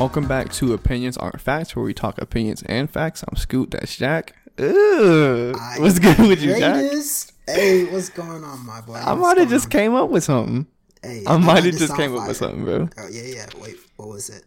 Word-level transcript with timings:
Welcome 0.00 0.26
back 0.26 0.50
to 0.54 0.72
Opinions 0.72 1.18
Aren't 1.18 1.42
Facts, 1.42 1.76
where 1.76 1.84
we 1.84 1.92
talk 1.92 2.16
opinions 2.18 2.62
and 2.62 2.88
facts. 2.90 3.22
I'm 3.28 3.36
Scoot, 3.36 3.70
that's 3.72 3.94
Jack. 3.96 4.34
Ooh, 4.58 5.52
what's 5.76 5.98
good 5.98 6.18
with 6.18 6.40
you, 6.42 6.56
Jack? 6.58 6.80
Greatest. 6.80 7.32
Hey, 7.46 7.84
what's 7.84 8.08
going 8.08 8.42
on, 8.42 8.64
my 8.64 8.80
boy? 8.80 8.94
I 8.94 9.12
What's 9.12 9.20
might 9.20 9.28
have 9.36 9.36
going 9.36 9.48
just 9.50 9.66
on? 9.66 9.70
came 9.70 9.94
up 9.94 10.08
with 10.08 10.24
something. 10.24 10.66
Hey, 11.02 11.22
I 11.26 11.36
might 11.36 11.64
have 11.64 11.76
just 11.76 11.94
came 11.96 12.16
up 12.16 12.26
with 12.26 12.38
something, 12.38 12.64
bro. 12.64 12.88
Oh 12.96 13.08
yeah, 13.10 13.22
yeah. 13.24 13.46
Wait, 13.60 13.76
what 13.96 14.08
was 14.08 14.30
it? 14.30 14.42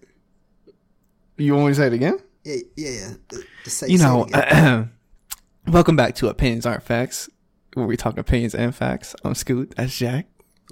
You 1.37 1.53
want 1.53 1.67
me 1.67 1.71
to 1.71 1.75
say 1.75 1.87
it 1.87 1.93
again? 1.93 2.17
Yeah, 2.43 2.55
yeah, 2.75 2.89
yeah. 2.89 3.13
Uh, 3.31 3.37
Just 3.63 3.77
say, 3.77 3.87
You 3.89 3.97
say 3.99 4.05
know, 4.05 4.23
it 4.25 4.29
again. 4.35 4.91
welcome 5.67 5.95
back 5.95 6.15
to 6.15 6.29
Opinions 6.29 6.65
Aren't 6.65 6.83
Facts, 6.83 7.29
where 7.75 7.85
we 7.85 7.95
talk 7.95 8.17
opinions 8.17 8.55
and 8.55 8.75
facts. 8.75 9.15
I'm 9.23 9.35
Scoot, 9.35 9.73
that's 9.77 9.95
Jack. 9.97 10.25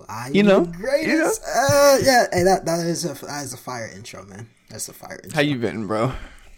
I 0.10 0.30
you 0.34 0.40
am 0.42 0.46
know, 0.48 0.60
the 0.66 0.72
greatest. 0.78 1.44
Uh, 1.44 1.98
yeah. 2.02 2.26
Hey, 2.34 2.44
that 2.44 2.66
that 2.66 2.86
is 2.86 3.06
a 3.06 3.14
that 3.26 3.44
is 3.44 3.54
a 3.54 3.58
fire 3.58 3.88
intro, 3.96 4.26
man. 4.26 4.50
That's 4.72 4.88
a 4.88 4.94
fire 4.94 5.20
intro. 5.22 5.36
How 5.36 5.42
you 5.42 5.58
been, 5.58 5.86
bro? 5.86 6.14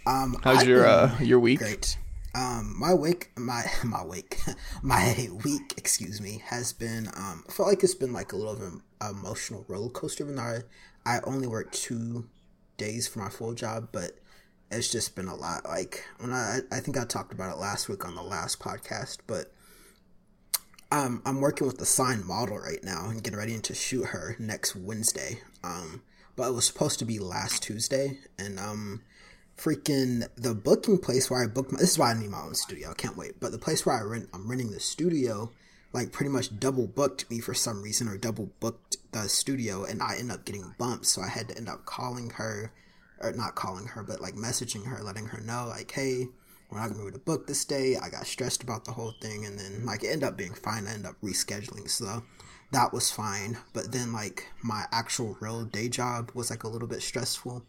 Um, 0.05 0.38
How's 0.44 0.59
I've 0.59 0.67
your 0.67 0.85
uh 0.85 1.20
your 1.20 1.40
week? 1.40 1.59
Great. 1.59 1.98
Um, 2.36 2.76
my 2.80 2.94
week, 2.94 3.31
my 3.36 3.63
my 3.84 4.05
week, 4.05 4.39
my 4.84 5.30
week, 5.44 5.73
excuse 5.77 6.22
me, 6.22 6.44
has 6.45 6.73
been. 6.73 7.08
Um, 7.16 7.44
I 7.48 7.52
felt 7.52 7.70
like 7.70 7.84
it's 7.84 7.95
been 7.95 8.13
like 8.13 8.31
a 8.31 8.36
little 8.36 8.53
of 8.53 8.62
an 8.62 8.81
emotional 9.02 9.66
roller 9.67 9.89
coaster. 9.89 10.23
Even 10.23 10.36
though 10.36 10.62
I, 11.05 11.17
I 11.17 11.20
only 11.23 11.48
work 11.48 11.72
two 11.72 12.30
days 12.77 13.08
for 13.08 13.17
my 13.20 13.30
full 13.30 13.55
job, 13.55 13.89
but 13.91 14.20
it's 14.70 14.91
just 14.91 15.16
been 15.16 15.27
a 15.27 15.36
lot. 15.36 15.66
Like 15.66 16.03
when 16.20 16.34
I, 16.34 16.59
I 16.72 16.81
think 16.81 16.98
I 16.98 17.05
talked 17.05 17.34
about 17.34 17.52
it 17.52 17.59
last 17.59 17.89
week 17.89 18.05
on 18.05 18.14
the 18.14 18.22
last 18.22 18.59
podcast, 18.59 19.20
but 19.25 19.52
um, 20.91 21.23
I'm 21.25 21.41
working 21.41 21.66
with 21.66 21.80
the 21.80 21.86
signed 21.88 22.25
model 22.25 22.59
right 22.59 22.84
now 22.84 23.09
and 23.09 23.23
getting 23.23 23.39
ready 23.39 23.58
to 23.59 23.73
shoot 23.73 24.05
her 24.05 24.36
next 24.38 24.75
Wednesday. 24.75 25.42
Um, 25.64 26.03
but 26.36 26.50
it 26.50 26.53
was 26.53 26.66
supposed 26.66 27.00
to 27.00 27.06
be 27.06 27.20
last 27.20 27.64
Tuesday, 27.64 28.20
and 28.38 28.59
um, 28.59 29.02
freaking 29.58 30.28
the 30.36 30.53
booking 30.53 30.98
place 30.98 31.30
where 31.30 31.44
I 31.44 31.48
booked. 31.48 31.72
My, 31.72 31.80
this 31.80 31.92
is 31.92 32.00
why 32.00 32.12
I 32.12 32.20
need 32.20 32.30
my 32.30 32.42
own 32.42 32.56
studio. 32.56 32.92
I 32.92 32.94
can't 32.94 33.17
wait. 33.17 33.39
But 33.39 33.52
the 33.52 33.58
place 33.58 33.86
where 33.86 33.98
I 33.98 34.02
rent, 34.02 34.30
I'm 34.34 34.50
renting 34.50 34.72
the 34.72 34.80
studio, 34.80 35.52
like 35.92 36.11
pretty 36.11 36.31
much 36.31 36.59
double 36.59 36.88
booked 36.88 37.30
me 37.30 37.39
for 37.39 37.54
some 37.54 37.81
reason, 37.81 38.08
or 38.08 38.17
double 38.17 38.50
booked 38.59 38.98
the 39.11 39.30
studio, 39.30 39.84
and 39.84 40.02
I 40.02 40.17
end 40.17 40.31
up 40.31 40.45
getting 40.45 40.73
bumped. 40.78 41.06
So 41.06 41.22
I 41.22 41.30
had 41.30 41.50
to 41.50 41.58
end 41.58 41.70
up 41.70 41.86
calling 41.86 42.31
her, 42.31 42.72
or 43.20 43.31
not 43.34 43.56
calling 43.56 43.88
her, 43.88 44.04
but 44.04 44.22
like 44.22 44.36
messaging 44.36 44.86
her, 44.86 45.04
letting 45.04 45.28
her 45.28 45.42
know, 45.42 45.67
like, 45.67 45.92
hey, 45.92 46.28
we're 46.70 46.80
not 46.80 46.88
gonna 46.88 47.02
be 47.02 47.08
able 47.08 47.20
to 47.20 47.23
book 47.23 47.45
this 47.45 47.66
day. 47.66 47.98
I 47.98 48.09
got 48.09 48.26
stressed 48.26 48.64
about 48.64 48.86
the 48.86 48.92
whole 48.92 49.14
thing, 49.22 49.45
and 49.45 49.59
then 49.59 49.86
like 49.86 50.04
it 50.04 50.08
ended 50.08 50.28
up 50.28 50.38
being 50.38 50.56
fine. 50.56 50.88
I 50.88 50.94
ended 50.94 51.06
up 51.06 51.22
rescheduling, 51.22 51.88
so 51.88 52.23
that 52.73 52.91
was 52.91 53.11
fine. 53.11 53.57
But 53.71 53.91
then 53.91 54.11
like 54.11 54.47
my 54.61 54.83
actual 54.91 55.38
real 55.39 55.63
day 55.63 55.88
job 55.88 56.31
was 56.33 56.49
like 56.49 56.63
a 56.63 56.67
little 56.67 56.88
bit 56.88 57.02
stressful. 57.02 57.63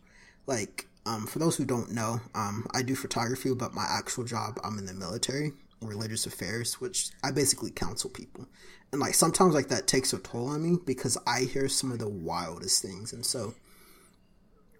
Like 0.47 0.89
um, 1.07 1.27
for 1.27 1.39
those 1.39 1.57
who 1.57 1.65
don't 1.65 1.93
know, 1.93 2.21
um, 2.35 2.67
I 2.75 2.83
do 2.83 2.97
photography, 2.97 3.55
but 3.55 3.75
my 3.75 3.87
actual 3.89 4.25
job, 4.25 4.59
I'm 4.65 4.79
in 4.79 4.87
the 4.87 4.95
military, 4.95 5.53
religious 5.81 6.27
affairs, 6.27 6.81
which 6.81 7.11
I 7.23 7.31
basically 7.31 7.71
counsel 7.71 8.11
people. 8.11 8.49
And 8.91 9.01
like 9.01 9.15
sometimes 9.15 9.55
like 9.55 9.69
that 9.69 9.87
takes 9.87 10.13
a 10.13 10.19
toll 10.19 10.49
on 10.49 10.63
me 10.63 10.79
because 10.85 11.19
I 11.27 11.41
hear 11.43 11.69
some 11.69 11.93
of 11.93 11.99
the 11.99 12.09
wildest 12.09 12.81
things, 12.81 13.13
and 13.13 13.25
so 13.25 13.55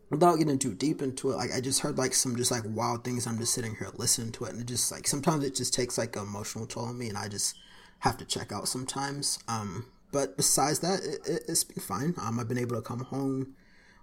without 0.09 0.37
getting 0.37 0.59
too 0.59 0.75
deep 0.75 1.03
into 1.03 1.31
it, 1.33 1.37
like 1.37 1.53
I 1.53 1.61
just 1.61 1.81
heard 1.81 1.99
like 1.99 2.15
some 2.15 2.37
just 2.37 2.51
like 2.51 2.63
wild 2.67 3.05
things. 3.05 3.27
I'm 3.27 3.39
just 3.39 3.53
sitting 3.53 3.75
here 3.77 3.91
listening 3.97 4.33
to 4.33 4.45
it, 4.45 4.53
and 4.53 4.61
it 4.61 4.67
just 4.67 4.91
like 4.93 5.07
sometimes 5.07 5.45
it 5.45 5.57
just 5.57 5.75
takes 5.75 5.99
like 5.99 6.17
an 6.17 6.23
emotional 6.23 6.67
toll 6.67 6.85
on 6.85 6.99
me, 6.99 7.09
and 7.09 7.19
I 7.19 7.29
just 7.29 7.57
have 7.99 8.17
to 8.19 8.25
check 8.25 8.53
out 8.53 8.69
sometimes. 8.69 9.39
Um, 9.49 9.87
but 10.15 10.37
besides 10.37 10.79
that, 10.79 11.01
it, 11.01 11.29
it, 11.29 11.43
it's 11.49 11.65
been 11.65 11.83
fine. 11.83 12.15
Um, 12.23 12.39
I've 12.39 12.47
been 12.47 12.57
able 12.57 12.77
to 12.77 12.83
come 12.83 13.01
home, 13.01 13.55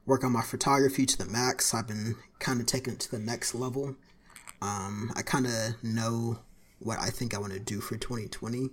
work 0.05 0.25
on 0.25 0.33
my 0.33 0.41
photography 0.41 1.05
to 1.05 1.17
the 1.17 1.25
max. 1.25 1.73
I've 1.73 1.87
been 1.87 2.15
kind 2.39 2.59
of 2.59 2.65
taking 2.65 2.93
it 2.93 2.99
to 2.99 3.11
the 3.11 3.17
next 3.17 3.55
level. 3.55 3.95
Um, 4.61 5.13
I 5.15 5.21
kind 5.21 5.47
of 5.47 5.81
know 5.81 6.39
what 6.79 6.99
I 6.99 7.11
think 7.11 7.33
I 7.33 7.39
want 7.39 7.53
to 7.53 7.59
do 7.59 7.79
for 7.79 7.95
2020. 7.95 8.71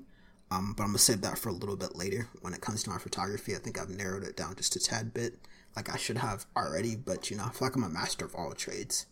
Um, 0.51 0.75
but 0.77 0.83
I'm 0.83 0.89
gonna 0.89 0.99
save 0.99 1.21
that 1.21 1.39
for 1.39 1.51
a 1.51 1.53
little 1.53 1.77
bit 1.77 1.95
later. 1.95 2.27
When 2.41 2.55
it 2.55 2.61
comes 2.61 2.83
to 2.83 2.91
my 2.91 2.99
photography, 2.99 3.55
I 3.55 3.59
think 3.59 3.81
I've 3.81 3.89
narrowed 3.89 4.25
it 4.25 4.37
down 4.37 4.57
just 4.57 4.75
a 4.75 4.81
tad 4.81 5.15
bit, 5.15 5.39
like 5.77 5.95
I 5.95 5.97
should 5.97 6.17
have 6.17 6.45
already. 6.57 6.97
But 6.97 7.31
you 7.31 7.37
know, 7.37 7.45
I 7.45 7.51
feel 7.51 7.69
like 7.69 7.77
I'm 7.77 7.85
a 7.85 7.89
master 7.89 8.25
of 8.25 8.35
all 8.35 8.53
trades. 8.53 9.07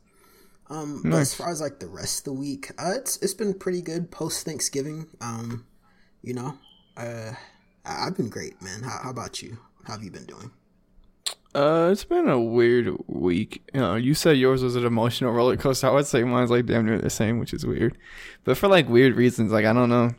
Um, 0.69 1.03
but 1.05 1.19
as 1.19 1.33
far 1.33 1.51
as 1.51 1.61
like 1.61 1.79
the 1.79 1.87
rest 1.87 2.21
of 2.21 2.25
the 2.25 2.33
week, 2.41 2.73
uh, 2.77 2.95
it's 2.97 3.19
it's 3.19 3.35
been 3.35 3.55
pretty 3.55 3.83
good 3.83 4.11
post 4.11 4.45
Thanksgiving. 4.45 5.07
Um, 5.21 5.67
you 6.23 6.35
know, 6.35 6.59
uh, 6.97 7.35
I've 7.87 8.17
been 8.17 8.29
great, 8.29 8.61
man. 8.61 8.83
How, 8.83 9.01
how 9.05 9.11
about 9.11 9.43
you? 9.43 9.59
How 9.85 9.95
have 9.95 10.03
you 10.03 10.11
been 10.11 10.27
doing? 10.27 10.51
Uh, 11.55 11.89
it's 11.91 12.05
been 12.05 12.29
a 12.29 12.39
weird 12.39 12.95
week. 13.07 13.63
You 13.73 13.81
know, 13.81 13.95
you 13.95 14.13
said 14.15 14.37
yours 14.37 14.63
was 14.63 14.77
an 14.77 14.85
emotional 14.85 15.33
roller 15.33 15.57
coaster. 15.57 15.87
I 15.87 15.91
would 15.91 16.07
say 16.07 16.23
mine's 16.23 16.51
like 16.51 16.67
damn 16.67 16.85
near 16.85 16.99
the 16.99 17.09
same, 17.09 17.39
which 17.39 17.55
is 17.55 17.65
weird. 17.65 17.97
But 18.45 18.59
for 18.59 18.69
like 18.69 18.89
weird 18.89 19.15
reasons, 19.15 19.53
like 19.53 19.65
I 19.65 19.73
don't 19.73 19.89
know. 19.89 20.11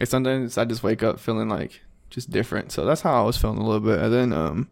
Like 0.00 0.08
sometimes 0.08 0.58
I 0.58 0.64
just 0.64 0.82
wake 0.82 1.02
up 1.02 1.20
feeling 1.20 1.48
like 1.48 1.80
just 2.08 2.30
different. 2.30 2.72
So 2.72 2.84
that's 2.84 3.02
how 3.02 3.22
I 3.22 3.24
was 3.24 3.36
feeling 3.36 3.58
a 3.58 3.64
little 3.64 3.80
bit. 3.80 4.00
And 4.00 4.12
then 4.12 4.32
um, 4.32 4.68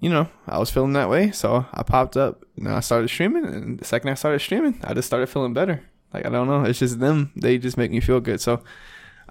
you 0.00 0.10
know, 0.10 0.28
I 0.48 0.58
was 0.58 0.70
feeling 0.70 0.94
that 0.94 1.08
way, 1.08 1.30
so 1.30 1.64
I 1.72 1.82
popped 1.82 2.16
up 2.16 2.44
and 2.56 2.68
I 2.68 2.80
started 2.80 3.08
streaming. 3.08 3.44
And 3.44 3.78
the 3.78 3.84
second 3.84 4.10
I 4.10 4.14
started 4.14 4.40
streaming, 4.40 4.80
I 4.82 4.94
just 4.94 5.06
started 5.06 5.28
feeling 5.28 5.54
better. 5.54 5.82
Like 6.12 6.26
I 6.26 6.30
don't 6.30 6.48
know, 6.48 6.64
it's 6.64 6.80
just 6.80 6.98
them. 6.98 7.30
They 7.36 7.58
just 7.58 7.76
make 7.76 7.92
me 7.92 8.00
feel 8.00 8.18
good. 8.20 8.40
So 8.40 8.64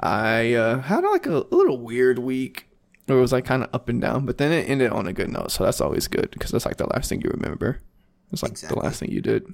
I 0.02 0.54
uh, 0.54 0.82
had 0.82 1.04
like 1.04 1.26
a, 1.26 1.38
a 1.38 1.56
little 1.56 1.78
weird 1.80 2.20
week 2.20 2.68
where 3.06 3.18
it 3.18 3.22
was 3.22 3.32
like 3.32 3.46
kind 3.46 3.64
of 3.64 3.70
up 3.74 3.90
and 3.90 4.00
down, 4.02 4.26
but 4.26 4.38
then 4.38 4.52
it 4.52 4.70
ended 4.70 4.92
on 4.92 5.08
a 5.08 5.14
good 5.14 5.30
note. 5.30 5.52
So 5.52 5.64
that's 5.64 5.82
always 5.82 6.08
good 6.08 6.30
because 6.32 6.52
that's 6.52 6.66
like 6.66 6.78
the 6.78 6.88
last 6.88 7.10
thing 7.10 7.22
you 7.22 7.30
remember. 7.32 7.82
It's 8.32 8.44
like 8.44 8.52
Exactly. 8.52 8.76
the 8.80 8.86
last 8.86 9.00
thing 9.00 9.12
you 9.12 9.22
did. 9.22 9.46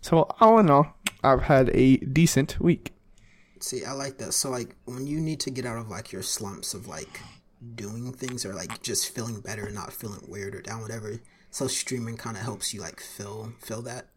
So 0.00 0.26
all 0.40 0.58
in 0.58 0.70
all, 0.70 0.96
I've 1.22 1.42
had 1.42 1.70
a 1.74 1.96
decent 1.98 2.58
week. 2.60 2.92
See, 3.60 3.84
I 3.84 3.92
like 3.92 4.18
that. 4.18 4.32
So 4.34 4.50
like 4.50 4.74
when 4.84 5.06
you 5.06 5.20
need 5.20 5.40
to 5.40 5.50
get 5.50 5.64
out 5.66 5.78
of 5.78 5.88
like 5.88 6.12
your 6.12 6.22
slumps 6.22 6.74
of 6.74 6.86
like 6.88 7.20
doing 7.74 8.12
things 8.12 8.44
or 8.44 8.52
like 8.52 8.82
just 8.82 9.14
feeling 9.14 9.40
better, 9.40 9.66
and 9.66 9.74
not 9.74 9.92
feeling 9.92 10.24
weird 10.28 10.54
or 10.54 10.60
down, 10.60 10.82
whatever. 10.82 11.20
So 11.50 11.66
streaming 11.68 12.16
kind 12.16 12.36
of 12.36 12.42
helps 12.42 12.74
you 12.74 12.80
like 12.80 13.00
fill 13.00 13.52
fill 13.60 13.82
that. 13.82 14.08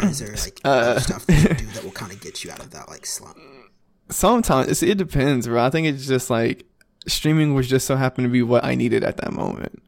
Or 0.00 0.04
is 0.08 0.18
there 0.18 0.34
like 0.36 0.60
Uh, 0.62 1.00
stuff 1.00 1.26
that 1.26 1.42
you 1.42 1.54
do 1.54 1.66
that 1.72 1.82
will 1.84 1.90
kind 2.02 2.12
of 2.12 2.20
get 2.20 2.44
you 2.44 2.50
out 2.50 2.60
of 2.60 2.70
that 2.72 2.88
like 2.88 3.06
slump? 3.06 3.38
Sometimes 4.08 4.68
it's, 4.68 4.82
it 4.82 4.98
depends, 4.98 5.46
bro. 5.46 5.64
I 5.64 5.70
think 5.70 5.86
it's 5.86 6.06
just 6.06 6.30
like 6.30 6.64
streaming 7.06 7.54
was 7.54 7.68
just 7.68 7.86
so 7.86 7.96
happened 7.96 8.26
to 8.26 8.30
be 8.30 8.42
what 8.42 8.64
I 8.64 8.74
needed 8.74 9.04
at 9.04 9.16
that 9.18 9.32
moment. 9.32 9.82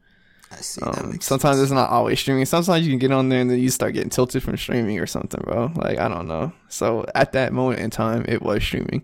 I 0.51 0.55
see. 0.55 0.81
Um, 0.81 1.19
sometimes 1.21 1.57
sense. 1.57 1.59
it's 1.59 1.71
not 1.71 1.89
always 1.89 2.19
streaming. 2.19 2.45
Sometimes 2.45 2.85
you 2.85 2.91
can 2.91 2.99
get 2.99 3.11
on 3.11 3.29
there 3.29 3.41
and 3.41 3.49
then 3.49 3.59
you 3.59 3.69
start 3.69 3.93
getting 3.93 4.09
tilted 4.09 4.41
from 4.41 4.57
streaming 4.57 4.99
or 4.99 5.05
something, 5.05 5.41
bro. 5.43 5.71
Like 5.75 5.99
I 5.99 6.07
don't 6.07 6.27
know. 6.27 6.53
So 6.69 7.05
at 7.15 7.33
that 7.33 7.53
moment 7.53 7.81
in 7.81 7.89
time, 7.89 8.25
it 8.27 8.41
was 8.41 8.63
streaming. 8.63 9.03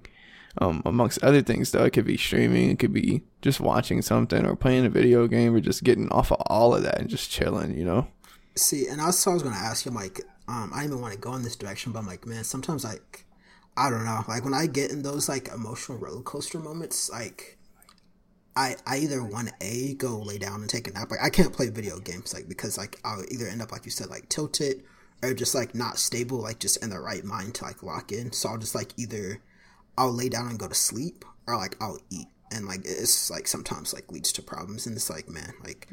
Um, 0.57 0.81
amongst 0.85 1.21
other 1.21 1.41
things, 1.41 1.71
though, 1.71 1.83
it 1.83 1.91
could 1.91 2.05
be 2.05 2.17
streaming. 2.17 2.71
It 2.71 2.79
could 2.79 2.93
be 2.93 3.23
just 3.41 3.59
watching 3.59 4.01
something 4.01 4.45
or 4.45 4.55
playing 4.55 4.85
a 4.85 4.89
video 4.89 5.27
game 5.27 5.53
or 5.53 5.59
just 5.59 5.83
getting 5.83 6.09
off 6.09 6.31
of 6.31 6.41
all 6.45 6.73
of 6.73 6.83
that 6.83 6.99
and 6.99 7.09
just 7.09 7.29
chilling. 7.29 7.77
You 7.77 7.85
know. 7.85 8.07
See, 8.55 8.87
and 8.87 8.97
what 8.99 9.27
I 9.27 9.33
was 9.33 9.43
gonna 9.43 9.55
ask 9.55 9.85
you. 9.85 9.91
I'm 9.91 9.95
like, 9.95 10.21
um, 10.47 10.71
I 10.73 10.81
didn't 10.81 10.93
even 10.93 11.01
want 11.01 11.13
to 11.13 11.19
go 11.19 11.33
in 11.35 11.43
this 11.43 11.55
direction, 11.55 11.91
but 11.91 11.99
I'm 11.99 12.07
like, 12.07 12.25
man, 12.25 12.43
sometimes 12.43 12.83
like, 12.83 13.24
I 13.77 13.89
don't 13.89 14.05
know, 14.05 14.23
like 14.27 14.43
when 14.43 14.53
I 14.53 14.67
get 14.67 14.91
in 14.91 15.03
those 15.03 15.27
like 15.27 15.49
emotional 15.49 15.97
roller 15.97 16.21
coaster 16.21 16.59
moments, 16.59 17.09
like, 17.09 17.57
I 18.55 18.77
I 18.87 18.99
either 18.99 19.23
want 19.23 19.51
a 19.59 19.95
go 19.95 20.19
lay 20.19 20.37
down 20.37 20.61
and 20.61 20.69
take 20.69 20.87
a 20.87 20.91
nap. 20.93 21.11
Like 21.11 21.21
I 21.21 21.29
can't 21.29 21.53
play 21.53 21.69
video 21.69 21.99
games, 21.99 22.33
like 22.33 22.47
because 22.47 22.77
like 22.77 22.99
I'll 23.03 23.23
either 23.29 23.47
end 23.47 23.61
up 23.61 23.71
like 23.71 23.85
you 23.85 23.91
said, 23.91 24.09
like 24.09 24.29
tilted, 24.29 24.83
or 25.21 25.33
just 25.33 25.55
like 25.55 25.75
not 25.75 25.97
stable, 25.97 26.39
like 26.41 26.59
just 26.59 26.81
in 26.83 26.89
the 26.89 26.99
right 26.99 27.23
mind 27.25 27.55
to 27.55 27.65
like 27.65 27.83
lock 27.83 28.11
in. 28.11 28.31
So 28.31 28.49
I'll 28.49 28.57
just 28.57 28.75
like 28.75 28.93
either 28.97 29.41
I'll 29.97 30.13
lay 30.13 30.29
down 30.29 30.47
and 30.47 30.59
go 30.59 30.67
to 30.69 30.75
sleep, 30.75 31.25
or 31.47 31.57
like 31.57 31.75
I'll 31.81 31.99
eat, 32.09 32.27
and 32.51 32.65
like 32.65 32.81
it's 32.85 33.29
like 33.29 33.47
sometimes 33.47 33.93
like 33.93 34.11
leads 34.11 34.31
to 34.33 34.41
problems, 34.41 34.87
and 34.87 34.95
it's 34.95 35.09
like 35.09 35.27
man, 35.27 35.53
like 35.63 35.89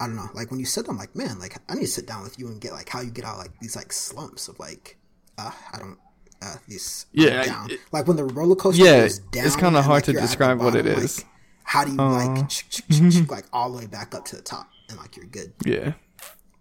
I 0.00 0.06
don't 0.06 0.16
know. 0.16 0.30
Like 0.32 0.50
when 0.50 0.60
you 0.60 0.66
said, 0.66 0.86
I'm 0.88 0.96
like, 0.96 1.14
man, 1.16 1.38
like 1.38 1.58
I 1.68 1.74
need 1.74 1.82
to 1.82 1.86
sit 1.88 2.06
down 2.06 2.22
with 2.22 2.38
you 2.38 2.46
and 2.48 2.60
get 2.60 2.72
like 2.72 2.88
how 2.88 3.00
you 3.00 3.10
get 3.10 3.24
out 3.24 3.38
like 3.38 3.58
these 3.60 3.76
like 3.76 3.92
slumps 3.92 4.48
of 4.48 4.58
like, 4.58 4.96
uh, 5.36 5.50
I 5.72 5.78
don't, 5.78 5.98
uh, 6.42 6.54
I'm 6.68 6.78
Yeah, 7.12 7.44
down. 7.44 7.70
it- 7.70 7.80
like 7.92 8.06
when 8.06 8.16
the 8.16 8.24
roller 8.24 8.54
coaster 8.56 8.84
Yeah, 8.84 9.00
goes 9.02 9.18
down. 9.18 9.46
it's 9.46 9.56
kinda 9.56 9.82
hard 9.82 9.96
like, 9.96 10.04
to 10.04 10.12
you're 10.12 10.20
at 10.20 10.22
the 10.22 10.26
describe 10.28 10.60
what 10.60 10.74
it 10.74 10.86
is. 10.86 11.18
Like, 11.18 11.26
how 11.64 11.84
do 11.84 11.92
you 11.92 11.98
Uh, 12.00 12.10
like 12.12 12.48
ch- 12.48 12.68
ch- 12.70 12.82
ch- 12.88 13.26
ch- 13.26 13.28
like 13.30 13.44
all 13.52 13.70
the 13.72 13.78
way 13.78 13.86
back 13.86 14.14
up 14.14 14.24
to 14.26 14.36
the 14.36 14.42
top 14.42 14.68
and 14.88 14.98
like 14.98 15.16
you're 15.16 15.26
good? 15.26 15.52
Yeah, 15.64 15.92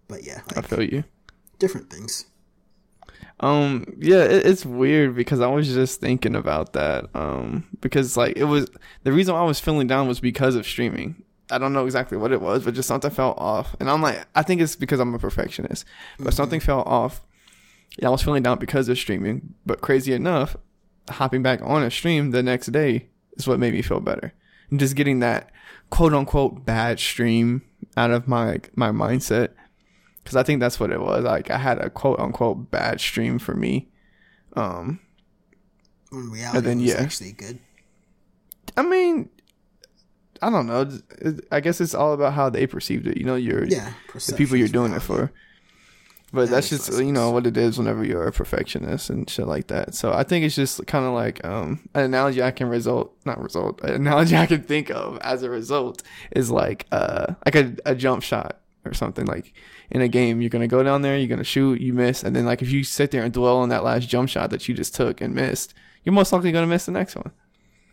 But 0.08 0.24
yeah, 0.24 0.42
I 0.56 0.62
feel 0.62 0.82
you. 0.84 1.04
different 1.60 1.90
things. 1.90 2.26
Um, 3.40 3.86
yeah, 4.00 4.24
it, 4.24 4.46
it's 4.46 4.66
weird 4.66 5.16
because 5.16 5.42
I 5.42 5.48
was 5.48 5.68
just 5.68 6.02
thinking 6.02 6.36
about 6.36 6.74
that. 6.74 7.06
Um, 7.14 7.66
because 7.82 8.18
like 8.18 8.36
it 8.38 8.46
was 8.46 8.68
the 9.04 9.12
reason 9.12 9.34
why 9.36 9.42
I 9.42 9.44
was 9.46 9.60
feeling 9.60 9.88
down 9.88 10.08
was 10.08 10.20
because 10.20 10.56
of 10.56 10.66
streaming. 10.66 11.24
I 11.50 11.58
don't 11.60 11.72
know 11.72 11.86
exactly 11.86 12.18
what 12.18 12.32
it 12.34 12.42
was, 12.42 12.66
but 12.66 12.74
just 12.74 12.88
something 12.90 13.12
fell 13.12 13.34
off. 13.38 13.76
And 13.80 13.90
I'm 13.90 14.02
like, 14.02 14.26
I 14.36 14.44
think 14.44 14.60
it's 14.60 14.76
because 14.76 15.00
I'm 15.00 15.14
a 15.14 15.20
perfectionist, 15.20 15.86
but 16.20 16.34
something 16.34 16.60
fell 16.60 16.82
off. 16.82 17.22
Yeah, 17.98 18.07
I 18.07 18.12
was 18.12 18.22
feeling 18.22 18.44
down 18.44 18.60
because 18.60 18.89
of 18.89 18.98
streaming, 18.98 19.54
but 19.66 19.81
crazy 19.81 20.13
enough, 20.13 20.56
hopping 21.10 21.42
back 21.42 21.62
on 21.63 21.84
a 21.84 21.92
stream 21.92 22.31
the 22.31 22.44
next 22.44 22.68
day 22.68 23.07
is 23.34 23.48
what 23.48 23.60
made 23.60 23.74
me 23.74 23.81
feel 23.81 24.00
better. 24.00 24.34
And 24.69 24.80
just 24.80 24.95
getting 24.95 25.19
that 25.19 25.51
quote 25.89 26.13
unquote 26.13 26.66
bad 26.66 27.00
stream 27.00 27.63
out 27.95 28.12
of 28.12 28.28
my 28.28 28.60
my 28.75 28.89
mindset 28.89 29.50
because 30.24 30.36
I 30.36 30.44
think 30.44 30.60
that's 30.60 30.80
what 30.80 30.92
it 30.92 31.00
was. 31.00 31.24
Like 31.24 31.50
I 31.50 31.57
had 31.57 31.80
a 31.80 31.89
quote 31.89 32.19
unquote 32.19 32.69
bad 32.69 33.00
stream 33.00 33.39
for 33.39 33.56
me. 33.56 33.88
Um, 34.54 35.00
in 36.12 36.30
reality, 36.30 36.60
then, 36.62 36.80
it 36.80 36.83
was 36.83 36.92
yeah. 36.92 37.01
actually 37.01 37.31
good. 37.31 37.60
I 38.75 38.81
mean, 38.83 39.30
I 40.42 40.50
don't 40.50 40.68
know. 40.68 40.90
I 41.51 41.62
guess 41.62 41.80
it's 41.80 41.95
all 41.95 42.13
about 42.13 42.33
how 42.33 42.50
they 42.50 42.68
perceived 42.68 43.07
it. 43.07 43.18
You 43.18 43.24
know, 43.24 43.36
you're 43.36 43.66
yeah, 43.66 43.94
the 44.13 44.36
people 44.36 44.57
you're 44.57 44.68
doing 44.68 44.94
it 44.94 45.01
for. 45.01 45.31
But 46.34 46.50
that 46.50 46.56
that's 46.56 46.70
just 46.70 46.92
you 46.92 47.14
know 47.14 47.32
what 47.32 47.48
it 47.48 47.56
is 47.56 47.78
whenever 47.78 48.04
you're 48.04 48.28
a 48.28 48.34
perfectionist 48.34 49.10
and 49.10 49.30
shit 49.30 49.48
like 49.48 49.68
that. 49.68 49.96
So 49.96 50.12
I 50.12 50.24
think 50.24 50.44
it's 50.44 50.56
just 50.56 50.86
kind 50.86 51.06
of 51.06 51.14
like 51.14 51.44
um, 51.46 51.88
an 51.94 52.04
analogy 52.04 52.44
I 52.44 52.52
can 52.52 52.68
result 52.68 53.16
not 53.26 53.42
result 53.42 53.82
an 53.82 53.94
analogy 53.94 54.36
I 54.36 54.46
can 54.46 54.64
think 54.64 54.92
of 54.92 55.18
as 55.20 55.44
a 55.44 55.50
result 55.50 56.04
is 56.32 56.52
like 56.52 56.86
uh 56.92 57.34
like 57.46 57.56
a, 57.56 57.74
a 57.86 57.96
jump 57.96 58.24
shot 58.24 58.60
or 58.84 58.94
something 58.94 59.26
like 59.26 59.54
in 59.90 60.02
a 60.02 60.10
game 60.10 60.42
you're 60.42 60.50
gonna 60.50 60.68
go 60.68 60.84
down 60.84 61.02
there 61.02 61.18
you're 61.18 61.30
gonna 61.30 61.46
shoot 61.46 61.80
you 61.80 61.94
miss 61.94 62.24
and 62.24 62.36
then 62.36 62.46
like 62.46 62.62
if 62.62 62.72
you 62.72 62.84
sit 62.84 63.12
there 63.12 63.24
and 63.24 63.34
dwell 63.34 63.58
on 63.58 63.70
that 63.70 63.86
last 63.86 64.10
jump 64.10 64.28
shot 64.28 64.50
that 64.50 64.68
you 64.68 64.76
just 64.76 64.94
took 64.94 65.22
and 65.22 65.34
missed 65.34 65.74
you're 66.04 66.14
most 66.14 66.34
likely 66.34 66.52
gonna 66.52 66.68
miss 66.68 66.86
the 66.86 66.92
next 66.92 67.16
one. 67.16 67.32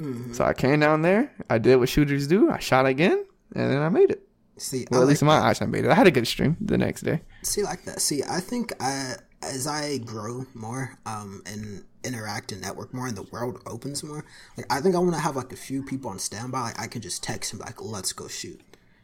Mm-hmm. 0.01 0.33
So 0.33 0.45
I 0.45 0.55
came 0.55 0.81
down 0.81 1.03
there 1.03 1.33
I 1.49 1.59
did 1.59 1.77
what 1.77 1.89
shooters 1.89 2.27
do 2.27 2.51
I 2.51 2.59
shot 2.59 2.87
again 2.87 3.25
and 3.55 3.71
then 3.71 3.81
I 3.81 3.89
made 3.91 4.11
it. 4.11 4.24
See, 4.57 4.87
well, 4.91 5.01
I 5.01 5.03
at 5.03 5.07
like 5.07 5.09
least 5.11 5.23
in 5.23 5.27
my 5.27 5.39
eyes, 5.39 5.61
I 5.61 5.67
made 5.67 5.85
it. 5.85 5.91
I 5.91 5.95
had 5.95 6.07
a 6.07 6.13
good 6.13 6.27
stream 6.27 6.57
the 6.61 6.79
next 6.79 7.03
day. 7.03 7.23
See, 7.43 7.63
like 7.63 7.85
that. 7.85 8.01
See, 8.01 8.23
I 8.23 8.41
think 8.41 8.73
I, 8.81 9.15
as 9.43 9.67
I 9.67 9.99
grow 9.99 10.47
more, 10.55 10.97
um, 11.07 11.43
and 11.47 11.85
interact 12.05 12.53
and 12.53 12.61
network 12.61 12.95
more, 12.95 13.07
and 13.07 13.17
the 13.17 13.25
world 13.25 13.61
opens 13.67 14.05
more, 14.05 14.25
like 14.57 14.67
I 14.71 14.81
think 14.81 14.95
I 14.95 14.99
want 14.99 15.15
to 15.15 15.21
have 15.21 15.37
like 15.37 15.53
a 15.53 15.57
few 15.57 15.83
people 15.83 16.11
on 16.11 16.19
standby. 16.19 16.61
Like 16.61 16.81
I 16.81 16.87
can 16.87 17.03
just 17.03 17.23
text 17.23 17.51
them 17.51 17.61
like, 17.61 17.83
"Let's 17.83 18.13
go 18.13 18.29
shoot." 18.29 18.61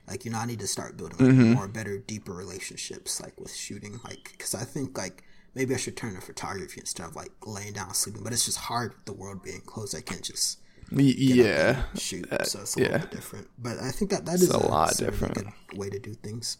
Like 0.06 0.24
you 0.24 0.30
know, 0.30 0.38
I 0.38 0.46
need 0.46 0.60
to 0.60 0.66
start 0.66 0.96
building 0.96 1.18
like, 1.18 1.34
mm-hmm. 1.34 1.52
more 1.52 1.68
better, 1.68 1.98
deeper 1.98 2.32
relationships, 2.32 3.20
like 3.20 3.38
with 3.40 3.54
shooting. 3.54 4.00
Like 4.04 4.30
because 4.32 4.54
I 4.54 4.64
think 4.64 4.96
like 4.96 5.24
maybe 5.54 5.74
I 5.74 5.78
should 5.78 5.96
turn 5.96 6.14
to 6.14 6.20
photography 6.20 6.80
instead 6.80 7.06
of 7.06 7.16
like 7.16 7.32
laying 7.44 7.72
down 7.72 7.94
sleeping. 7.94 8.22
But 8.22 8.32
it's 8.32 8.44
just 8.44 8.58
hard 8.58 8.92
with 8.92 9.04
the 9.04 9.12
world 9.12 9.42
being 9.42 9.62
closed. 9.62 9.96
I 9.96 10.00
can't 10.00 10.22
just 10.22 10.58
yeah. 10.90 11.84
shoot 11.96 12.30
uh, 12.32 12.44
so 12.44 12.60
it's 12.60 12.76
a 12.76 12.80
yeah. 12.80 12.86
little 12.86 13.00
bit 13.00 13.10
different. 13.10 13.48
But 13.58 13.78
i 13.78 13.90
think 13.90 14.10
that 14.10 14.26
that 14.26 14.34
is 14.36 14.50
a, 14.50 14.56
a, 14.56 14.58
lot 14.58 14.96
different. 14.96 15.34
good 15.34 15.48
way 15.74 15.90
to 15.90 15.98
do 15.98 16.14
things. 16.14 16.58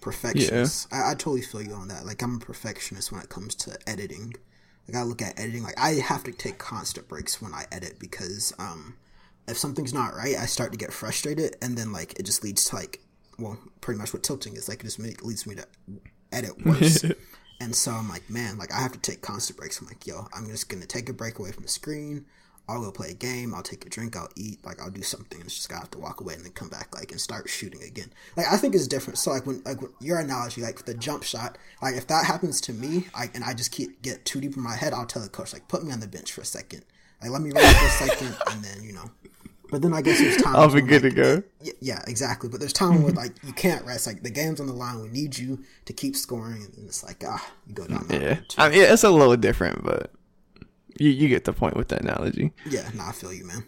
Perfectionist 0.00 0.88
yeah. 0.92 1.06
I, 1.06 1.10
I 1.12 1.14
totally 1.14 1.42
feel 1.42 1.62
you 1.62 1.74
on 1.74 1.88
that. 1.88 2.06
Like 2.06 2.22
i'm 2.22 2.36
a 2.36 2.38
perfectionist 2.38 3.12
when 3.12 3.20
it 3.20 3.28
comes 3.28 3.54
to 3.56 3.76
editing. 3.86 4.34
Like 4.88 4.96
i 4.96 5.02
look 5.02 5.22
at 5.22 5.38
editing 5.38 5.62
like 5.62 5.78
i 5.78 5.92
have 5.94 6.24
to 6.24 6.32
take 6.32 6.58
constant 6.58 7.08
breaks 7.08 7.40
when 7.40 7.54
i 7.54 7.64
edit 7.72 7.98
because 7.98 8.52
um 8.58 8.96
if 9.48 9.56
something's 9.56 9.94
not 9.94 10.14
right 10.14 10.36
i 10.36 10.46
start 10.46 10.72
to 10.72 10.78
get 10.78 10.92
frustrated 10.92 11.56
and 11.62 11.76
then 11.76 11.92
like 11.92 12.18
it 12.18 12.24
just 12.24 12.44
leads 12.44 12.64
to 12.64 12.76
like 12.76 13.00
well 13.38 13.58
pretty 13.80 13.98
much 13.98 14.12
what 14.12 14.22
tilting 14.22 14.56
is 14.56 14.68
like 14.68 14.80
it 14.80 14.84
just 14.84 14.98
leads 14.98 15.46
me 15.46 15.54
to 15.54 15.66
edit 16.32 16.52
worse. 16.66 17.04
And 17.60 17.74
so 17.74 17.92
i'm 17.92 18.08
like 18.08 18.28
man 18.28 18.58
like 18.58 18.72
i 18.72 18.80
have 18.80 18.92
to 18.92 18.98
take 18.98 19.22
constant 19.22 19.58
breaks. 19.58 19.80
I'm 19.80 19.86
like 19.86 20.06
yo 20.06 20.28
i'm 20.34 20.46
just 20.48 20.68
gonna 20.68 20.86
take 20.86 21.08
a 21.08 21.14
break 21.14 21.38
away 21.38 21.52
from 21.52 21.62
the 21.62 21.68
screen 21.68 22.26
I'll 22.66 22.80
go 22.80 22.90
play 22.90 23.10
a 23.10 23.14
game, 23.14 23.54
I'll 23.54 23.62
take 23.62 23.84
a 23.84 23.90
drink, 23.90 24.16
I'll 24.16 24.30
eat, 24.36 24.64
like 24.64 24.80
I'll 24.80 24.90
do 24.90 25.02
something, 25.02 25.38
and 25.38 25.46
it's 25.46 25.56
just 25.56 25.68
gotta 25.68 25.82
have 25.82 25.90
to 25.92 25.98
walk 25.98 26.20
away 26.20 26.34
and 26.34 26.44
then 26.44 26.52
come 26.52 26.68
back, 26.68 26.94
like 26.94 27.10
and 27.10 27.20
start 27.20 27.48
shooting 27.48 27.82
again. 27.82 28.10
Like 28.36 28.46
I 28.50 28.56
think 28.56 28.74
it's 28.74 28.88
different. 28.88 29.18
So 29.18 29.30
like 29.30 29.46
when 29.46 29.62
like 29.64 29.78
your 30.00 30.18
analogy, 30.18 30.62
like 30.62 30.84
the 30.86 30.94
jump 30.94 31.24
shot, 31.24 31.58
like 31.82 31.94
if 31.94 32.06
that 32.06 32.24
happens 32.24 32.60
to 32.62 32.72
me, 32.72 33.06
I 33.14 33.30
and 33.34 33.44
I 33.44 33.52
just 33.52 33.70
keep 33.70 34.00
get 34.00 34.24
too 34.24 34.40
deep 34.40 34.56
in 34.56 34.62
my 34.62 34.76
head, 34.76 34.94
I'll 34.94 35.04
tell 35.04 35.22
the 35.22 35.28
coach 35.28 35.52
like 35.52 35.68
put 35.68 35.84
me 35.84 35.92
on 35.92 36.00
the 36.00 36.08
bench 36.08 36.32
for 36.32 36.40
a 36.40 36.46
second, 36.46 36.84
like 37.20 37.30
let 37.30 37.42
me 37.42 37.50
run 37.50 37.74
for 37.74 37.86
a 37.86 37.90
second, 37.90 38.36
and 38.50 38.64
then 38.64 38.82
you 38.82 38.92
know. 38.92 39.10
But 39.70 39.82
then 39.82 39.92
I 39.92 40.02
guess 40.02 40.18
there's 40.18 40.40
time. 40.40 40.56
I'll 40.56 40.72
be 40.72 40.80
good 40.82 41.02
like, 41.02 41.14
to 41.14 41.22
go. 41.22 41.42
Yeah, 41.80 42.00
exactly. 42.06 42.48
But 42.48 42.60
there's 42.60 42.72
time 42.72 43.02
where 43.02 43.12
like 43.12 43.32
you 43.42 43.52
can't 43.52 43.84
rest. 43.84 44.06
Like 44.06 44.22
the 44.22 44.30
game's 44.30 44.60
on 44.60 44.68
the 44.68 44.72
line, 44.72 45.02
we 45.02 45.08
need 45.08 45.36
you 45.36 45.64
to 45.84 45.92
keep 45.92 46.16
scoring, 46.16 46.66
and 46.76 46.86
it's 46.86 47.02
like 47.02 47.24
ah, 47.26 47.44
you 47.66 47.74
go 47.74 47.86
down. 47.86 48.06
Yeah, 48.08 48.40
I 48.56 48.70
mean 48.70 48.82
it's 48.82 49.04
a 49.04 49.10
little 49.10 49.36
different, 49.36 49.84
but 49.84 50.12
you 50.98 51.10
you 51.10 51.28
get 51.28 51.44
the 51.44 51.52
point 51.52 51.76
with 51.76 51.88
that 51.88 52.02
analogy. 52.02 52.52
Yeah, 52.66 52.88
no, 52.94 53.04
I 53.04 53.12
feel 53.12 53.32
you, 53.32 53.44
man. 53.46 53.64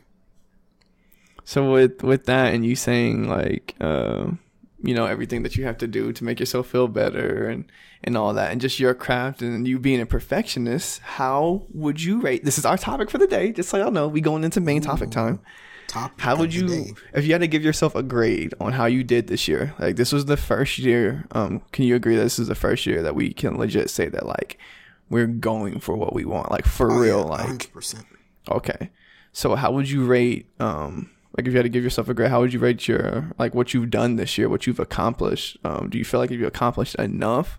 So 1.44 1.72
with 1.72 2.02
with 2.02 2.26
that 2.26 2.54
and 2.54 2.66
you 2.66 2.74
saying 2.74 3.28
like 3.28 3.74
uh, 3.80 4.30
you 4.82 4.94
know 4.94 5.06
everything 5.06 5.42
that 5.44 5.56
you 5.56 5.64
have 5.64 5.78
to 5.78 5.86
do 5.86 6.12
to 6.12 6.24
make 6.24 6.40
yourself 6.40 6.66
feel 6.66 6.88
better 6.88 7.48
and 7.48 7.70
and 8.02 8.16
all 8.16 8.34
that 8.34 8.52
and 8.52 8.60
just 8.60 8.78
your 8.78 8.94
craft 8.94 9.42
and 9.42 9.66
you 9.66 9.78
being 9.78 10.00
a 10.00 10.06
perfectionist, 10.06 11.00
how 11.00 11.62
would 11.72 12.02
you 12.02 12.20
rate? 12.20 12.44
This 12.44 12.58
is 12.58 12.66
our 12.66 12.76
topic 12.76 13.10
for 13.10 13.18
the 13.18 13.26
day. 13.26 13.52
Just 13.52 13.68
so 13.68 13.76
y'all 13.76 13.90
know, 13.90 14.08
we 14.08 14.20
going 14.20 14.44
into 14.44 14.60
main 14.60 14.82
Ooh, 14.82 14.86
topic 14.86 15.10
time. 15.10 15.40
Topic 15.86 16.20
how 16.20 16.36
would 16.36 16.52
you 16.52 16.96
if 17.14 17.24
you 17.24 17.32
had 17.32 17.42
to 17.42 17.46
give 17.46 17.62
yourself 17.62 17.94
a 17.94 18.02
grade 18.02 18.52
on 18.60 18.72
how 18.72 18.86
you 18.86 19.04
did 19.04 19.28
this 19.28 19.46
year? 19.46 19.72
Like 19.78 19.94
this 19.94 20.12
was 20.12 20.24
the 20.24 20.36
first 20.36 20.78
year. 20.78 21.26
Um, 21.30 21.62
can 21.70 21.84
you 21.84 21.94
agree 21.94 22.16
that 22.16 22.24
this 22.24 22.40
is 22.40 22.48
the 22.48 22.56
first 22.56 22.86
year 22.86 23.02
that 23.02 23.14
we 23.14 23.32
can 23.32 23.56
legit 23.56 23.88
say 23.88 24.08
that 24.08 24.26
like 24.26 24.58
we're 25.08 25.26
going 25.26 25.80
for 25.80 25.96
what 25.96 26.14
we 26.14 26.24
want, 26.24 26.50
like 26.50 26.66
for 26.66 26.90
oh, 26.90 26.98
real, 26.98 27.18
yeah, 27.18 27.44
like 27.44 27.72
100%. 27.72 28.04
Okay, 28.50 28.90
so 29.32 29.54
how 29.54 29.72
would 29.72 29.88
you 29.88 30.04
rate? 30.04 30.46
Um, 30.60 31.10
like 31.36 31.46
if 31.46 31.52
you 31.52 31.58
had 31.58 31.64
to 31.64 31.68
give 31.68 31.84
yourself 31.84 32.08
a 32.08 32.14
grade, 32.14 32.30
how 32.30 32.40
would 32.40 32.52
you 32.52 32.58
rate 32.58 32.88
your 32.88 33.32
like 33.38 33.54
what 33.54 33.74
you've 33.74 33.90
done 33.90 34.16
this 34.16 34.38
year, 34.38 34.48
what 34.48 34.66
you've 34.66 34.80
accomplished? 34.80 35.58
Um, 35.64 35.90
do 35.90 35.98
you 35.98 36.04
feel 36.04 36.20
like 36.20 36.30
you've 36.30 36.42
accomplished 36.46 36.94
enough? 36.96 37.58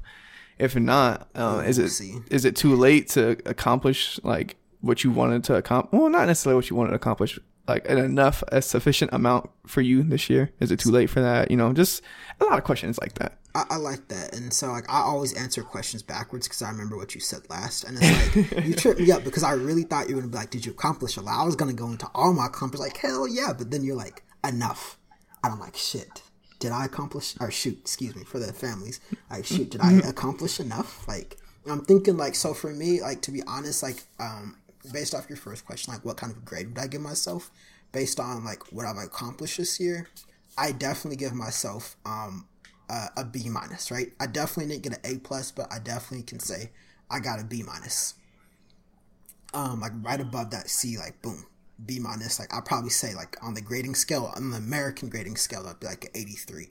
If 0.58 0.76
not, 0.76 1.30
uh, 1.36 1.64
is 1.66 1.78
it 1.78 1.90
see. 1.90 2.16
is 2.32 2.44
it 2.44 2.56
too 2.56 2.76
late 2.76 3.10
to 3.10 3.38
accomplish 3.46 4.20
like 4.24 4.56
what 4.82 5.04
you 5.04 5.12
wanted 5.12 5.44
to 5.46 5.56
accomplish? 5.56 5.98
Well, 5.98 6.10
not 6.10 6.28
necessarily 6.28 6.56
what 6.56 6.70
you 6.70 6.76
wanted 6.76 6.92
to 6.92 6.96
accomplish, 6.96 7.38
like 7.68 7.90
an 7.90 7.98
enough, 7.98 8.44
a 8.50 8.62
sufficient 8.62 9.12
amount 9.14 9.50
for 9.66 9.82
you 9.82 10.04
this 10.04 10.30
year? 10.30 10.52
Is 10.60 10.72
it 10.72 10.80
too 10.80 10.92
late 10.92 11.10
for 11.10 11.22
that? 11.22 11.52
You 11.52 11.58
know, 11.58 11.74
just 11.74 12.02
a 12.40 12.46
lot 12.46 12.58
of 12.58 12.64
questions 12.64 12.98
like 13.00 13.16
that. 13.16 13.38
I, 13.56 13.66
I 13.72 13.76
like 13.78 14.08
that, 14.10 14.36
and 14.36 14.54
so 14.54 14.68
like 14.68 14.90
I 14.90 15.00
always 15.00 15.34
answer 15.34 15.64
questions 15.64 16.04
backwards 16.04 16.48
because 16.48 16.62
I 16.62 16.70
remember 16.70 16.98
what 16.98 17.16
you 17.16 17.22
said 17.22 17.50
last, 17.50 17.84
and 17.84 17.98
it's 18.00 18.54
like 18.54 18.66
you 18.66 18.74
tripped 18.74 19.00
me 19.00 19.12
up 19.12 19.24
because 19.24 19.44
I 19.44 19.54
really 19.54 19.84
thought 19.84 20.10
you 20.10 20.16
were 20.16 20.22
gonna 20.22 20.32
be 20.32 20.38
like, 20.38 20.52
"Did 20.52 20.66
you 20.66 20.72
accomplish 20.72 21.18
a 21.18 21.22
lot?" 21.22 21.42
I 21.42 21.46
was 21.46 21.56
gonna 21.56 21.74
go 21.74 21.90
into 21.90 22.08
all 22.14 22.34
my 22.34 22.48
accomplishments, 22.48 22.94
like 22.94 23.02
hell 23.02 23.28
yeah, 23.28 23.54
but 23.58 23.72
then 23.72 23.84
you're 23.84 23.96
like, 23.96 24.24
enough, 24.46 24.98
and 25.44 25.54
I'm 25.54 25.60
like, 25.60 25.76
shit. 25.76 26.24
Did 26.60 26.72
I 26.72 26.86
accomplish 26.86 27.36
or 27.40 27.52
shoot? 27.52 27.78
Excuse 27.82 28.16
me 28.16 28.24
for 28.24 28.40
the 28.40 28.52
families. 28.52 29.00
Like 29.30 29.46
shoot, 29.46 29.70
did 29.70 29.82
I 29.82 29.94
accomplish 30.06 30.60
enough? 30.60 31.08
Like 31.08 31.38
I'm 31.70 31.86
thinking 31.86 32.18
like 32.18 32.34
so 32.34 32.54
for 32.56 32.74
me, 32.74 33.00
like 33.02 33.22
to 33.24 33.32
be 33.32 33.44
honest, 33.48 33.84
like 33.84 34.04
um 34.20 34.58
based 34.92 35.14
off 35.14 35.30
your 35.30 35.38
first 35.38 35.66
question, 35.66 35.94
like 35.94 36.06
what 36.06 36.18
kind 36.18 36.32
of 36.32 36.46
grade 36.46 36.70
would 36.70 36.80
I 36.80 36.88
give 36.88 37.02
myself 37.02 37.52
based 37.92 38.20
on 38.20 38.44
like 38.44 38.72
what 38.72 38.86
I've 38.86 38.98
accomplished 38.98 39.58
this 39.58 39.80
year? 39.80 40.08
I 40.58 40.72
definitely 40.72 41.18
give 41.18 41.34
myself 41.34 41.96
um 42.06 42.48
uh, 42.90 43.08
a 43.18 43.26
B 43.26 43.50
minus, 43.50 43.92
right? 43.92 44.14
I 44.20 44.28
definitely 44.28 44.72
didn't 44.72 44.84
get 44.84 44.94
an 45.04 45.16
A 45.16 45.20
plus, 45.20 45.52
but 45.52 45.72
I 45.72 45.80
definitely 45.80 46.24
can 46.24 46.40
say 46.40 46.72
I 47.10 47.20
got 47.20 47.40
a 47.40 47.44
B 47.44 47.64
minus. 47.64 48.16
Um, 49.54 49.82
like 49.82 49.92
right 50.02 50.20
above 50.20 50.52
that 50.52 50.70
C, 50.70 50.98
like 50.98 51.22
boom, 51.22 51.46
B 51.86 52.00
minus. 52.00 52.40
Like 52.40 52.54
I'll 52.54 52.62
probably 52.62 52.90
say 52.90 53.16
like 53.16 53.38
on 53.42 53.54
the 53.54 53.62
grading 53.62 53.96
scale, 53.96 54.32
on 54.36 54.52
the 54.52 54.58
American 54.58 55.10
grading 55.10 55.38
scale, 55.38 55.64
that'd 55.64 55.80
be 55.80 55.88
like 55.88 56.06
an 56.06 56.12
83. 56.16 56.70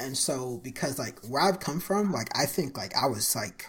And 0.00 0.16
so 0.16 0.60
because 0.62 0.98
like 0.98 1.20
where 1.20 1.42
I've 1.42 1.60
come 1.60 1.80
from, 1.80 2.12
like 2.12 2.28
I 2.36 2.46
think 2.46 2.76
like 2.76 2.94
I 2.96 3.06
was 3.06 3.34
like, 3.36 3.66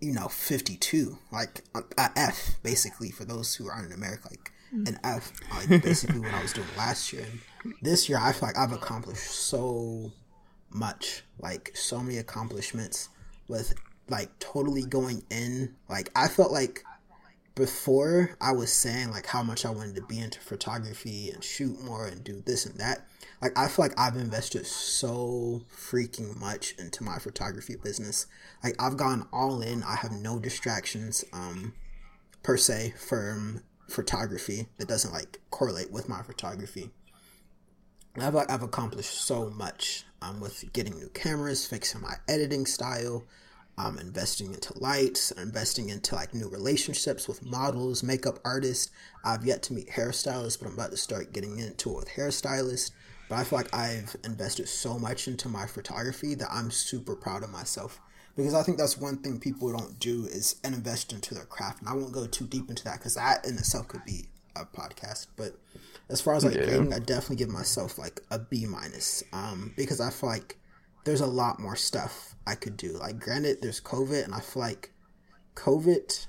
you 0.00 0.12
know, 0.12 0.28
52, 0.28 1.18
like 1.32 1.62
a 1.74 2.10
F 2.16 2.56
basically 2.62 3.10
for 3.10 3.24
those 3.24 3.54
who 3.54 3.68
aren't 3.68 3.86
in 3.86 3.92
America, 3.92 4.28
like 4.30 4.52
mm. 4.74 4.88
an 4.88 4.98
F, 5.04 5.32
like 5.50 5.82
basically 5.82 6.20
what 6.20 6.32
I 6.34 6.42
was 6.42 6.52
doing 6.52 6.66
last 6.76 7.12
year. 7.12 7.26
And 7.64 7.74
this 7.82 8.08
year, 8.08 8.18
I 8.20 8.32
feel 8.32 8.48
like 8.48 8.58
I've 8.58 8.72
accomplished 8.72 9.30
so 9.30 10.12
much, 10.70 11.22
like 11.38 11.72
so 11.74 12.00
many 12.00 12.18
accomplishments 12.18 13.08
with 13.48 13.74
like 14.08 14.36
totally 14.38 14.84
going 14.84 15.22
in. 15.30 15.74
Like 15.88 16.10
I 16.16 16.28
felt 16.28 16.52
like 16.52 16.84
before 17.54 18.36
I 18.40 18.52
was 18.52 18.72
saying 18.72 19.10
like 19.10 19.26
how 19.26 19.42
much 19.42 19.66
I 19.66 19.70
wanted 19.70 19.96
to 19.96 20.02
be 20.02 20.18
into 20.18 20.40
photography 20.40 21.30
and 21.30 21.44
shoot 21.44 21.80
more 21.82 22.06
and 22.06 22.24
do 22.24 22.42
this 22.46 22.64
and 22.64 22.78
that. 22.78 23.06
Like 23.40 23.56
I 23.56 23.68
feel 23.68 23.86
like 23.86 23.98
I've 23.98 24.16
invested 24.16 24.66
so 24.66 25.62
freaking 25.74 26.38
much 26.38 26.74
into 26.78 27.02
my 27.02 27.18
photography 27.18 27.76
business. 27.76 28.26
Like 28.62 28.74
I've 28.78 28.96
gone 28.96 29.26
all 29.32 29.62
in. 29.62 29.82
I 29.82 29.96
have 29.96 30.12
no 30.12 30.38
distractions 30.38 31.24
um 31.32 31.74
per 32.42 32.56
se 32.56 32.94
from 32.98 33.62
photography 33.88 34.68
that 34.78 34.88
doesn't 34.88 35.12
like 35.12 35.40
correlate 35.50 35.90
with 35.90 36.08
my 36.08 36.22
photography. 36.22 36.90
I've 38.16 38.34
like 38.34 38.50
I've 38.50 38.62
accomplished 38.62 39.12
so 39.12 39.50
much 39.50 40.04
um, 40.22 40.40
with 40.40 40.72
getting 40.72 40.96
new 40.96 41.08
cameras, 41.10 41.66
fixing 41.66 42.00
my 42.00 42.14
editing 42.28 42.66
style, 42.66 43.24
um, 43.78 43.98
investing 43.98 44.52
into 44.52 44.78
lights, 44.78 45.30
investing 45.32 45.88
into 45.88 46.14
like 46.14 46.34
new 46.34 46.48
relationships 46.48 47.28
with 47.28 47.44
models, 47.44 48.02
makeup 48.02 48.38
artists. 48.44 48.90
I've 49.24 49.46
yet 49.46 49.62
to 49.64 49.72
meet 49.74 49.88
hairstylists, 49.90 50.58
but 50.58 50.68
I'm 50.68 50.74
about 50.74 50.90
to 50.90 50.96
start 50.96 51.32
getting 51.32 51.58
into 51.58 51.90
it 51.90 51.96
with 51.96 52.08
hairstylists. 52.08 52.90
But 53.30 53.38
I 53.38 53.44
feel 53.44 53.60
like 53.60 53.74
I've 53.74 54.14
invested 54.24 54.68
so 54.68 54.98
much 54.98 55.28
into 55.28 55.48
my 55.48 55.64
photography 55.64 56.34
that 56.34 56.48
I'm 56.50 56.70
super 56.70 57.14
proud 57.14 57.42
of 57.42 57.50
myself 57.50 58.00
because 58.36 58.54
I 58.54 58.62
think 58.62 58.76
that's 58.76 58.98
one 58.98 59.18
thing 59.18 59.38
people 59.38 59.72
don't 59.72 59.98
do 59.98 60.26
is 60.26 60.56
invest 60.64 61.12
into 61.12 61.34
their 61.34 61.44
craft. 61.44 61.80
And 61.80 61.88
I 61.88 61.94
won't 61.94 62.12
go 62.12 62.26
too 62.26 62.46
deep 62.46 62.68
into 62.68 62.84
that 62.84 62.98
because 62.98 63.14
that 63.14 63.46
in 63.46 63.54
itself 63.54 63.88
could 63.88 64.04
be 64.04 64.26
a 64.56 64.64
podcast. 64.64 65.28
But 65.36 65.54
as 66.08 66.20
far 66.20 66.34
as 66.34 66.44
like 66.44 66.56
yeah. 66.56 66.84
I 66.92 66.98
definitely 66.98 67.36
give 67.36 67.48
myself 67.48 67.98
like 67.98 68.20
a 68.30 68.38
B 68.40 68.66
minus 68.66 69.22
um, 69.32 69.72
because 69.76 70.00
I 70.00 70.10
feel 70.10 70.28
like 70.28 70.58
there's 71.04 71.20
a 71.20 71.26
lot 71.26 71.60
more 71.60 71.76
stuff 71.76 72.34
I 72.46 72.54
could 72.54 72.76
do. 72.76 72.92
Like, 72.92 73.18
granted, 73.18 73.58
there's 73.62 73.80
COVID, 73.80 74.24
and 74.24 74.34
I 74.34 74.40
feel 74.40 74.62
like 74.62 74.92
COVID, 75.54 76.26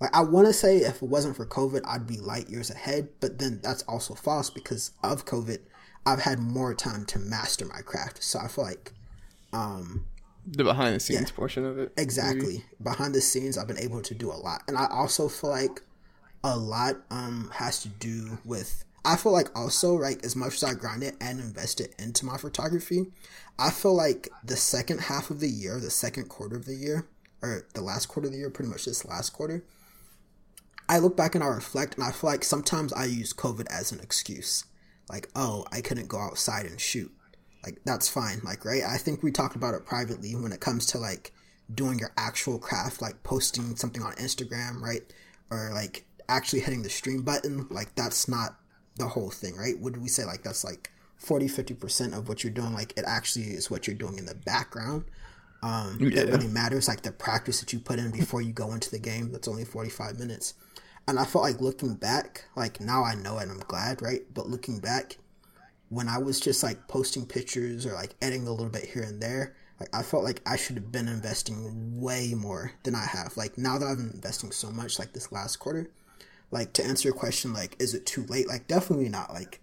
like, 0.00 0.14
I 0.14 0.22
want 0.22 0.46
to 0.46 0.52
say 0.52 0.78
if 0.78 1.02
it 1.02 1.08
wasn't 1.08 1.36
for 1.36 1.46
COVID, 1.46 1.82
I'd 1.86 2.06
be 2.06 2.18
light 2.18 2.48
years 2.48 2.70
ahead, 2.70 3.08
but 3.20 3.38
then 3.38 3.60
that's 3.62 3.82
also 3.82 4.14
false 4.14 4.50
because 4.50 4.92
of 5.02 5.24
COVID, 5.24 5.60
I've 6.08 6.22
had 6.22 6.38
more 6.38 6.74
time 6.74 7.04
to 7.06 7.18
master 7.18 7.64
my 7.66 7.80
craft. 7.80 8.22
So 8.22 8.38
I 8.38 8.48
feel 8.48 8.64
like, 8.64 8.92
um, 9.52 10.06
the 10.46 10.64
behind 10.64 10.94
the 10.96 11.00
scenes 11.00 11.30
yeah, 11.30 11.36
portion 11.36 11.64
of 11.64 11.78
it. 11.78 11.92
Exactly. 11.96 12.54
Maybe. 12.54 12.64
Behind 12.82 13.14
the 13.14 13.20
scenes, 13.20 13.58
I've 13.58 13.68
been 13.68 13.78
able 13.78 14.00
to 14.02 14.14
do 14.14 14.30
a 14.30 14.34
lot. 14.34 14.62
And 14.66 14.78
I 14.78 14.86
also 14.90 15.28
feel 15.28 15.50
like 15.50 15.82
a 16.44 16.56
lot 16.56 16.94
um 17.10 17.50
has 17.54 17.82
to 17.82 17.88
do 17.88 18.38
with 18.44 18.84
I 19.04 19.16
feel 19.16 19.32
like 19.32 19.56
also, 19.56 19.96
right, 19.96 20.22
as 20.24 20.36
much 20.36 20.54
as 20.54 20.64
I 20.64 20.74
grind 20.74 21.02
it 21.02 21.16
and 21.20 21.40
invest 21.40 21.80
it 21.80 21.94
into 21.98 22.26
my 22.26 22.36
photography, 22.36 23.06
I 23.58 23.70
feel 23.70 23.94
like 23.94 24.28
the 24.44 24.56
second 24.56 25.00
half 25.02 25.30
of 25.30 25.40
the 25.40 25.48
year, 25.48 25.80
the 25.80 25.90
second 25.90 26.28
quarter 26.28 26.56
of 26.56 26.66
the 26.66 26.74
year, 26.74 27.06
or 27.40 27.66
the 27.74 27.80
last 27.80 28.06
quarter 28.06 28.26
of 28.26 28.32
the 28.32 28.38
year, 28.38 28.50
pretty 28.50 28.70
much 28.70 28.84
this 28.84 29.04
last 29.06 29.30
quarter, 29.30 29.64
I 30.88 30.98
look 30.98 31.16
back 31.16 31.34
and 31.34 31.44
I 31.44 31.46
reflect, 31.48 31.94
and 31.94 32.04
I 32.04 32.10
feel 32.10 32.28
like 32.28 32.44
sometimes 32.44 32.92
I 32.92 33.04
use 33.04 33.32
COVID 33.32 33.66
as 33.70 33.92
an 33.92 34.00
excuse. 34.00 34.64
Like, 35.08 35.28
oh, 35.34 35.64
I 35.72 35.80
couldn't 35.80 36.08
go 36.08 36.18
outside 36.18 36.66
and 36.66 36.80
shoot. 36.80 37.10
Like, 37.64 37.80
that's 37.84 38.08
fine. 38.08 38.40
Like, 38.44 38.64
right? 38.64 38.82
I 38.82 38.98
think 38.98 39.22
we 39.22 39.30
talked 39.30 39.56
about 39.56 39.74
it 39.74 39.86
privately 39.86 40.34
when 40.34 40.52
it 40.52 40.60
comes 40.60 40.86
to 40.86 40.98
like 40.98 41.32
doing 41.74 41.98
your 41.98 42.12
actual 42.16 42.58
craft, 42.58 43.02
like 43.02 43.22
posting 43.22 43.76
something 43.76 44.02
on 44.02 44.12
Instagram, 44.14 44.80
right? 44.80 45.02
Or 45.50 45.70
like 45.74 46.04
actually 46.28 46.60
hitting 46.60 46.82
the 46.82 46.90
stream 46.90 47.22
button. 47.22 47.66
Like, 47.70 47.94
that's 47.94 48.28
not 48.28 48.56
the 48.96 49.08
whole 49.08 49.30
thing, 49.30 49.56
right? 49.56 49.78
Would 49.78 50.00
we 50.00 50.08
say 50.08 50.24
like 50.24 50.42
that's 50.42 50.64
like 50.64 50.90
40, 51.16 51.48
50% 51.48 52.16
of 52.16 52.28
what 52.28 52.44
you're 52.44 52.52
doing? 52.52 52.72
Like, 52.72 52.92
it 52.96 53.04
actually 53.06 53.46
is 53.46 53.70
what 53.70 53.86
you're 53.86 53.96
doing 53.96 54.18
in 54.18 54.26
the 54.26 54.34
background. 54.34 55.04
Um, 55.62 55.98
yeah. 56.00 56.24
That 56.24 56.32
really 56.32 56.46
matters. 56.46 56.88
Like 56.88 57.02
the 57.02 57.12
practice 57.12 57.60
that 57.60 57.72
you 57.72 57.80
put 57.80 57.98
in 57.98 58.10
before 58.10 58.42
you 58.42 58.52
go 58.52 58.72
into 58.72 58.90
the 58.90 58.98
game. 58.98 59.32
That's 59.32 59.48
only 59.48 59.64
45 59.64 60.18
minutes. 60.18 60.54
And 61.08 61.18
I 61.18 61.24
felt 61.24 61.42
like 61.42 61.62
looking 61.62 61.94
back, 61.94 62.44
like 62.54 62.82
now 62.82 63.02
I 63.02 63.14
know 63.14 63.38
and 63.38 63.50
I'm 63.50 63.60
glad, 63.60 64.02
right? 64.02 64.22
But 64.34 64.50
looking 64.50 64.78
back, 64.78 65.16
when 65.88 66.06
I 66.06 66.18
was 66.18 66.38
just 66.38 66.62
like 66.62 66.86
posting 66.86 67.24
pictures 67.24 67.86
or 67.86 67.94
like 67.94 68.14
editing 68.20 68.46
a 68.46 68.50
little 68.50 68.68
bit 68.68 68.84
here 68.84 69.04
and 69.04 69.18
there, 69.18 69.56
like 69.80 69.88
I 69.94 70.02
felt 70.02 70.22
like 70.22 70.42
I 70.44 70.56
should 70.56 70.76
have 70.76 70.92
been 70.92 71.08
investing 71.08 71.98
way 71.98 72.34
more 72.36 72.72
than 72.82 72.94
I 72.94 73.06
have. 73.06 73.38
Like 73.38 73.56
now 73.56 73.78
that 73.78 73.86
I've 73.86 73.96
been 73.96 74.10
investing 74.12 74.52
so 74.52 74.70
much, 74.70 74.98
like 74.98 75.14
this 75.14 75.32
last 75.32 75.56
quarter, 75.56 75.90
like 76.50 76.74
to 76.74 76.84
answer 76.84 77.08
your 77.08 77.16
question, 77.16 77.54
like 77.54 77.74
is 77.78 77.94
it 77.94 78.04
too 78.04 78.26
late? 78.28 78.46
Like 78.46 78.68
definitely 78.68 79.08
not. 79.08 79.32
Like 79.32 79.62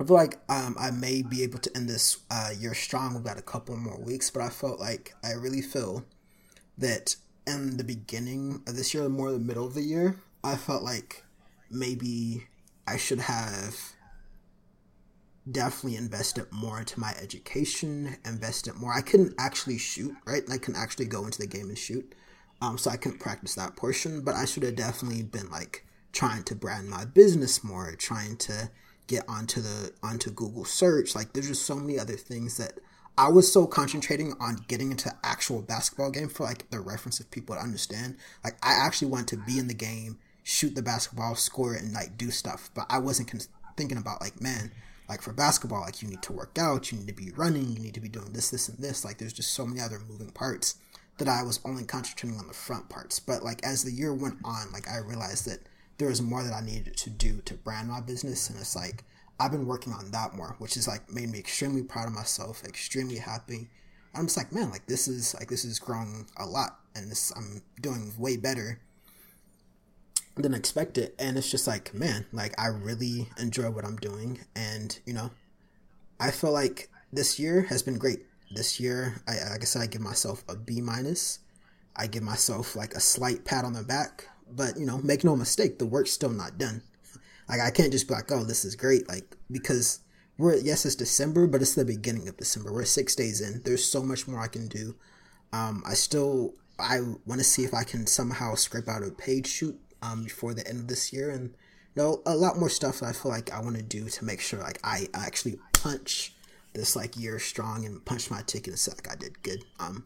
I 0.00 0.02
feel 0.02 0.16
like 0.16 0.40
um, 0.48 0.74
I 0.76 0.90
may 0.90 1.22
be 1.22 1.44
able 1.44 1.60
to 1.60 1.76
end 1.76 1.88
this 1.88 2.18
uh, 2.32 2.50
year 2.58 2.74
strong. 2.74 3.14
We've 3.14 3.22
got 3.22 3.38
a 3.38 3.42
couple 3.42 3.76
more 3.76 4.00
weeks, 4.00 4.28
but 4.30 4.42
I 4.42 4.48
felt 4.48 4.80
like 4.80 5.14
I 5.22 5.34
really 5.34 5.62
feel 5.62 6.04
that 6.78 7.14
in 7.46 7.76
the 7.76 7.84
beginning 7.84 8.62
of 8.66 8.76
this 8.76 8.92
year, 8.92 9.08
more 9.08 9.30
the 9.30 9.38
middle 9.38 9.66
of 9.66 9.74
the 9.74 9.82
year, 9.82 10.18
I 10.42 10.56
felt 10.56 10.82
like 10.82 11.24
maybe 11.70 12.46
I 12.86 12.96
should 12.96 13.20
have 13.20 13.76
definitely 15.50 15.96
invested 15.96 16.46
more 16.50 16.78
into 16.78 16.98
my 16.98 17.14
education, 17.20 18.16
invested 18.24 18.74
more. 18.74 18.92
I 18.92 19.00
couldn't 19.00 19.34
actually 19.38 19.78
shoot, 19.78 20.14
right? 20.26 20.42
I 20.50 20.58
couldn't 20.58 20.80
actually 20.80 21.06
go 21.06 21.24
into 21.24 21.38
the 21.38 21.46
game 21.46 21.68
and 21.68 21.78
shoot. 21.78 22.14
Um, 22.60 22.78
so 22.78 22.90
I 22.90 22.96
couldn't 22.96 23.20
practice 23.20 23.54
that 23.54 23.76
portion, 23.76 24.22
but 24.22 24.34
I 24.34 24.44
should 24.44 24.62
have 24.62 24.76
definitely 24.76 25.22
been 25.22 25.50
like 25.50 25.84
trying 26.12 26.42
to 26.44 26.54
brand 26.54 26.88
my 26.88 27.04
business 27.04 27.62
more, 27.62 27.94
trying 27.96 28.36
to 28.38 28.70
get 29.06 29.24
onto 29.28 29.60
the 29.60 29.92
onto 30.02 30.30
Google 30.30 30.64
search. 30.64 31.14
Like 31.14 31.32
there's 31.32 31.48
just 31.48 31.66
so 31.66 31.76
many 31.76 31.98
other 31.98 32.16
things 32.16 32.56
that 32.56 32.80
I 33.18 33.28
was 33.28 33.50
so 33.50 33.66
concentrating 33.66 34.34
on 34.40 34.64
getting 34.68 34.90
into 34.90 35.14
actual 35.24 35.62
basketball 35.62 36.10
game 36.10 36.28
for 36.28 36.44
like 36.44 36.68
the 36.70 36.80
reference 36.80 37.18
of 37.18 37.30
people 37.30 37.56
to 37.56 37.62
understand. 37.62 38.16
Like 38.44 38.58
I 38.62 38.72
actually 38.72 39.08
want 39.08 39.28
to 39.28 39.36
be 39.38 39.58
in 39.58 39.68
the 39.68 39.74
game, 39.74 40.18
shoot 40.42 40.74
the 40.74 40.82
basketball, 40.82 41.34
score 41.34 41.74
it, 41.74 41.82
and 41.82 41.94
like 41.94 42.18
do 42.18 42.30
stuff. 42.30 42.70
But 42.74 42.86
I 42.90 42.98
wasn't 42.98 43.30
con- 43.30 43.40
thinking 43.76 43.96
about 43.96 44.20
like, 44.20 44.40
man, 44.40 44.70
like 45.08 45.22
for 45.22 45.32
basketball, 45.32 45.80
like 45.80 46.02
you 46.02 46.08
need 46.08 46.22
to 46.22 46.32
work 46.32 46.58
out, 46.58 46.92
you 46.92 46.98
need 46.98 47.08
to 47.08 47.14
be 47.14 47.30
running, 47.36 47.70
you 47.70 47.78
need 47.78 47.94
to 47.94 48.00
be 48.00 48.08
doing 48.08 48.32
this, 48.32 48.50
this, 48.50 48.68
and 48.68 48.78
this. 48.78 49.04
Like 49.04 49.16
there's 49.16 49.32
just 49.32 49.54
so 49.54 49.64
many 49.64 49.80
other 49.80 50.00
moving 50.08 50.30
parts 50.30 50.76
that 51.18 51.28
I 51.28 51.42
was 51.42 51.60
only 51.64 51.84
concentrating 51.84 52.38
on 52.38 52.48
the 52.48 52.54
front 52.54 52.90
parts. 52.90 53.18
But 53.18 53.42
like 53.42 53.64
as 53.64 53.82
the 53.82 53.92
year 53.92 54.12
went 54.12 54.38
on, 54.44 54.72
like 54.72 54.88
I 54.88 54.98
realized 54.98 55.46
that 55.46 55.60
there 55.98 56.08
was 56.08 56.20
more 56.20 56.42
that 56.42 56.52
I 56.52 56.60
needed 56.60 56.96
to 56.98 57.10
do 57.10 57.40
to 57.46 57.54
brand 57.54 57.88
my 57.88 58.00
business, 58.00 58.50
and 58.50 58.58
it's 58.58 58.76
like 58.76 59.04
I've 59.38 59.50
been 59.52 59.66
working 59.66 59.92
on 59.92 60.10
that 60.12 60.34
more, 60.34 60.56
which 60.58 60.76
is 60.76 60.88
like 60.88 61.10
made 61.12 61.30
me 61.30 61.38
extremely 61.38 61.82
proud 61.82 62.06
of 62.08 62.14
myself, 62.14 62.64
extremely 62.64 63.16
happy. 63.16 63.68
I'm 64.14 64.26
just 64.26 64.36
like, 64.36 64.52
man, 64.52 64.70
like 64.70 64.86
this 64.86 65.08
is 65.08 65.34
like 65.34 65.48
this 65.48 65.64
is 65.64 65.78
growing 65.78 66.26
a 66.38 66.46
lot, 66.46 66.80
and 66.94 67.10
this 67.10 67.32
I'm 67.36 67.62
doing 67.80 68.12
way 68.18 68.36
better 68.36 68.80
than 70.36 70.54
expected. 70.54 71.12
And 71.18 71.36
it's 71.36 71.50
just 71.50 71.66
like, 71.66 71.92
man, 71.94 72.26
like 72.32 72.58
I 72.58 72.68
really 72.68 73.28
enjoy 73.38 73.70
what 73.70 73.84
I'm 73.84 73.96
doing, 73.96 74.40
and 74.54 74.98
you 75.04 75.12
know, 75.12 75.30
I 76.18 76.30
feel 76.30 76.52
like 76.52 76.88
this 77.12 77.38
year 77.38 77.62
has 77.62 77.82
been 77.82 77.98
great. 77.98 78.20
This 78.54 78.80
year, 78.80 79.20
I 79.28 79.32
like 79.50 79.62
I 79.62 79.64
said, 79.64 79.82
I 79.82 79.86
give 79.86 80.00
myself 80.00 80.44
a 80.48 80.56
B 80.56 80.80
minus. 80.80 81.40
I 81.94 82.06
give 82.06 82.22
myself 82.22 82.76
like 82.76 82.94
a 82.94 83.00
slight 83.00 83.44
pat 83.44 83.64
on 83.64 83.72
the 83.72 83.82
back, 83.82 84.28
but 84.50 84.78
you 84.78 84.86
know, 84.86 84.98
make 84.98 85.24
no 85.24 85.34
mistake, 85.34 85.78
the 85.78 85.86
work's 85.86 86.12
still 86.12 86.30
not 86.30 86.58
done. 86.58 86.82
Like 87.48 87.60
I 87.60 87.70
can't 87.70 87.92
just 87.92 88.08
be 88.08 88.14
like, 88.14 88.30
oh, 88.30 88.44
this 88.44 88.64
is 88.64 88.76
great, 88.76 89.08
like 89.08 89.36
because 89.50 90.00
we're 90.38 90.56
yes, 90.56 90.84
it's 90.84 90.94
December, 90.94 91.46
but 91.46 91.62
it's 91.62 91.74
the 91.74 91.84
beginning 91.84 92.28
of 92.28 92.36
December. 92.36 92.72
We're 92.72 92.84
six 92.84 93.14
days 93.14 93.40
in. 93.40 93.62
There's 93.64 93.84
so 93.84 94.02
much 94.02 94.26
more 94.26 94.40
I 94.40 94.48
can 94.48 94.68
do. 94.68 94.96
Um, 95.52 95.82
I 95.86 95.94
still 95.94 96.54
I 96.78 97.00
want 97.24 97.40
to 97.40 97.44
see 97.44 97.64
if 97.64 97.72
I 97.72 97.84
can 97.84 98.06
somehow 98.06 98.54
scrape 98.54 98.88
out 98.88 99.02
a 99.02 99.10
paid 99.10 99.46
shoot 99.46 99.78
um, 100.02 100.24
before 100.24 100.54
the 100.54 100.66
end 100.66 100.80
of 100.80 100.88
this 100.88 101.12
year, 101.12 101.30
and 101.30 101.54
you 101.94 102.02
know 102.02 102.22
a 102.26 102.36
lot 102.36 102.58
more 102.58 102.68
stuff 102.68 103.00
that 103.00 103.06
I 103.06 103.12
feel 103.12 103.30
like 103.30 103.52
I 103.52 103.60
want 103.60 103.76
to 103.76 103.82
do 103.82 104.08
to 104.08 104.24
make 104.24 104.40
sure 104.40 104.60
like 104.60 104.80
I 104.84 105.08
actually 105.14 105.58
punch 105.72 106.34
this 106.74 106.94
like 106.94 107.16
year 107.16 107.38
strong 107.38 107.86
and 107.86 108.04
punch 108.04 108.30
my 108.30 108.42
ticket 108.42 108.68
and 108.68 108.78
say 108.78 108.92
like 108.92 109.10
I 109.10 109.16
did 109.16 109.42
good. 109.42 109.64
Um, 109.80 110.04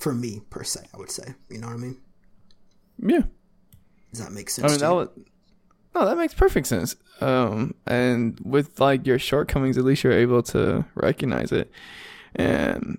for 0.00 0.14
me 0.14 0.40
per 0.50 0.64
se, 0.64 0.80
I 0.92 0.96
would 0.96 1.10
say. 1.10 1.34
You 1.50 1.58
know 1.58 1.68
what 1.68 1.74
I 1.74 1.78
mean? 1.78 2.00
Yeah. 2.98 3.22
Does 4.10 4.24
that 4.24 4.32
make 4.32 4.50
sense? 4.50 4.64
I 4.64 4.70
mean, 4.70 4.80
that 4.80 4.94
would 4.94 5.10
no, 5.94 6.04
that 6.06 6.16
makes 6.16 6.34
perfect 6.34 6.66
sense. 6.66 6.96
Um, 7.20 7.74
and 7.86 8.38
with 8.42 8.80
like 8.80 9.06
your 9.06 9.18
shortcomings, 9.18 9.76
at 9.76 9.84
least 9.84 10.04
you're 10.04 10.12
able 10.12 10.42
to 10.44 10.84
recognize 10.94 11.52
it, 11.52 11.70
and 12.34 12.98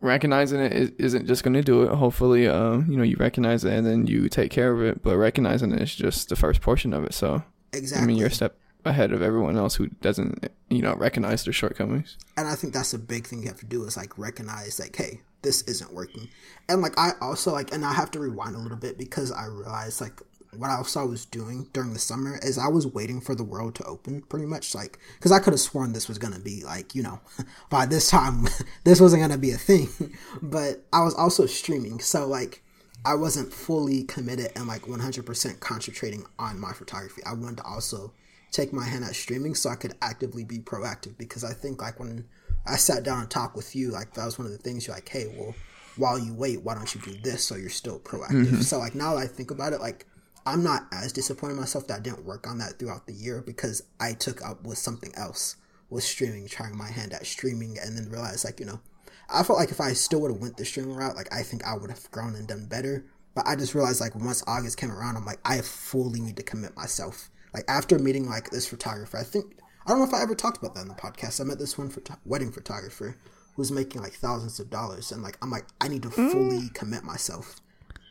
recognizing 0.00 0.60
it 0.60 0.94
isn't 0.98 1.26
just 1.26 1.42
going 1.42 1.54
to 1.54 1.62
do 1.62 1.82
it. 1.82 1.94
Hopefully, 1.94 2.46
um, 2.46 2.86
you 2.90 2.96
know, 2.96 3.02
you 3.02 3.16
recognize 3.18 3.64
it 3.64 3.72
and 3.72 3.86
then 3.86 4.06
you 4.06 4.28
take 4.28 4.50
care 4.50 4.72
of 4.72 4.82
it. 4.82 5.02
But 5.02 5.16
recognizing 5.16 5.72
it 5.72 5.82
is 5.82 5.94
just 5.94 6.28
the 6.28 6.36
first 6.36 6.60
portion 6.60 6.92
of 6.92 7.04
it. 7.04 7.14
So, 7.14 7.42
exactly, 7.72 8.04
I 8.04 8.06
mean, 8.06 8.16
you're 8.16 8.28
a 8.28 8.32
step 8.32 8.56
ahead 8.84 9.12
of 9.12 9.22
everyone 9.22 9.56
else 9.56 9.74
who 9.74 9.88
doesn't, 9.88 10.50
you 10.68 10.82
know, 10.82 10.94
recognize 10.94 11.44
their 11.44 11.54
shortcomings. 11.54 12.18
And 12.36 12.46
I 12.46 12.54
think 12.54 12.74
that's 12.74 12.92
a 12.92 12.98
big 12.98 13.26
thing 13.26 13.40
you 13.40 13.48
have 13.48 13.60
to 13.60 13.66
do 13.66 13.84
is 13.84 13.96
like 13.96 14.18
recognize, 14.18 14.78
like, 14.78 14.94
hey, 14.94 15.22
this 15.42 15.62
isn't 15.62 15.92
working. 15.92 16.28
And 16.68 16.82
like, 16.82 16.98
I 16.98 17.12
also 17.20 17.52
like, 17.52 17.72
and 17.72 17.84
I 17.84 17.94
have 17.94 18.10
to 18.12 18.20
rewind 18.20 18.56
a 18.56 18.58
little 18.58 18.76
bit 18.76 18.98
because 18.98 19.32
I 19.32 19.46
realized 19.46 20.00
like 20.00 20.20
what 20.58 20.70
else 20.70 20.96
I 20.96 21.02
was 21.02 21.24
doing 21.24 21.68
during 21.72 21.92
the 21.92 21.98
summer 21.98 22.38
is 22.42 22.58
I 22.58 22.68
was 22.68 22.86
waiting 22.86 23.20
for 23.20 23.34
the 23.34 23.44
world 23.44 23.74
to 23.76 23.84
open 23.84 24.22
pretty 24.22 24.46
much 24.46 24.74
like 24.74 24.98
because 25.16 25.32
I 25.32 25.38
could 25.38 25.52
have 25.52 25.60
sworn 25.60 25.92
this 25.92 26.08
was 26.08 26.18
gonna 26.18 26.38
be 26.38 26.64
like 26.64 26.94
you 26.94 27.02
know 27.02 27.20
by 27.70 27.86
this 27.86 28.10
time 28.10 28.46
this 28.84 29.00
wasn't 29.00 29.22
gonna 29.22 29.38
be 29.38 29.50
a 29.50 29.58
thing. 29.58 29.88
But 30.42 30.84
I 30.92 31.02
was 31.02 31.14
also 31.14 31.46
streaming 31.46 32.00
so 32.00 32.26
like 32.26 32.62
I 33.04 33.14
wasn't 33.14 33.52
fully 33.52 34.04
committed 34.04 34.52
and 34.56 34.66
like 34.66 34.82
100% 34.82 35.60
concentrating 35.60 36.24
on 36.38 36.58
my 36.58 36.72
photography. 36.72 37.22
I 37.26 37.34
wanted 37.34 37.58
to 37.58 37.64
also 37.64 38.12
take 38.50 38.72
my 38.72 38.84
hand 38.84 39.04
at 39.04 39.14
streaming 39.14 39.54
so 39.54 39.68
I 39.68 39.74
could 39.74 39.94
actively 40.00 40.44
be 40.44 40.58
proactive 40.58 41.18
because 41.18 41.44
I 41.44 41.52
think 41.52 41.82
like 41.82 41.98
when 41.98 42.24
I 42.66 42.76
sat 42.76 43.02
down 43.02 43.20
and 43.20 43.30
talked 43.30 43.56
with 43.56 43.74
you 43.74 43.90
like 43.90 44.14
that 44.14 44.24
was 44.24 44.38
one 44.38 44.46
of 44.46 44.52
the 44.52 44.58
things 44.58 44.86
you're 44.86 44.94
like 44.94 45.08
hey 45.08 45.34
well 45.36 45.54
while 45.96 46.18
you 46.18 46.32
wait 46.32 46.62
why 46.62 46.74
don't 46.74 46.94
you 46.94 47.00
do 47.00 47.14
this 47.22 47.44
so 47.44 47.56
you're 47.56 47.68
still 47.68 47.98
proactive? 47.98 48.46
Mm-hmm. 48.46 48.60
so 48.60 48.78
like 48.78 48.94
now 48.94 49.14
that 49.14 49.24
I 49.24 49.26
think 49.26 49.50
about 49.50 49.72
it 49.72 49.80
like 49.80 50.06
I'm 50.46 50.62
not 50.62 50.86
as 50.92 51.12
disappointed 51.12 51.56
myself 51.56 51.86
that 51.86 51.98
I 51.98 52.02
didn't 52.02 52.24
work 52.24 52.46
on 52.46 52.58
that 52.58 52.78
throughout 52.78 53.06
the 53.06 53.14
year 53.14 53.42
because 53.44 53.82
I 53.98 54.12
took 54.12 54.44
up 54.44 54.64
with 54.64 54.78
something 54.78 55.12
else, 55.16 55.56
was 55.88 56.04
streaming, 56.04 56.48
trying 56.48 56.76
my 56.76 56.90
hand 56.90 57.12
at 57.12 57.26
streaming, 57.26 57.78
and 57.78 57.96
then 57.96 58.10
realized 58.10 58.44
like 58.44 58.60
you 58.60 58.66
know, 58.66 58.80
I 59.28 59.42
felt 59.42 59.58
like 59.58 59.70
if 59.70 59.80
I 59.80 59.92
still 59.94 60.20
would 60.20 60.32
have 60.32 60.40
went 60.40 60.56
the 60.56 60.64
streaming 60.64 60.94
route, 60.94 61.16
like 61.16 61.32
I 61.32 61.42
think 61.42 61.64
I 61.64 61.76
would 61.76 61.90
have 61.90 62.10
grown 62.10 62.34
and 62.34 62.46
done 62.46 62.66
better. 62.66 63.06
But 63.34 63.46
I 63.46 63.56
just 63.56 63.74
realized 63.74 64.00
like 64.00 64.14
once 64.14 64.44
August 64.46 64.76
came 64.76 64.92
around, 64.92 65.16
I'm 65.16 65.24
like 65.24 65.40
I 65.44 65.60
fully 65.60 66.20
need 66.20 66.36
to 66.36 66.42
commit 66.42 66.76
myself. 66.76 67.30
Like 67.52 67.64
after 67.68 67.98
meeting 67.98 68.28
like 68.28 68.50
this 68.50 68.66
photographer, 68.66 69.16
I 69.16 69.22
think 69.22 69.56
I 69.86 69.90
don't 69.90 69.98
know 69.98 70.06
if 70.06 70.14
I 70.14 70.22
ever 70.22 70.34
talked 70.34 70.58
about 70.58 70.74
that 70.74 70.82
in 70.82 70.88
the 70.88 70.94
podcast. 70.94 71.40
I 71.40 71.44
met 71.44 71.58
this 71.58 71.78
one 71.78 71.88
photo- 71.88 72.18
wedding 72.24 72.52
photographer 72.52 73.16
who's 73.54 73.70
making 73.70 74.02
like 74.02 74.14
thousands 74.14 74.58
of 74.60 74.70
dollars, 74.70 75.12
and 75.12 75.22
like 75.22 75.38
I'm 75.42 75.50
like 75.50 75.66
I 75.80 75.88
need 75.88 76.02
to 76.02 76.10
fully 76.10 76.68
mm. 76.68 76.74
commit 76.74 77.04
myself. 77.04 77.56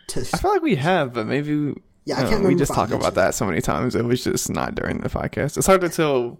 To 0.09 0.19
I 0.21 0.37
feel 0.37 0.51
like 0.51 0.61
we 0.61 0.75
have, 0.75 1.13
but 1.13 1.27
maybe 1.27 1.75
yeah, 2.05 2.19
I 2.19 2.29
can't. 2.29 2.43
we 2.43 2.55
just 2.55 2.73
talk 2.73 2.91
about 2.91 3.15
that 3.15 3.33
so 3.33 3.45
many 3.45 3.61
times. 3.61 3.95
It 3.95 4.05
was 4.05 4.23
just 4.23 4.49
not 4.49 4.75
during 4.75 4.99
the 4.99 5.09
podcast. 5.09 5.57
It's 5.57 5.67
hard 5.67 5.81
to 5.81 5.89
tell 5.89 6.39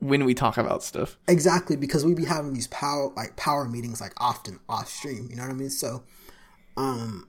when 0.00 0.24
we 0.24 0.34
talk 0.34 0.58
about 0.58 0.82
stuff. 0.82 1.16
Exactly, 1.28 1.76
because 1.76 2.04
we'd 2.04 2.16
be 2.16 2.24
having 2.24 2.52
these 2.52 2.68
power 2.68 3.10
like 3.16 3.36
power 3.36 3.66
meetings 3.66 4.00
like 4.00 4.12
often 4.18 4.58
off 4.68 4.88
stream. 4.88 5.28
You 5.30 5.36
know 5.36 5.42
what 5.42 5.50
I 5.50 5.54
mean? 5.54 5.70
So, 5.70 6.04
um, 6.76 7.28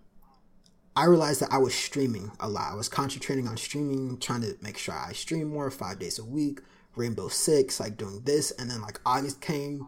I 0.96 1.06
realized 1.06 1.42
that 1.42 1.52
I 1.52 1.58
was 1.58 1.74
streaming 1.74 2.32
a 2.40 2.48
lot. 2.48 2.72
I 2.72 2.76
was 2.76 2.90
concentrating 2.90 3.48
on 3.48 3.58
streaming, 3.58 4.20
trying 4.20 4.42
to 4.42 4.56
make 4.62 4.78
sure 4.78 4.94
I 4.94 5.14
stream 5.14 5.50
more 5.50 5.72
five 5.72 6.00
days 6.00 6.20
a 6.20 6.26
week. 6.26 6.60
Rainbow 6.96 7.28
Six, 7.28 7.80
like 7.80 7.98
doing 7.98 8.22
this, 8.24 8.52
and 8.52 8.70
then 8.70 8.82
like 8.82 9.00
August 9.06 9.42
came, 9.42 9.88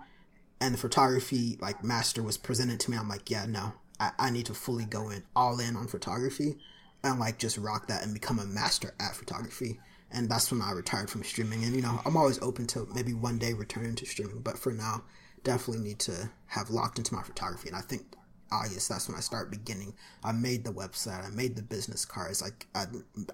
and 0.59 0.73
the 0.73 0.77
photography 0.77 1.57
like 1.61 1.83
master 1.83 2.23
was 2.23 2.37
presented 2.37 2.79
to 2.81 2.91
me. 2.91 2.97
I'm 2.97 3.09
like, 3.09 3.29
yeah, 3.29 3.45
no, 3.45 3.73
I, 3.99 4.11
I 4.17 4.29
need 4.31 4.47
to 4.47 4.53
fully 4.53 4.85
go 4.85 5.09
in 5.09 5.23
all 5.35 5.59
in 5.59 5.75
on 5.75 5.87
photography, 5.87 6.57
and 7.05 7.19
like 7.19 7.37
just 7.37 7.57
rock 7.57 7.87
that 7.87 8.03
and 8.03 8.13
become 8.13 8.39
a 8.39 8.45
master 8.45 8.93
at 8.99 9.15
photography. 9.15 9.79
And 10.11 10.29
that's 10.29 10.51
when 10.51 10.61
I 10.61 10.71
retired 10.71 11.09
from 11.09 11.23
streaming. 11.23 11.63
And 11.63 11.75
you 11.75 11.81
know, 11.81 11.99
I'm 12.05 12.17
always 12.17 12.41
open 12.41 12.67
to 12.67 12.87
maybe 12.93 13.13
one 13.13 13.37
day 13.37 13.53
returning 13.53 13.95
to 13.95 14.05
streaming, 14.05 14.39
but 14.41 14.57
for 14.57 14.71
now, 14.71 15.03
definitely 15.43 15.83
need 15.83 15.99
to 15.99 16.29
have 16.47 16.69
locked 16.69 16.97
into 16.97 17.13
my 17.13 17.23
photography. 17.23 17.69
And 17.69 17.77
I 17.77 17.81
think 17.81 18.15
ah, 18.51 18.63
August, 18.63 18.89
that's 18.89 19.07
when 19.07 19.17
I 19.17 19.21
start 19.21 19.51
beginning. 19.51 19.93
I 20.23 20.31
made 20.31 20.63
the 20.63 20.73
website, 20.73 21.25
I 21.25 21.29
made 21.29 21.55
the 21.55 21.61
business 21.61 22.05
cards, 22.05 22.41
like 22.41 22.67
I, 22.75 22.85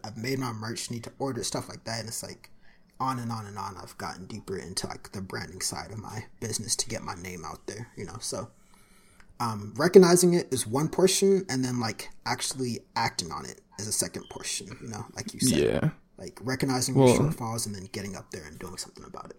I've 0.04 0.18
made 0.18 0.40
my 0.40 0.52
merch, 0.52 0.92
need 0.92 1.04
to 1.06 1.12
order 1.20 1.44
stuff 1.44 1.70
like 1.70 1.84
that, 1.86 2.00
and 2.00 2.08
it's 2.08 2.24
like 2.24 2.50
on 3.00 3.20
and 3.20 3.32
on 3.32 3.46
and 3.46 3.58
on. 3.58 3.78
I've 3.78 3.98
gotten 3.98 4.26
deeper 4.26 4.58
into 4.58 4.88
like 4.88 5.12
the 5.12 5.22
branding 5.22 5.62
side 5.62 5.92
of 5.92 5.98
my 5.98 6.26
business 6.40 6.76
to 6.78 6.90
get 6.90 7.04
my 7.04 7.16
name 7.16 7.44
out 7.46 7.66
there, 7.68 7.88
you 7.98 8.06
know. 8.06 8.18
So, 8.20 8.50
um, 9.42 9.74
recognizing 9.76 10.34
it 10.34 10.48
is 10.54 10.66
one 10.66 10.88
portion, 10.88 11.46
and 11.50 11.66
then 11.66 11.80
like 11.80 12.10
actually 12.26 12.80
acting 12.96 13.32
on 13.32 13.46
it 13.46 13.60
is 13.80 13.88
a 13.88 13.92
second 13.92 14.24
portion, 14.30 14.68
you 14.82 14.88
know, 14.88 15.06
like 15.16 15.34
you 15.34 15.40
said. 15.40 15.60
Yeah. 15.60 15.90
Like 16.18 16.40
recognizing 16.44 16.96
your 16.96 17.08
shortfalls 17.18 17.66
and 17.66 17.74
then 17.74 17.90
getting 17.92 18.16
up 18.16 18.30
there 18.30 18.46
and 18.46 18.60
doing 18.60 18.78
something 18.78 19.04
about 19.04 19.32
it 19.32 19.38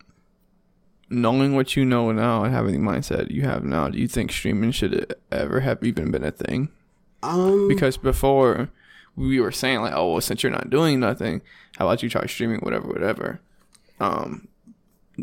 knowing 1.12 1.54
what 1.54 1.76
you 1.76 1.84
know 1.84 2.10
now 2.10 2.42
and 2.42 2.54
having 2.54 2.72
the 2.72 2.90
mindset 2.90 3.30
you 3.30 3.42
have 3.42 3.62
now, 3.64 3.88
do 3.88 3.98
you 3.98 4.08
think 4.08 4.32
streaming 4.32 4.70
should 4.72 5.14
ever 5.30 5.60
have 5.60 5.82
even 5.84 6.10
been 6.10 6.24
a 6.24 6.30
thing? 6.30 6.70
Um, 7.22 7.68
because 7.68 7.96
before 7.96 8.70
we 9.14 9.38
were 9.38 9.52
saying 9.52 9.82
like, 9.82 9.92
oh, 9.94 10.12
well, 10.12 10.20
since 10.20 10.42
you're 10.42 10.50
not 10.50 10.70
doing 10.70 10.98
nothing, 10.98 11.42
how 11.76 11.86
about 11.86 12.02
you 12.02 12.08
try 12.08 12.26
streaming, 12.26 12.60
whatever, 12.60 12.88
whatever. 12.88 13.40
Um, 14.00 14.48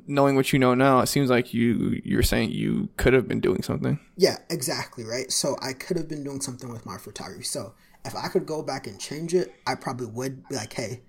knowing 0.07 0.35
what 0.35 0.53
you 0.53 0.59
know 0.59 0.73
now, 0.73 0.99
it 0.99 1.07
seems 1.07 1.29
like 1.29 1.53
you 1.53 1.99
you're 2.03 2.23
saying 2.23 2.51
you 2.51 2.89
could 2.97 3.13
have 3.13 3.27
been 3.27 3.39
doing 3.39 3.63
something. 3.63 3.99
Yeah, 4.17 4.37
exactly 4.49 5.03
right. 5.03 5.31
So 5.31 5.55
I 5.61 5.73
could 5.73 5.97
have 5.97 6.07
been 6.07 6.23
doing 6.23 6.41
something 6.41 6.69
with 6.69 6.85
my 6.85 6.97
photography. 6.97 7.43
So 7.43 7.73
if 8.05 8.15
I 8.15 8.27
could 8.27 8.45
go 8.45 8.61
back 8.61 8.87
and 8.87 8.99
change 8.99 9.33
it, 9.33 9.53
I 9.67 9.75
probably 9.75 10.07
would 10.07 10.47
be 10.47 10.55
like, 10.55 10.73
hey, 10.73 11.01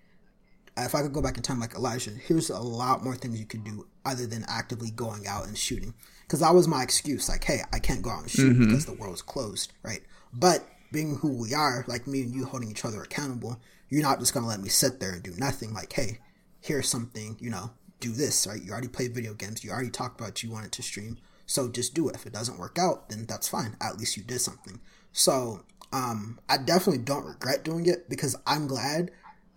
if 0.77 0.95
I 0.95 1.03
could 1.03 1.13
go 1.13 1.23
back 1.23 1.37
in 1.37 1.43
time, 1.43 1.61
like 1.61 1.75
Elijah, 1.75 2.11
here's 2.11 2.51
a 2.51 2.59
lot 2.59 3.05
more 3.05 3.15
things 3.15 3.39
you 3.39 3.47
could 3.47 3.65
do 3.65 3.87
other 4.05 4.27
than 4.27 4.45
actively 4.49 4.91
going 4.91 5.27
out 5.27 5.47
and 5.47 5.57
shooting. 5.57 5.95
Because 6.23 6.41
that 6.41 6.55
was 6.55 6.69
my 6.69 6.83
excuse, 6.83 7.29
like, 7.29 7.45
hey, 7.45 7.61
I 7.73 7.79
can't 7.81 8.03
go 8.03 8.11
out 8.11 8.23
and 8.23 8.31
shoot 8.31 8.53
mm-hmm. 8.53 8.67
because 8.67 8.87
the 8.87 8.95
world's 8.95 9.23
closed, 9.23 9.73
right? 9.83 10.03
But 10.33 10.65
being 10.93 11.17
who 11.17 11.37
we 11.37 11.55
are, 11.55 11.85
like 11.87 12.07
me 12.07 12.23
and 12.23 12.35
you 12.35 12.45
holding 12.45 12.71
each 12.71 12.85
other 12.85 13.03
accountable, 13.03 13.61
you're 13.89 14.03
not 14.03 14.21
just 14.21 14.33
gonna 14.33 14.47
let 14.47 14.61
me 14.61 14.69
sit 14.69 15.01
there 15.01 15.13
and 15.13 15.23
do 15.23 15.33
nothing. 15.37 15.75
Like, 15.75 15.93
hey, 15.93 16.19
here's 16.61 16.89
something, 16.89 17.37
you 17.41 17.51
know, 17.51 17.73
do 18.01 18.13
this, 18.13 18.47
right? 18.47 18.63
You 18.63 18.73
already 18.73 18.89
played 18.89 19.15
video 19.15 19.35
games, 19.35 19.63
you 19.63 19.71
already 19.71 19.91
talked 19.91 20.21
about 20.21 20.43
you 20.43 20.51
wanted 20.51 20.73
to 20.73 20.83
stream, 20.83 21.19
so 21.47 21.69
just 21.69 21.95
do 21.95 22.09
it. 22.09 22.15
If 22.15 22.27
it 22.27 22.33
doesn't 22.33 22.59
work 22.59 22.79
out, 22.79 23.09
then 23.09 23.27
that's 23.27 23.49
fine. 23.49 23.77
At 23.81 23.99
least 23.99 24.17
you 24.17 24.23
did 24.23 24.41
something. 24.41 24.81
So, 25.13 25.65
um, 25.93 26.39
I 26.49 26.59
definitely 26.59 27.03
don't 27.03 27.25
regret 27.25 27.65
doing 27.65 27.87
it 27.87 28.09
because 28.09 28.37
I'm 28.47 28.67
glad 28.67 29.11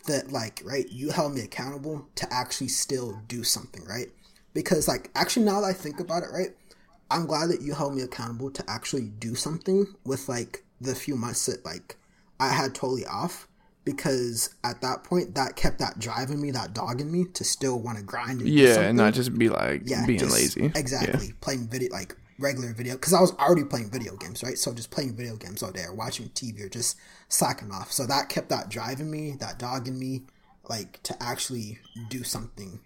that 0.06 0.32
like 0.32 0.62
right 0.66 0.90
you 0.90 1.10
held 1.10 1.34
me 1.34 1.42
accountable 1.42 2.08
to 2.16 2.32
actually 2.32 2.68
still 2.68 3.22
do 3.28 3.44
something 3.44 3.84
right 3.86 4.08
because 4.54 4.88
like 4.88 5.10
actually 5.16 5.46
now 5.46 5.62
that 5.62 5.68
i 5.68 5.74
think 5.74 6.00
about 6.00 6.24
it 6.24 6.30
right 6.32 6.56
i'm 7.10 7.26
glad 7.26 7.50
that 7.50 7.62
you 7.62 7.74
held 7.74 7.96
me 7.96 8.02
accountable 8.02 8.52
to 8.52 8.64
actually 8.70 9.08
do 9.20 9.36
something 9.36 9.88
with 10.06 10.28
like 10.28 10.64
the 10.82 10.94
few 10.94 11.16
months 11.16 11.46
that 11.46 11.64
like 11.66 11.96
i 12.40 12.50
had 12.50 12.76
totally 12.76 13.06
off 13.06 13.48
because 13.86 14.56
at 14.64 14.82
that 14.82 15.04
point 15.04 15.36
that 15.36 15.56
kept 15.56 15.80
that 15.80 16.00
driving 16.00 16.42
me 16.42 16.52
that 16.52 16.74
dogging 16.74 17.12
me 17.12 17.26
to 17.34 17.44
still 17.44 17.80
want 17.80 17.98
to 17.98 18.04
grind 18.04 18.40
and 18.40 18.50
yeah 18.50 18.82
and 18.82 18.98
not 18.98 19.14
just 19.14 19.38
be 19.38 19.50
like 19.50 19.82
yeah, 19.86 20.06
being 20.06 20.20
just, 20.20 20.34
lazy 20.34 20.72
exactly 20.76 21.28
yeah. 21.28 21.34
playing 21.42 21.68
video 21.68 21.90
like 21.92 22.16
regular 22.40 22.74
video 22.74 22.94
because 22.94 23.14
I 23.14 23.22
was 23.22 23.32
already 23.34 23.64
playing 23.64 23.90
video 23.90 24.16
games, 24.16 24.44
right? 24.44 24.58
So 24.58 24.74
just 24.74 24.92
playing 24.92 25.16
video 25.16 25.36
games 25.36 25.64
all 25.64 25.72
day 25.72 25.84
or 25.84 25.94
watching 25.94 26.30
TV 26.30 26.62
or 26.66 26.70
just 26.70 26.98
slacking 27.30 27.72
off. 27.72 27.92
So 27.92 28.06
that 28.06 28.30
kept 28.30 28.50
that 28.50 28.70
driving 28.70 29.10
me, 29.10 29.36
that 29.40 29.60
dogging 29.60 29.98
me, 29.98 30.24
like 30.70 31.02
to 31.04 31.22
actually 31.22 31.80
do 32.10 32.24
something 32.24 32.80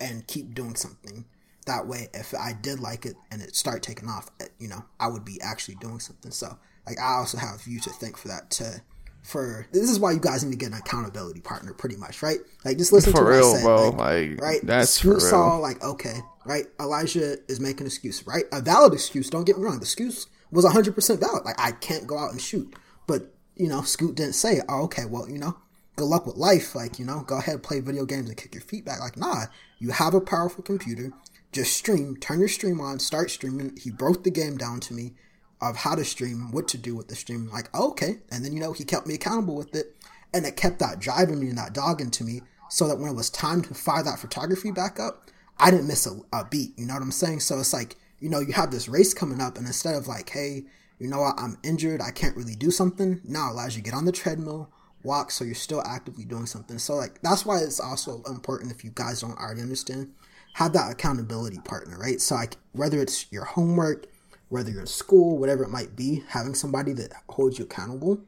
and 0.00 0.26
keep 0.26 0.54
doing 0.54 0.76
something. 0.76 1.24
That 1.66 1.86
way, 1.86 2.08
if 2.12 2.34
I 2.34 2.52
did 2.52 2.80
like 2.80 3.06
it 3.06 3.16
and 3.30 3.40
it 3.40 3.56
started 3.56 3.82
taking 3.82 4.08
off, 4.08 4.30
eh, 4.40 4.46
you 4.58 4.68
know, 4.68 4.84
I 5.00 5.08
would 5.08 5.24
be 5.24 5.40
actually 5.40 5.76
doing 5.76 6.00
something. 6.00 6.30
So 6.30 6.58
like 6.86 6.98
I 6.98 7.14
also 7.14 7.38
have 7.38 7.66
you 7.66 7.80
to 7.80 7.90
thank 7.90 8.16
for 8.16 8.28
that 8.28 8.50
to 8.52 8.82
for 9.24 9.66
this 9.72 9.90
is 9.90 9.98
why 9.98 10.12
you 10.12 10.20
guys 10.20 10.44
need 10.44 10.50
to 10.50 10.56
get 10.56 10.70
an 10.70 10.78
accountability 10.78 11.40
partner 11.40 11.72
pretty 11.72 11.96
much 11.96 12.22
right? 12.22 12.40
Like 12.62 12.76
just 12.76 12.92
listen 12.92 13.10
for 13.10 13.20
to 13.20 13.24
real 13.24 13.52
what 13.52 13.56
I 13.56 13.58
said, 13.58 13.64
bro. 13.64 13.88
like, 13.88 14.30
like, 14.30 14.40
right? 14.40 14.60
that's 14.62 14.90
Scoot 14.90 15.14
for 15.14 15.18
real. 15.18 15.30
saw 15.30 15.56
like 15.56 15.82
okay 15.82 16.20
right? 16.44 16.66
Elijah 16.78 17.38
is 17.48 17.58
making 17.58 17.80
an 17.80 17.86
excuse 17.86 18.26
right? 18.26 18.44
A 18.52 18.60
valid 18.60 18.92
excuse 18.92 19.30
don't 19.30 19.44
get 19.44 19.56
me 19.56 19.64
wrong 19.64 19.78
the 19.78 19.84
excuse 19.84 20.26
was 20.50 20.66
100% 20.66 21.18
valid. 21.18 21.44
Like 21.44 21.58
i 21.58 21.72
can't 21.72 22.06
go 22.06 22.18
out 22.18 22.30
and 22.32 22.40
shoot. 22.40 22.76
But 23.06 23.32
you 23.56 23.66
know 23.66 23.80
scoot 23.80 24.14
didn't 24.14 24.34
say 24.34 24.60
oh 24.68 24.82
okay 24.84 25.06
well 25.06 25.28
you 25.28 25.38
know 25.38 25.56
good 25.96 26.04
luck 26.04 26.26
with 26.26 26.36
life. 26.36 26.74
Like 26.74 26.98
you 26.98 27.06
know 27.06 27.22
go 27.26 27.38
ahead 27.38 27.62
play 27.62 27.80
video 27.80 28.04
games 28.04 28.28
and 28.28 28.36
kick 28.36 28.54
your 28.54 28.62
feet 28.62 28.84
back. 28.84 29.00
Like 29.00 29.16
nah 29.16 29.46
you 29.78 29.90
have 29.90 30.12
a 30.12 30.20
powerful 30.20 30.62
computer. 30.62 31.12
Just 31.50 31.74
stream 31.74 32.18
turn 32.18 32.40
your 32.40 32.48
stream 32.48 32.78
on 32.78 32.98
start 32.98 33.30
streaming. 33.30 33.74
He 33.82 33.90
broke 33.90 34.22
the 34.22 34.30
game 34.30 34.58
down 34.58 34.80
to 34.80 34.92
me 34.92 35.14
of 35.60 35.76
how 35.76 35.94
to 35.94 36.04
stream, 36.04 36.50
what 36.52 36.68
to 36.68 36.78
do 36.78 36.94
with 36.94 37.08
the 37.08 37.14
stream. 37.14 37.48
Like, 37.50 37.68
oh, 37.74 37.90
okay. 37.90 38.18
And 38.30 38.44
then, 38.44 38.52
you 38.52 38.60
know, 38.60 38.72
he 38.72 38.84
kept 38.84 39.06
me 39.06 39.14
accountable 39.14 39.56
with 39.56 39.74
it. 39.74 39.94
And 40.32 40.44
it 40.44 40.56
kept 40.56 40.80
that 40.80 40.98
driving 40.98 41.40
me 41.40 41.48
and 41.48 41.58
that 41.58 41.72
dogging 41.72 42.10
to 42.10 42.24
me 42.24 42.42
so 42.68 42.88
that 42.88 42.98
when 42.98 43.10
it 43.10 43.16
was 43.16 43.30
time 43.30 43.62
to 43.62 43.74
fire 43.74 44.02
that 44.02 44.18
photography 44.18 44.72
back 44.72 44.98
up, 44.98 45.30
I 45.58 45.70
didn't 45.70 45.86
miss 45.86 46.06
a, 46.06 46.18
a 46.32 46.44
beat. 46.44 46.76
You 46.76 46.86
know 46.86 46.94
what 46.94 47.02
I'm 47.02 47.12
saying? 47.12 47.40
So 47.40 47.58
it's 47.60 47.72
like, 47.72 47.96
you 48.20 48.28
know, 48.28 48.40
you 48.40 48.52
have 48.52 48.70
this 48.70 48.88
race 48.88 49.14
coming 49.14 49.40
up, 49.40 49.56
and 49.58 49.66
instead 49.66 49.94
of 49.94 50.08
like, 50.08 50.30
hey, 50.30 50.64
you 50.98 51.08
know 51.08 51.20
what, 51.20 51.34
I'm 51.38 51.58
injured, 51.62 52.00
I 52.00 52.10
can't 52.10 52.36
really 52.36 52.54
do 52.54 52.70
something, 52.70 53.20
now 53.24 53.52
allows 53.52 53.76
you 53.76 53.82
to 53.82 53.90
get 53.90 53.96
on 53.96 54.04
the 54.04 54.12
treadmill, 54.12 54.70
walk, 55.02 55.30
so 55.30 55.44
you're 55.44 55.54
still 55.54 55.82
actively 55.84 56.24
doing 56.24 56.46
something. 56.46 56.78
So, 56.78 56.94
like, 56.94 57.20
that's 57.22 57.44
why 57.44 57.58
it's 57.58 57.80
also 57.80 58.22
important 58.26 58.72
if 58.72 58.84
you 58.84 58.92
guys 58.94 59.20
don't 59.20 59.38
already 59.38 59.60
understand, 59.60 60.12
have 60.54 60.72
that 60.72 60.90
accountability 60.90 61.58
partner, 61.64 61.98
right? 61.98 62.20
So, 62.20 62.36
like, 62.36 62.56
whether 62.72 63.00
it's 63.00 63.30
your 63.30 63.44
homework, 63.44 64.06
whether 64.48 64.70
you're 64.70 64.80
in 64.80 64.86
school, 64.86 65.38
whatever 65.38 65.64
it 65.64 65.70
might 65.70 65.96
be, 65.96 66.22
having 66.28 66.54
somebody 66.54 66.92
that 66.92 67.12
holds 67.28 67.58
you 67.58 67.64
accountable 67.64 68.20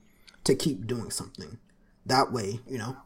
to 0.45 0.55
keep 0.55 0.87
doing 0.87 1.11
something. 1.11 1.59
That 2.05 2.33
way, 2.33 2.61
you 2.69 2.79
know, 2.79 2.97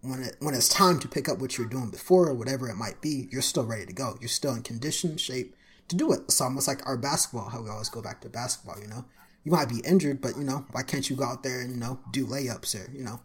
when 0.00 0.22
it 0.22 0.36
when 0.40 0.54
it's 0.54 0.68
time 0.68 0.98
to 1.00 1.08
pick 1.08 1.28
up 1.28 1.38
what 1.38 1.56
you're 1.56 1.66
doing 1.66 1.90
before 1.90 2.28
or 2.28 2.34
whatever 2.34 2.68
it 2.68 2.76
might 2.76 3.00
be, 3.00 3.28
you're 3.30 3.42
still 3.42 3.64
ready 3.64 3.86
to 3.86 3.92
go. 3.92 4.16
You're 4.20 4.28
still 4.28 4.54
in 4.54 4.62
condition, 4.62 5.16
shape 5.16 5.54
to 5.88 5.96
do 5.96 6.12
it. 6.12 6.20
It's 6.24 6.40
almost 6.40 6.68
like 6.68 6.86
our 6.86 6.96
basketball, 6.96 7.50
how 7.50 7.62
we 7.62 7.70
always 7.70 7.88
go 7.88 8.02
back 8.02 8.20
to 8.22 8.28
basketball, 8.28 8.80
you 8.80 8.88
know. 8.88 9.04
You 9.44 9.52
might 9.52 9.68
be 9.68 9.80
injured, 9.84 10.22
but 10.22 10.36
you 10.36 10.44
know, 10.44 10.64
why 10.72 10.82
can't 10.82 11.08
you 11.08 11.16
go 11.16 11.24
out 11.24 11.42
there 11.42 11.60
and, 11.60 11.70
you 11.70 11.76
know, 11.76 12.00
do 12.12 12.26
layups 12.26 12.74
or, 12.74 12.90
you 12.90 13.04
know, 13.04 13.20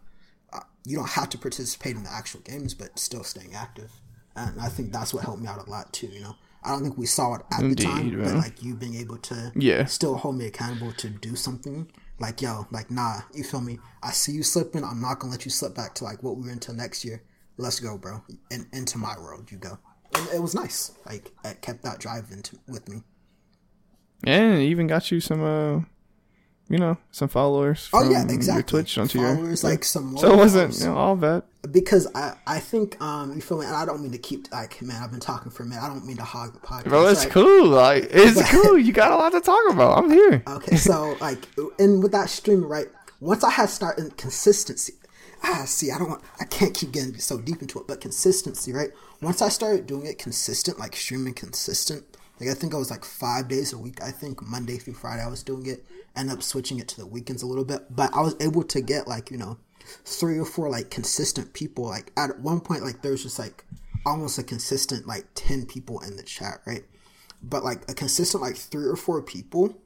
uh, 0.52 0.60
you 0.84 0.96
don't 0.96 1.08
have 1.08 1.30
to 1.30 1.38
participate 1.38 1.96
in 1.96 2.02
the 2.02 2.12
actual 2.12 2.40
games, 2.40 2.74
but 2.74 2.98
still 2.98 3.24
staying 3.24 3.54
active. 3.54 3.90
And 4.36 4.60
I 4.60 4.68
think 4.68 4.92
that's 4.92 5.14
what 5.14 5.24
helped 5.24 5.40
me 5.40 5.48
out 5.48 5.66
a 5.66 5.70
lot 5.70 5.92
too, 5.94 6.08
you 6.08 6.20
know 6.20 6.36
I 6.62 6.70
don't 6.70 6.82
think 6.82 6.98
we 6.98 7.06
saw 7.06 7.34
it 7.36 7.42
at 7.52 7.60
Indeed, 7.60 7.78
the 7.78 7.84
time, 7.84 8.22
but 8.22 8.34
like 8.34 8.62
you 8.62 8.74
being 8.74 8.96
able 8.96 9.18
to 9.18 9.52
yeah 9.56 9.84
still 9.86 10.16
hold 10.16 10.36
me 10.36 10.46
accountable 10.46 10.92
to 10.92 11.08
do 11.08 11.36
something. 11.36 11.90
Like 12.18 12.42
yo, 12.42 12.66
like 12.70 12.90
nah, 12.90 13.20
you 13.34 13.44
feel 13.44 13.62
me? 13.62 13.78
I 14.02 14.10
see 14.10 14.32
you 14.32 14.42
slipping. 14.42 14.84
I'm 14.84 15.00
not 15.00 15.18
gonna 15.18 15.32
let 15.32 15.44
you 15.44 15.50
slip 15.50 15.74
back 15.74 15.94
to 15.96 16.04
like 16.04 16.22
what 16.22 16.36
we 16.36 16.44
were 16.44 16.50
until 16.50 16.74
next 16.74 17.04
year. 17.04 17.22
Let's 17.56 17.80
go, 17.80 17.96
bro. 17.96 18.22
And 18.50 18.66
into 18.72 18.98
my 18.98 19.16
world, 19.18 19.50
you 19.50 19.58
go. 19.58 19.78
And 20.14 20.28
it 20.34 20.40
was 20.40 20.54
nice. 20.54 20.92
Like 21.06 21.32
it 21.44 21.62
kept 21.62 21.82
that 21.84 21.98
drive 21.98 22.30
into 22.30 22.58
with 22.68 22.88
me. 22.88 23.02
And 24.24 24.60
even 24.60 24.86
got 24.86 25.10
you 25.10 25.20
some 25.20 25.42
uh 25.42 25.80
you 26.70 26.78
know, 26.78 26.96
some 27.10 27.28
followers. 27.28 27.90
oh 27.92 28.08
yeah, 28.08 28.22
exactly. 28.22 28.54
Your 28.54 28.62
Twitch 28.62 28.96
onto 28.96 29.18
followers, 29.18 29.62
your 29.62 29.72
like 29.72 29.84
some. 29.84 30.16
So 30.16 30.32
it 30.32 30.36
wasn't 30.36 30.78
you 30.78 30.86
know, 30.86 30.96
all 30.96 31.16
that 31.16 31.44
because 31.70 32.06
I 32.14 32.36
I 32.46 32.60
think 32.60 33.00
um 33.02 33.34
you 33.34 33.40
feel 33.40 33.58
me, 33.58 33.66
and 33.66 33.74
I 33.74 33.84
don't 33.84 34.00
mean 34.00 34.12
to 34.12 34.18
keep 34.18 34.50
like 34.52 34.80
man 34.80 35.02
I've 35.02 35.10
been 35.10 35.20
talking 35.20 35.50
for 35.50 35.64
a 35.64 35.66
minute. 35.66 35.82
I 35.82 35.88
don't 35.88 36.06
mean 36.06 36.16
to 36.16 36.24
hog 36.24 36.54
the 36.54 36.60
podcast. 36.60 36.84
Bro, 36.84 37.08
it's 37.08 37.26
cool. 37.26 37.66
Like 37.66 38.08
it's 38.10 38.40
but, 38.40 38.46
cool. 38.46 38.78
You 38.78 38.92
got 38.92 39.10
a 39.10 39.16
lot 39.16 39.32
to 39.32 39.40
talk 39.40 39.70
about. 39.70 39.98
I'm 39.98 40.10
here. 40.10 40.42
Okay, 40.50 40.76
so 40.76 41.16
like, 41.20 41.46
and 41.78 42.02
with 42.02 42.12
that 42.12 42.28
stream, 42.28 42.64
right? 42.64 42.86
Once 43.20 43.44
I 43.44 43.50
had 43.50 43.70
started 43.70 44.16
consistency, 44.16 44.94
ah, 45.42 45.64
see, 45.66 45.90
I 45.90 45.98
don't 45.98 46.08
want, 46.08 46.22
I 46.40 46.44
can't 46.44 46.74
keep 46.74 46.92
getting 46.92 47.16
so 47.18 47.38
deep 47.38 47.62
into 47.62 47.78
it, 47.78 47.86
but 47.86 48.00
consistency, 48.00 48.72
right? 48.72 48.90
Once 49.22 49.40
I 49.40 49.48
started 49.48 49.86
doing 49.86 50.06
it 50.06 50.18
consistent, 50.18 50.78
like 50.78 50.96
streaming 50.96 51.34
consistent, 51.34 52.09
like 52.40 52.48
I 52.48 52.54
think 52.54 52.74
I 52.74 52.78
was 52.78 52.90
like 52.90 53.04
five 53.04 53.48
days 53.48 53.72
a 53.72 53.78
week. 53.78 54.02
I 54.02 54.10
think 54.10 54.42
Monday 54.42 54.78
through 54.78 54.94
Friday 54.94 55.22
I 55.22 55.28
was 55.28 55.42
doing 55.42 55.66
it. 55.66 55.84
End 56.16 56.30
up 56.30 56.42
switching 56.42 56.78
it 56.78 56.88
to 56.88 56.96
the 56.96 57.06
weekends 57.06 57.42
a 57.42 57.46
little 57.46 57.64
bit, 57.64 57.94
but 57.94 58.14
I 58.14 58.20
was 58.20 58.34
able 58.40 58.64
to 58.64 58.80
get 58.80 59.06
like 59.06 59.30
you 59.30 59.36
know 59.36 59.58
three 60.04 60.38
or 60.38 60.44
four 60.44 60.70
like 60.70 60.90
consistent 60.90 61.52
people. 61.52 61.84
Like 61.84 62.12
at 62.16 62.40
one 62.40 62.60
point, 62.60 62.82
like 62.82 63.02
there 63.02 63.12
was 63.12 63.22
just 63.22 63.38
like 63.38 63.64
almost 64.06 64.38
a 64.38 64.42
consistent 64.42 65.06
like 65.06 65.26
10 65.34 65.66
people 65.66 66.00
in 66.00 66.16
the 66.16 66.22
chat, 66.22 66.60
right? 66.66 66.84
But 67.42 67.64
like 67.64 67.88
a 67.90 67.94
consistent 67.94 68.42
like 68.42 68.56
three 68.56 68.86
or 68.86 68.96
four 68.96 69.22
people 69.22 69.76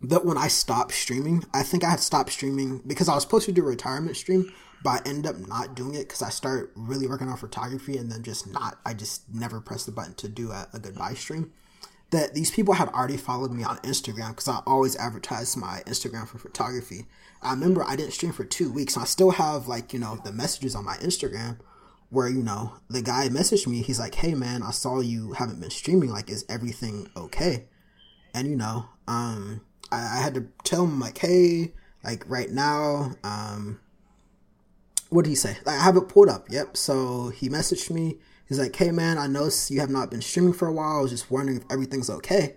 that 0.00 0.24
when 0.24 0.38
I 0.38 0.48
stopped 0.48 0.92
streaming, 0.92 1.44
I 1.52 1.62
think 1.62 1.84
I 1.84 1.90
had 1.90 2.00
stopped 2.00 2.30
streaming 2.30 2.82
because 2.86 3.08
I 3.08 3.14
was 3.14 3.24
supposed 3.24 3.46
to 3.46 3.52
do 3.52 3.62
a 3.62 3.66
retirement 3.66 4.16
stream, 4.16 4.52
but 4.82 4.90
I 4.90 5.08
ended 5.08 5.26
up 5.26 5.48
not 5.48 5.74
doing 5.74 5.94
it 5.94 6.08
because 6.08 6.22
I 6.22 6.30
start 6.30 6.72
really 6.76 7.06
working 7.08 7.28
on 7.28 7.36
photography 7.36 7.96
and 7.96 8.10
then 8.10 8.22
just 8.22 8.46
not, 8.46 8.78
I 8.86 8.94
just 8.94 9.22
never 9.32 9.60
pressed 9.60 9.86
the 9.86 9.92
button 9.92 10.14
to 10.14 10.28
do 10.28 10.50
a, 10.50 10.68
a 10.72 10.78
goodbye 10.78 11.14
stream. 11.14 11.52
That 12.10 12.34
these 12.34 12.50
people 12.50 12.74
had 12.74 12.88
already 12.88 13.18
followed 13.18 13.52
me 13.52 13.64
on 13.64 13.76
Instagram 13.78 14.30
because 14.30 14.48
I 14.48 14.60
always 14.66 14.96
advertise 14.96 15.56
my 15.56 15.82
Instagram 15.86 16.26
for 16.26 16.38
photography. 16.38 17.06
I 17.42 17.50
remember 17.50 17.84
I 17.84 17.96
didn't 17.96 18.14
stream 18.14 18.32
for 18.32 18.44
two 18.44 18.72
weeks. 18.72 18.94
And 18.94 19.02
I 19.02 19.06
still 19.06 19.32
have 19.32 19.68
like, 19.68 19.92
you 19.92 19.98
know, 19.98 20.18
the 20.24 20.32
messages 20.32 20.74
on 20.74 20.86
my 20.86 20.96
Instagram 20.96 21.58
where, 22.08 22.28
you 22.28 22.42
know, 22.42 22.72
the 22.88 23.02
guy 23.02 23.28
messaged 23.28 23.66
me. 23.66 23.82
He's 23.82 23.98
like, 23.98 24.14
hey 24.14 24.34
man, 24.34 24.62
I 24.62 24.70
saw 24.70 25.00
you 25.00 25.32
haven't 25.32 25.60
been 25.60 25.70
streaming. 25.70 26.10
Like, 26.10 26.30
is 26.30 26.46
everything 26.48 27.10
okay? 27.14 27.66
And, 28.32 28.48
you 28.48 28.56
know, 28.56 28.86
um, 29.06 29.60
I, 29.92 30.18
I 30.18 30.20
had 30.22 30.34
to 30.34 30.46
tell 30.64 30.84
him 30.84 31.00
like, 31.00 31.18
hey, 31.18 31.74
like 32.02 32.24
right 32.26 32.50
now, 32.50 33.12
um, 33.22 33.80
what 35.10 35.24
did 35.24 35.30
he 35.30 35.36
say? 35.36 35.56
I 35.66 35.72
have 35.72 35.96
it 35.96 36.08
pulled 36.08 36.28
up. 36.28 36.50
Yep. 36.50 36.76
So 36.76 37.28
he 37.28 37.48
messaged 37.48 37.90
me. 37.90 38.18
He's 38.46 38.58
like, 38.58 38.74
hey 38.74 38.90
man, 38.90 39.18
I 39.18 39.26
noticed 39.26 39.70
you 39.70 39.80
have 39.80 39.90
not 39.90 40.10
been 40.10 40.22
streaming 40.22 40.54
for 40.54 40.68
a 40.68 40.72
while. 40.72 40.98
I 40.98 41.02
was 41.02 41.10
just 41.10 41.30
wondering 41.30 41.58
if 41.58 41.64
everything's 41.70 42.10
okay. 42.10 42.56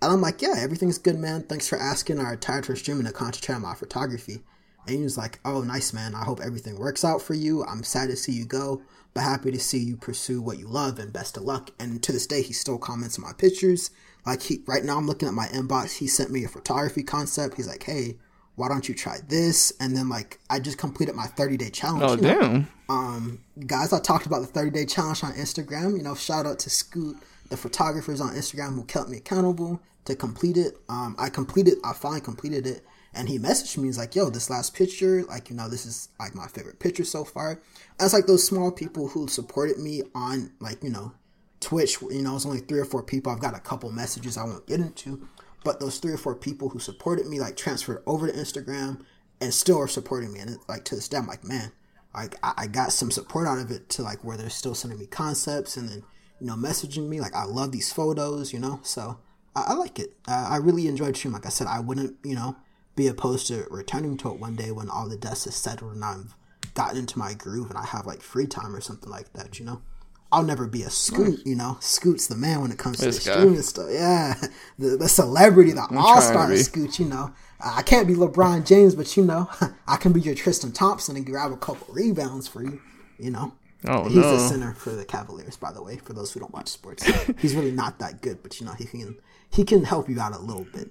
And 0.00 0.12
I'm 0.12 0.20
like, 0.20 0.42
yeah, 0.42 0.54
everything's 0.56 0.98
good, 0.98 1.18
man. 1.18 1.42
Thanks 1.42 1.68
for 1.68 1.78
asking. 1.78 2.20
I 2.20 2.30
retired 2.30 2.66
from 2.66 2.76
streaming 2.76 3.06
to 3.06 3.12
concentrate 3.12 3.56
on 3.56 3.62
my 3.62 3.74
photography. 3.74 4.42
And 4.86 4.96
he 4.96 5.02
was 5.02 5.18
like, 5.18 5.40
oh, 5.44 5.62
nice, 5.62 5.92
man. 5.92 6.14
I 6.14 6.24
hope 6.24 6.40
everything 6.40 6.78
works 6.78 7.04
out 7.04 7.20
for 7.20 7.34
you. 7.34 7.64
I'm 7.64 7.82
sad 7.82 8.08
to 8.08 8.16
see 8.16 8.32
you 8.32 8.46
go, 8.46 8.82
but 9.12 9.22
happy 9.22 9.50
to 9.50 9.58
see 9.58 9.78
you 9.78 9.96
pursue 9.96 10.40
what 10.40 10.58
you 10.58 10.68
love 10.68 10.98
and 10.98 11.12
best 11.12 11.36
of 11.36 11.42
luck. 11.42 11.70
And 11.78 12.02
to 12.02 12.12
this 12.12 12.26
day, 12.26 12.42
he 12.42 12.52
still 12.52 12.78
comments 12.78 13.18
on 13.18 13.24
my 13.24 13.32
pictures. 13.32 13.90
Like 14.24 14.42
he, 14.42 14.62
right 14.66 14.84
now, 14.84 14.96
I'm 14.96 15.06
looking 15.06 15.28
at 15.28 15.34
my 15.34 15.48
inbox. 15.48 15.98
He 15.98 16.06
sent 16.06 16.30
me 16.30 16.44
a 16.44 16.48
photography 16.48 17.02
concept. 17.02 17.56
He's 17.56 17.68
like, 17.68 17.82
hey, 17.82 18.18
why 18.58 18.68
don't 18.68 18.88
you 18.88 18.94
try 18.94 19.18
this? 19.28 19.72
And 19.80 19.96
then 19.96 20.08
like 20.08 20.38
I 20.50 20.58
just 20.58 20.78
completed 20.78 21.14
my 21.14 21.26
30 21.26 21.56
day 21.56 21.70
challenge. 21.70 22.04
Oh 22.04 22.16
you 22.16 22.22
know? 22.22 22.40
damn! 22.40 22.68
Um, 22.88 23.44
guys, 23.66 23.92
I 23.92 24.00
talked 24.00 24.26
about 24.26 24.40
the 24.40 24.46
30 24.46 24.70
day 24.70 24.84
challenge 24.84 25.22
on 25.22 25.32
Instagram. 25.32 25.96
You 25.96 26.02
know, 26.02 26.14
shout 26.14 26.44
out 26.44 26.58
to 26.60 26.70
Scoot, 26.70 27.16
the 27.48 27.56
photographers 27.56 28.20
on 28.20 28.34
Instagram 28.34 28.74
who 28.74 28.84
kept 28.84 29.08
me 29.08 29.18
accountable 29.18 29.80
to 30.06 30.16
complete 30.16 30.56
it. 30.56 30.76
Um, 30.88 31.14
I 31.18 31.28
completed, 31.28 31.74
I 31.84 31.92
finally 31.92 32.20
completed 32.20 32.66
it. 32.66 32.84
And 33.14 33.28
he 33.28 33.38
messaged 33.38 33.78
me, 33.78 33.84
he's 33.84 33.98
like, 33.98 34.14
yo, 34.14 34.28
this 34.28 34.50
last 34.50 34.74
picture, 34.74 35.22
like, 35.24 35.48
you 35.48 35.56
know, 35.56 35.68
this 35.68 35.86
is 35.86 36.08
like 36.20 36.34
my 36.34 36.46
favorite 36.46 36.78
picture 36.78 37.04
so 37.04 37.24
far. 37.24 37.50
And 37.50 37.60
it's 38.00 38.12
like 38.12 38.26
those 38.26 38.46
small 38.46 38.70
people 38.70 39.08
who 39.08 39.28
supported 39.28 39.78
me 39.78 40.02
on, 40.14 40.52
like, 40.60 40.82
you 40.82 40.90
know, 40.90 41.12
Twitch, 41.60 42.00
you 42.02 42.22
know, 42.22 42.36
it's 42.36 42.46
only 42.46 42.60
three 42.60 42.78
or 42.78 42.84
four 42.84 43.02
people. 43.02 43.32
I've 43.32 43.40
got 43.40 43.56
a 43.56 43.60
couple 43.60 43.90
messages 43.90 44.36
I 44.36 44.44
won't 44.44 44.66
get 44.66 44.80
into, 44.80 45.26
but 45.68 45.80
those 45.80 45.98
three 45.98 46.14
or 46.14 46.16
four 46.16 46.34
people 46.34 46.70
who 46.70 46.78
supported 46.78 47.26
me, 47.26 47.38
like, 47.38 47.54
transferred 47.54 48.02
over 48.06 48.26
to 48.26 48.32
Instagram 48.32 49.02
and 49.38 49.52
still 49.52 49.78
are 49.78 49.86
supporting 49.86 50.32
me. 50.32 50.40
And 50.40 50.56
like, 50.66 50.86
to 50.86 50.94
this 50.94 51.08
day, 51.08 51.18
I'm 51.18 51.26
like, 51.26 51.44
man, 51.44 51.72
like, 52.14 52.36
I, 52.42 52.54
I 52.56 52.66
got 52.68 52.90
some 52.90 53.10
support 53.10 53.46
out 53.46 53.58
of 53.58 53.70
it 53.70 53.90
to, 53.90 54.02
like, 54.02 54.24
where 54.24 54.38
they're 54.38 54.48
still 54.48 54.74
sending 54.74 54.98
me 54.98 55.04
concepts 55.04 55.76
and 55.76 55.90
then, 55.90 56.04
you 56.40 56.46
know, 56.46 56.54
messaging 56.54 57.06
me. 57.06 57.20
Like, 57.20 57.34
I 57.34 57.44
love 57.44 57.70
these 57.70 57.92
photos, 57.92 58.50
you 58.50 58.58
know, 58.58 58.80
so 58.82 59.18
I, 59.54 59.64
I 59.68 59.72
like 59.74 59.98
it. 59.98 60.16
Uh, 60.26 60.48
I 60.52 60.56
really 60.56 60.88
enjoyed 60.88 61.18
stream. 61.18 61.34
Like 61.34 61.44
I 61.44 61.50
said, 61.50 61.66
I 61.66 61.80
wouldn't, 61.80 62.16
you 62.24 62.34
know, 62.34 62.56
be 62.96 63.06
opposed 63.06 63.46
to 63.48 63.66
returning 63.70 64.16
to 64.16 64.30
it 64.30 64.40
one 64.40 64.56
day 64.56 64.70
when 64.70 64.88
all 64.88 65.06
the 65.06 65.18
dust 65.18 65.46
is 65.46 65.54
settled 65.54 65.92
and 65.92 66.02
I've 66.02 66.34
gotten 66.72 67.00
into 67.00 67.18
my 67.18 67.34
groove 67.34 67.68
and 67.68 67.78
I 67.78 67.84
have 67.84 68.06
like 68.06 68.22
free 68.22 68.46
time 68.46 68.74
or 68.74 68.80
something 68.80 69.10
like 69.10 69.34
that, 69.34 69.58
you 69.58 69.66
know. 69.66 69.82
I'll 70.30 70.42
never 70.42 70.66
be 70.66 70.82
a 70.82 70.90
Scoot, 70.90 71.46
you 71.46 71.54
know. 71.54 71.78
Scoot's 71.80 72.28
the 72.28 72.36
man 72.36 72.60
when 72.60 72.70
it 72.70 72.78
comes 72.78 72.98
This 72.98 73.24
to 73.24 73.30
streaming 73.32 73.62
stuff. 73.62 73.86
Yeah, 73.90 74.34
the, 74.78 74.96
the 74.96 75.08
celebrity, 75.08 75.72
the 75.72 75.86
all 75.96 76.20
star. 76.20 76.54
Scoot, 76.56 76.98
you 76.98 77.06
know. 77.06 77.32
I 77.60 77.82
can't 77.82 78.06
be 78.06 78.14
LeBron 78.14 78.66
James, 78.66 78.94
but 78.94 79.16
you 79.16 79.24
know, 79.24 79.48
I 79.86 79.96
can 79.96 80.12
be 80.12 80.20
your 80.20 80.34
Tristan 80.34 80.72
Thompson 80.72 81.16
and 81.16 81.26
grab 81.26 81.50
a 81.50 81.56
couple 81.56 81.92
rebounds 81.92 82.46
for 82.46 82.62
you, 82.62 82.80
you 83.18 83.30
know. 83.30 83.54
Oh 83.86 84.04
He's 84.04 84.16
no! 84.16 84.38
center 84.38 84.74
for 84.74 84.90
the 84.90 85.04
Cavaliers, 85.04 85.56
by 85.56 85.72
the 85.72 85.82
way. 85.82 85.96
For 85.96 86.12
those 86.12 86.32
who 86.32 86.40
don't 86.40 86.52
watch 86.52 86.68
sports, 86.68 87.04
he's 87.38 87.54
really 87.54 87.70
not 87.70 87.98
that 88.00 88.20
good, 88.20 88.42
but 88.42 88.60
you 88.60 88.66
know 88.66 88.72
he 88.72 88.84
can 88.84 89.16
he 89.50 89.64
can 89.64 89.84
help 89.84 90.08
you 90.08 90.20
out 90.20 90.34
a 90.34 90.38
little 90.38 90.66
bit. 90.72 90.90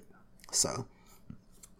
So, 0.50 0.86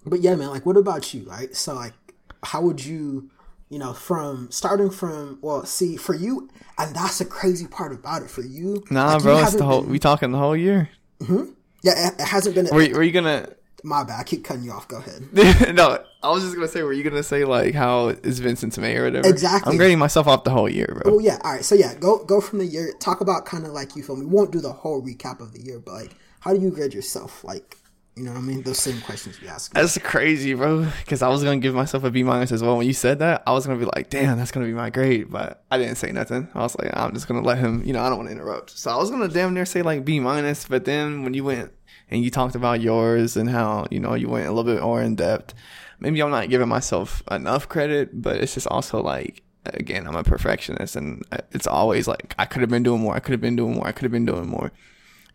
but 0.07 0.21
yeah, 0.21 0.35
man. 0.35 0.49
Like, 0.51 0.67
what 0.67 0.77
about 0.77 1.13
you? 1.15 1.25
Right. 1.29 1.55
So, 1.57 1.75
like, 1.75 1.95
how 2.43 2.61
would 2.63 2.85
you, 2.85 3.31
you 3.69 3.79
know, 3.79 3.93
from 3.93 4.51
starting 4.51 4.91
from 4.91 5.39
well, 5.43 5.65
see 5.67 5.97
for 5.97 6.15
you, 6.15 6.49
and 6.79 6.95
that's 6.95 7.19
the 7.19 7.25
crazy 7.25 7.67
part 7.67 7.93
about 7.93 8.23
it 8.23 8.31
for 8.31 8.43
you. 8.43 8.85
Nah, 8.91 9.13
like, 9.13 9.19
you 9.19 9.23
bro, 9.25 9.39
it's 9.39 9.55
the 9.55 9.65
whole. 9.65 9.83
been- 9.83 9.91
We 9.91 9.99
talking 9.99 10.31
the 10.31 10.39
whole 10.39 10.57
year. 10.57 10.89
Hmm. 11.25 11.47
yeah, 11.83 12.09
it, 12.09 12.21
it 12.21 12.29
hasn't 12.29 12.55
been. 12.55 12.69
Were 12.73 12.83
you, 12.83 12.95
were 12.95 13.03
you 13.03 13.13
gonna? 13.13 13.49
my 13.85 14.05
bad. 14.05 14.21
I 14.21 14.25
keep 14.25 14.45
cutting 14.45 14.65
you 14.65 14.73
off. 14.73 14.89
Go 14.89 14.99
ahead. 14.99 15.23
no, 15.75 16.03
I 16.23 16.31
was 16.31 16.43
just 16.43 16.55
gonna 16.55 16.69
say. 16.69 16.83
Were 16.83 16.93
you 16.93 17.05
gonna 17.05 17.23
say 17.23 17.45
like 17.45 17.75
how 17.75 18.09
is 18.09 18.19
it's 18.25 18.39
Vincent 18.39 18.73
to 18.75 18.81
May 18.81 18.97
or 18.97 19.05
whatever? 19.05 19.29
Exactly. 19.29 19.73
I'm 19.73 19.77
grading 19.77 19.99
myself 19.99 20.27
off 20.27 20.45
the 20.45 20.51
whole 20.51 20.69
year, 20.69 21.01
bro. 21.03 21.13
Well, 21.13 21.21
yeah. 21.21 21.39
All 21.45 21.53
right. 21.53 21.65
So 21.65 21.75
yeah, 21.75 21.95
go 21.95 22.25
go 22.25 22.41
from 22.41 22.59
the 22.59 22.67
year. 22.67 22.93
Talk 23.01 23.21
about 23.21 23.45
kind 23.47 23.65
of 23.67 23.73
like 23.73 23.97
you 23.97 24.03
feel 24.03 24.17
me. 24.17 24.27
We 24.27 24.33
won't 24.33 24.51
do 24.51 24.61
the 24.61 24.73
whole 24.73 25.03
recap 25.03 25.41
of 25.41 25.53
the 25.53 25.61
year, 25.61 25.79
but 25.79 25.93
like, 25.95 26.15
how 26.41 26.55
do 26.55 26.61
you 26.61 26.71
grade 26.71 26.95
yourself? 26.95 27.45
Like, 27.45 27.77
you 28.19 28.25
know 28.25 28.33
what 28.33 28.39
I 28.39 28.43
mean? 28.43 28.63
Those 28.63 28.81
same 28.81 29.01
questions 29.01 29.41
we 29.41 29.47
ask. 29.47 29.73
That's 29.73 29.97
crazy, 29.99 30.53
bro. 30.55 30.85
Because 31.01 31.23
I 31.23 31.29
was 31.29 31.45
gonna 31.45 31.59
give 31.59 31.75
myself 31.75 32.03
a 32.03 32.11
B 32.11 32.25
minus 32.25 32.51
as 32.51 32.63
well. 32.63 32.77
When 32.77 32.87
you 32.87 32.93
said 32.93 33.21
that, 33.21 33.45
I 33.47 33.53
was 33.53 33.65
gonna 33.65 33.79
be 33.79 33.85
like, 33.85 34.11
"Damn, 34.11 34.37
that's 34.37 34.51
gonna 34.51 34.67
be 34.67 34.73
my 34.73 34.91
grade," 34.91 35.31
but 35.31 35.65
I 35.71 35.79
didn't 35.79 35.97
say 35.97 36.11
nothing. 36.11 36.49
I 36.55 36.63
was 36.63 36.77
like, 36.77 36.91
"I'm 36.95 37.15
just 37.15 37.29
gonna 37.29 37.43
let 37.43 37.59
him." 37.59 37.83
You 37.85 37.93
know, 37.93 38.03
I 38.03 38.09
don't 38.09 38.19
want 38.19 38.29
to 38.29 38.35
interrupt. 38.35 38.77
So 38.77 38.91
I 38.91 38.97
was 38.97 39.11
gonna 39.11 39.29
damn 39.29 39.55
near 39.55 39.65
say 39.65 39.83
like 39.83 40.05
B 40.05 40.19
minus, 40.19 40.67
but 40.67 40.85
then 40.85 41.23
when 41.23 41.35
you 41.35 41.45
went 41.45 41.73
and 42.11 42.23
you 42.25 42.31
talked 42.31 42.57
about 42.57 42.81
yours 42.81 43.37
and 43.37 43.49
how 43.49 43.87
you 43.91 44.01
know 44.01 44.15
you 44.15 44.29
went 44.29 44.47
a 44.47 44.53
little 44.53 44.65
bit 44.75 44.83
more 44.83 45.01
in 45.01 45.15
depth, 45.15 45.55
maybe 46.01 46.21
I'm 46.21 46.31
not 46.31 46.51
giving 46.51 46.69
myself 46.69 47.23
enough 47.31 47.69
credit, 47.69 48.21
but 48.21 48.37
it's 48.37 48.55
just 48.55 48.67
also 48.67 49.01
like. 49.01 49.43
Again, 49.75 50.07
I'm 50.07 50.17
a 50.17 50.23
perfectionist, 50.25 50.97
and 50.97 51.23
uh, 51.31 51.39
it's 51.53 51.67
always 51.67 52.09
like 52.09 52.35
I 52.39 52.47
could 52.47 52.63
have 52.63 52.71
been 52.71 52.85
doing 52.85 53.03
more. 53.03 53.15
I 53.15 53.21
could 53.21 53.33
have 53.33 53.41
been 53.43 53.57
doing 53.57 53.75
more. 53.75 53.87
I 53.87 53.93
could 53.93 54.05
have 54.05 54.13
been 54.13 54.25
doing 54.25 54.47
more. 54.49 54.73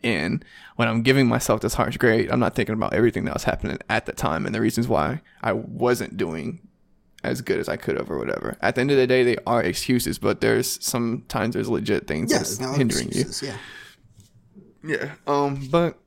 And 0.04 0.44
when 0.76 0.88
I'm 0.88 1.02
giving 1.02 1.28
myself 1.28 1.62
this 1.62 1.76
harsh 1.76 1.98
grade, 1.98 2.30
I'm 2.32 2.40
not 2.40 2.56
thinking 2.56 2.74
about 2.74 2.94
everything 2.94 3.26
that 3.26 3.34
was 3.34 3.44
happening 3.46 3.78
at 3.90 4.06
the 4.06 4.12
time 4.14 4.46
and 4.46 4.54
the 4.54 4.62
reasons 4.62 4.88
why 4.88 5.22
I 5.42 5.54
wasn't 5.54 6.18
doing 6.18 6.60
as 7.24 7.42
good 7.42 7.58
as 7.60 7.70
I 7.70 7.78
could 7.78 7.96
have 7.96 8.12
or 8.12 8.18
whatever. 8.20 8.58
At 8.62 8.76
the 8.76 8.82
end 8.82 8.92
of 8.92 8.98
the 8.98 9.08
day, 9.08 9.24
they 9.24 9.38
are 9.48 9.64
excuses, 9.64 10.20
but 10.20 10.42
there's 10.42 10.84
sometimes 10.86 11.54
there's 11.54 11.70
legit 11.70 12.06
things 12.06 12.32
yeah, 12.32 12.40
that's 12.40 12.58
hindering 12.58 13.08
excuses, 13.08 13.42
Yeah. 13.44 13.58
you. 14.84 14.98
Yeah. 15.00 15.12
Um. 15.26 15.68
But 15.72 15.98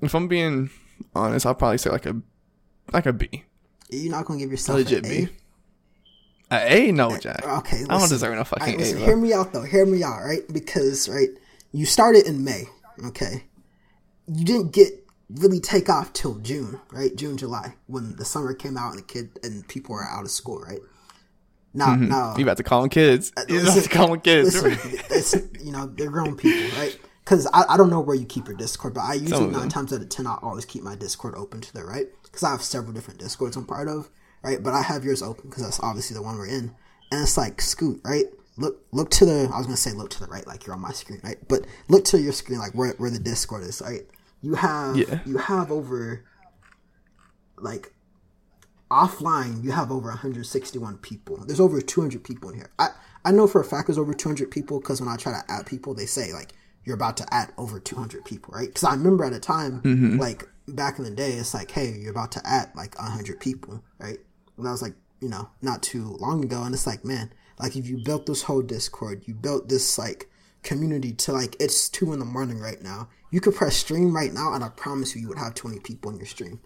if 0.00 0.12
I'm 0.14 0.26
being 0.26 0.70
honest, 1.14 1.46
I'll 1.46 1.54
probably 1.54 1.78
say 1.78 1.90
like 1.90 2.06
a 2.06 2.16
like 2.92 3.06
a 3.06 3.12
B, 3.12 3.44
You're 3.90 4.10
not 4.10 4.24
gonna 4.24 4.40
give 4.40 4.50
yourself 4.50 4.78
legit 4.78 5.04
an 5.04 5.10
A? 5.12 5.24
B. 5.26 5.28
A 6.50 6.88
A? 6.88 6.92
No, 6.92 7.16
Jack. 7.16 7.46
Okay, 7.46 7.84
I 7.88 7.98
don't 7.98 8.08
deserve 8.08 8.34
no 8.34 8.42
fucking 8.44 8.62
Alright, 8.62 8.78
listen, 8.78 8.98
A. 8.98 9.00
hear 9.04 9.14
Bro. 9.14 9.22
me 9.22 9.32
out 9.32 9.52
though. 9.52 9.62
Hear 9.62 9.86
me 9.86 10.02
out, 10.02 10.20
right? 10.24 10.42
Because 10.52 11.08
right, 11.08 11.28
you 11.72 11.86
started 11.86 12.26
in 12.26 12.42
May. 12.44 12.64
Okay, 13.04 13.44
you 14.26 14.44
didn't 14.44 14.72
get 14.72 15.06
really 15.30 15.60
take 15.60 15.88
off 15.88 16.12
till 16.12 16.36
June, 16.36 16.80
right? 16.90 17.14
June, 17.16 17.36
July, 17.36 17.74
when 17.86 18.16
the 18.16 18.24
summer 18.24 18.54
came 18.54 18.76
out 18.76 18.90
and 18.90 18.98
the 18.98 19.02
kid 19.02 19.38
and 19.42 19.66
people 19.68 19.94
are 19.94 20.04
out 20.04 20.24
of 20.24 20.30
school, 20.30 20.60
right? 20.60 20.80
Now, 21.74 21.88
mm-hmm. 21.88 22.08
now, 22.08 22.34
You 22.36 22.44
about 22.44 22.56
to 22.56 22.62
call 22.62 22.80
them 22.80 22.90
kids? 22.90 23.32
Uh, 23.36 23.42
you 23.48 23.60
about 23.60 23.82
to 23.82 23.88
call 23.88 24.08
them 24.08 24.20
kids? 24.20 24.62
listen, 24.62 24.98
it's, 25.10 25.34
you 25.62 25.72
know, 25.72 25.86
they're 25.86 26.10
grown 26.10 26.36
people, 26.36 26.78
right? 26.78 26.98
Because 27.24 27.46
I, 27.52 27.64
I 27.70 27.76
don't 27.76 27.90
know 27.90 28.00
where 28.00 28.16
you 28.16 28.24
keep 28.24 28.46
your 28.46 28.56
Discord, 28.56 28.94
but 28.94 29.02
I 29.02 29.14
usually 29.14 29.48
nine 29.48 29.68
times 29.68 29.92
out 29.92 30.00
of 30.00 30.08
ten 30.08 30.26
I 30.26 30.38
always 30.42 30.64
keep 30.64 30.82
my 30.82 30.94
Discord 30.94 31.34
open 31.34 31.60
to 31.60 31.74
there, 31.74 31.84
right? 31.84 32.06
Because 32.22 32.44
I 32.44 32.52
have 32.52 32.62
several 32.62 32.92
different 32.92 33.20
Discords 33.20 33.56
I'm 33.56 33.66
part 33.66 33.88
of, 33.88 34.08
right? 34.42 34.62
But 34.62 34.74
I 34.74 34.82
have 34.82 35.04
yours 35.04 35.22
open 35.22 35.50
because 35.50 35.64
that's 35.64 35.80
obviously 35.80 36.14
the 36.14 36.22
one 36.22 36.36
we're 36.36 36.46
in, 36.46 36.74
and 37.10 37.22
it's 37.22 37.36
like 37.36 37.60
Scoot, 37.60 38.00
right? 38.04 38.26
Look, 38.58 38.86
look 38.92 39.10
to 39.12 39.26
the. 39.26 39.50
I 39.52 39.58
was 39.58 39.66
gonna 39.66 39.76
say 39.76 39.92
look 39.92 40.10
to 40.10 40.20
the 40.20 40.26
right, 40.26 40.46
like 40.46 40.66
you're 40.66 40.74
on 40.74 40.80
my 40.80 40.92
screen, 40.92 41.20
right? 41.22 41.36
But 41.48 41.66
look 41.88 42.04
to 42.06 42.20
your 42.20 42.32
screen, 42.32 42.58
like 42.58 42.72
where 42.72 42.94
where 42.98 43.10
the 43.10 43.18
Discord 43.18 43.64
is, 43.64 43.82
right? 43.82 44.06
You 44.42 44.54
have 44.54 44.96
Yeah. 44.96 45.20
you 45.26 45.38
have 45.38 45.70
over 45.70 46.24
like 47.58 47.92
offline 48.90 49.64
you 49.64 49.72
have 49.72 49.90
over 49.90 50.08
161 50.08 50.98
people 50.98 51.36
there's 51.44 51.58
over 51.58 51.80
200 51.80 52.22
people 52.22 52.50
in 52.50 52.56
here 52.56 52.70
i 52.78 52.88
i 53.24 53.32
know 53.32 53.48
for 53.48 53.60
a 53.60 53.64
fact 53.64 53.88
there's 53.88 53.98
over 53.98 54.14
200 54.14 54.48
people 54.48 54.78
because 54.78 55.00
when 55.00 55.08
i 55.08 55.16
try 55.16 55.32
to 55.32 55.42
add 55.50 55.66
people 55.66 55.92
they 55.92 56.06
say 56.06 56.32
like 56.32 56.52
you're 56.84 56.94
about 56.94 57.16
to 57.16 57.26
add 57.34 57.50
over 57.58 57.80
200 57.80 58.24
people 58.24 58.54
right 58.54 58.68
because 58.68 58.84
i 58.84 58.92
remember 58.92 59.24
at 59.24 59.32
a 59.32 59.40
time 59.40 59.80
mm-hmm. 59.80 60.18
like 60.18 60.48
back 60.68 60.98
in 60.98 61.04
the 61.04 61.10
day 61.10 61.32
it's 61.32 61.52
like 61.52 61.70
hey 61.72 61.96
you're 61.98 62.12
about 62.12 62.30
to 62.30 62.40
add 62.46 62.70
like 62.76 62.96
100 62.96 63.40
people 63.40 63.82
right 63.98 64.20
and 64.56 64.64
that 64.66 64.70
was 64.70 64.82
like 64.82 64.94
you 65.20 65.28
know 65.28 65.48
not 65.62 65.82
too 65.82 66.16
long 66.20 66.44
ago 66.44 66.62
and 66.62 66.72
it's 66.72 66.86
like 66.86 67.04
man 67.04 67.32
like 67.58 67.76
if 67.76 67.86
you 67.88 67.98
built 68.04 68.26
this 68.26 68.42
whole 68.42 68.62
discord 68.62 69.22
you 69.26 69.34
built 69.34 69.68
this 69.68 69.98
like 69.98 70.28
community 70.62 71.12
to 71.12 71.32
like 71.32 71.56
it's 71.60 71.88
two 71.88 72.12
in 72.12 72.18
the 72.18 72.24
morning 72.24 72.58
right 72.58 72.82
now 72.82 73.08
you 73.30 73.40
could 73.40 73.54
press 73.54 73.76
stream 73.76 74.14
right 74.14 74.32
now 74.32 74.52
and 74.54 74.64
i 74.64 74.68
promise 74.70 75.14
you 75.14 75.22
you 75.22 75.28
would 75.28 75.38
have 75.38 75.54
20 75.54 75.78
people 75.80 76.10
in 76.10 76.16
your 76.18 76.26
stream 76.26 76.58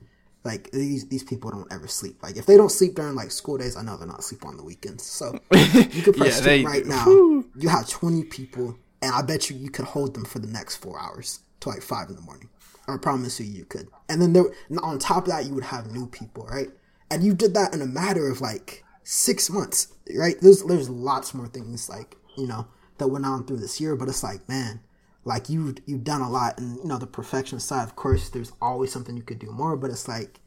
like 0.42 0.70
these 0.70 1.07
these 1.09 1.22
people 1.22 1.50
don't 1.50 1.70
ever 1.70 1.87
sleep. 1.87 2.16
Like 2.22 2.38
if 2.38 2.46
they 2.46 2.57
don't 2.57 2.70
sleep 2.70 2.94
during 2.94 3.14
like 3.14 3.31
school 3.31 3.59
days, 3.59 3.76
I 3.76 3.83
know 3.83 3.98
they're 3.98 4.09
not 4.09 4.24
sleep 4.24 4.46
on 4.46 4.57
the 4.57 4.64
weekends. 4.64 5.05
So 5.05 5.38
you 5.53 6.00
could 6.03 6.16
press 6.16 6.37
Yeah, 6.37 6.40
stream 6.40 6.64
they- 6.64 6.70
right 6.70 6.87
now, 6.87 7.05
whew. 7.05 7.50
you 7.59 7.68
have 7.68 7.87
20 7.87 8.24
people, 8.24 8.74
and 9.03 9.14
I 9.14 9.20
bet 9.20 9.50
you 9.50 9.57
you 9.59 9.68
could 9.68 9.85
hold 9.85 10.14
them 10.14 10.24
for 10.24 10.38
the 10.38 10.46
next 10.46 10.76
four 10.76 10.98
hours 10.98 11.40
to 11.61 11.68
like 11.68 11.83
five 11.83 12.09
in 12.09 12.14
the 12.16 12.22
morning. 12.22 12.48
I 12.88 12.96
promise 12.96 13.38
you, 13.38 13.44
you 13.44 13.66
could. 13.66 13.90
And 14.09 14.22
then 14.22 14.33
there, 14.33 14.44
on 14.83 14.98
top 14.98 15.24
of 15.24 15.29
that, 15.29 15.44
you 15.44 15.53
would 15.53 15.64
have 15.64 15.92
new 15.92 16.07
people, 16.07 16.46
right? 16.46 16.70
And 17.11 17.22
you 17.22 17.35
did 17.35 17.53
that 17.53 17.74
in 17.74 17.83
a 17.83 17.87
matter 17.87 18.26
of 18.31 18.40
like 18.40 18.83
six 19.02 19.50
months, 19.50 19.88
right? 20.16 20.36
There's 20.40 20.62
there's 20.64 20.88
lots 20.88 21.34
more 21.34 21.48
things 21.48 21.88
like 21.88 22.16
you 22.36 22.46
know 22.46 22.68
that 22.98 23.08
went 23.08 23.26
on 23.26 23.46
through 23.46 23.58
this 23.58 23.80
year, 23.80 23.96
but 23.96 24.08
it's 24.08 24.22
like, 24.22 24.48
man, 24.48 24.80
like 25.24 25.48
you 25.48 25.74
you've 25.86 26.04
done 26.04 26.20
a 26.20 26.30
lot, 26.30 26.58
and 26.58 26.76
you 26.78 26.84
know 26.84 26.98
the 26.98 27.06
perfection 27.06 27.60
side. 27.60 27.84
Of 27.84 27.96
course, 27.96 28.30
there's 28.30 28.52
always 28.60 28.92
something 28.92 29.16
you 29.16 29.22
could 29.22 29.38
do 29.38 29.50
more, 29.50 29.76
but 29.76 29.90
it's 29.90 30.08
like 30.08 30.40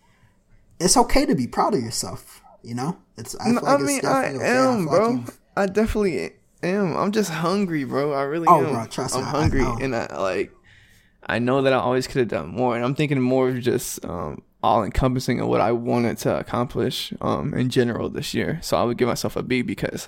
it's 0.79 0.97
okay 0.97 1.25
to 1.25 1.35
be 1.35 1.47
proud 1.47 1.73
of 1.73 1.81
yourself. 1.81 2.41
You 2.63 2.75
know, 2.75 2.97
it's. 3.17 3.35
I, 3.39 3.49
no, 3.49 3.61
like 3.61 3.79
I 3.79 3.83
mean, 3.83 4.05
I 4.05 4.33
okay. 4.33 4.45
am, 4.45 4.87
I 4.87 4.91
bro. 4.91 5.09
Like 5.09 5.33
I 5.57 5.65
definitely 5.65 6.31
am. 6.61 6.95
I'm 6.95 7.11
just 7.11 7.29
hungry, 7.29 7.83
bro. 7.83 8.13
I 8.13 8.23
really 8.23 8.47
oh, 8.47 8.65
am. 8.65 8.73
Bro, 8.73 8.85
trust 8.87 9.15
I'm 9.15 9.23
me, 9.23 9.29
hungry, 9.29 9.63
I 9.63 9.77
and 9.81 9.95
I 9.95 10.17
like. 10.17 10.51
I 11.25 11.39
know 11.39 11.61
that 11.61 11.71
I 11.71 11.77
always 11.77 12.05
could 12.07 12.19
have 12.19 12.27
done 12.27 12.49
more, 12.49 12.75
and 12.75 12.83
I'm 12.83 12.95
thinking 12.95 13.21
more 13.21 13.49
of 13.49 13.59
just 13.61 14.03
um, 14.03 14.41
all 14.63 14.83
encompassing 14.83 15.41
of 15.41 15.47
what 15.47 15.61
I 15.61 15.73
wanted 15.73 16.17
to 16.19 16.39
accomplish 16.39 17.13
um, 17.21 17.53
in 17.53 17.69
general 17.69 18.09
this 18.09 18.33
year. 18.33 18.59
So 18.61 18.77
I 18.77 18.83
would 18.83 18.97
give 18.97 19.09
myself 19.09 19.35
a 19.35 19.43
B 19.43 19.61
because 19.61 20.07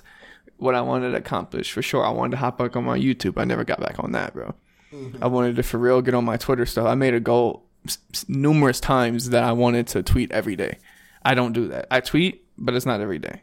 what 0.56 0.74
I 0.74 0.80
wanted 0.80 1.10
to 1.10 1.18
accomplish 1.18 1.70
for 1.70 1.82
sure. 1.82 2.04
I 2.04 2.10
wanted 2.10 2.32
to 2.32 2.36
hop 2.38 2.58
back 2.58 2.74
on 2.74 2.84
my 2.84 2.98
YouTube. 2.98 3.34
I 3.36 3.44
never 3.44 3.64
got 3.64 3.80
back 3.80 4.02
on 4.02 4.12
that, 4.12 4.32
bro. 4.32 4.54
Mm-hmm. 4.92 5.22
I 5.22 5.26
wanted 5.26 5.56
to 5.56 5.62
for 5.62 5.78
real 5.78 6.00
get 6.00 6.14
on 6.14 6.24
my 6.24 6.36
Twitter 6.36 6.64
stuff. 6.64 6.86
I 6.86 6.94
made 6.94 7.14
a 7.14 7.20
goal 7.20 7.66
numerous 8.26 8.80
times 8.80 9.30
that 9.30 9.44
I 9.44 9.52
wanted 9.52 9.86
to 9.88 10.02
tweet 10.02 10.32
every 10.32 10.56
day. 10.56 10.78
I 11.22 11.34
don't 11.34 11.52
do 11.52 11.68
that. 11.68 11.86
I 11.90 12.00
tweet, 12.00 12.44
but 12.56 12.74
it's 12.74 12.86
not 12.86 13.00
every 13.00 13.18
day. 13.18 13.42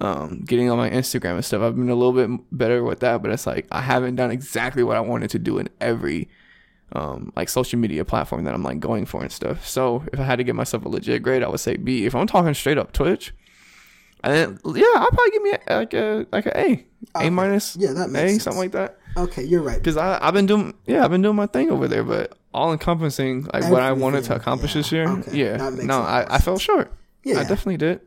Um, 0.00 0.40
getting 0.44 0.68
on 0.70 0.78
my 0.78 0.90
Instagram 0.90 1.34
and 1.34 1.44
stuff, 1.44 1.62
I've 1.62 1.76
been 1.76 1.88
a 1.88 1.94
little 1.94 2.12
bit 2.12 2.40
better 2.50 2.82
with 2.82 3.00
that, 3.00 3.22
but 3.22 3.30
it's 3.30 3.46
like 3.46 3.68
I 3.70 3.80
haven't 3.80 4.16
done 4.16 4.32
exactly 4.32 4.82
what 4.82 4.96
I 4.96 5.00
wanted 5.00 5.30
to 5.30 5.38
do 5.38 5.58
in 5.58 5.68
every 5.80 6.28
um, 6.92 7.32
like 7.36 7.48
social 7.48 7.78
media 7.78 8.04
platform 8.04 8.44
that 8.44 8.54
I'm 8.54 8.62
like 8.62 8.80
going 8.80 9.06
for 9.06 9.22
and 9.22 9.32
stuff. 9.32 9.66
So 9.66 10.04
if 10.12 10.20
I 10.20 10.24
had 10.24 10.36
to 10.36 10.44
give 10.44 10.56
myself 10.56 10.84
a 10.84 10.88
legit 10.88 11.22
grade, 11.22 11.42
I 11.42 11.48
would 11.48 11.60
say 11.60 11.76
B. 11.76 12.06
If 12.06 12.14
I'm 12.14 12.26
talking 12.26 12.54
straight 12.54 12.78
up 12.78 12.92
Twitch, 12.92 13.34
and 14.22 14.32
then 14.32 14.74
yeah, 14.74 14.84
I'll 14.96 15.10
probably 15.10 15.30
give 15.30 15.42
me 15.42 15.52
a, 15.66 15.76
like 15.76 15.94
a 15.94 16.26
like 16.32 16.46
a 16.46 16.58
A, 16.58 16.86
A 17.16 17.30
minus, 17.30 17.76
yeah, 17.76 17.92
that 17.92 18.10
makes 18.10 18.24
A, 18.24 18.28
sense. 18.28 18.42
something 18.44 18.60
like 18.60 18.72
that. 18.72 18.98
Okay, 19.16 19.42
you're 19.44 19.62
right. 19.62 19.78
Because 19.78 19.96
I 19.96 20.18
I've 20.20 20.34
been 20.34 20.46
doing 20.46 20.74
yeah 20.86 21.04
I've 21.04 21.10
been 21.10 21.22
doing 21.22 21.36
my 21.36 21.46
thing 21.46 21.70
over 21.70 21.88
there, 21.88 22.04
but 22.04 22.36
all 22.52 22.72
encompassing 22.72 23.42
like 23.42 23.54
Everything. 23.54 23.72
what 23.72 23.82
I 23.82 23.92
wanted 23.92 24.24
to 24.24 24.36
accomplish 24.36 24.74
yeah. 24.74 24.80
this 24.80 24.92
year. 24.92 25.08
Okay. 25.08 25.36
Yeah, 25.36 25.70
no, 25.82 26.00
I, 26.00 26.36
I 26.36 26.38
fell 26.38 26.58
short. 26.58 26.92
Yeah, 27.24 27.40
I 27.40 27.44
definitely 27.44 27.78
did. 27.78 28.00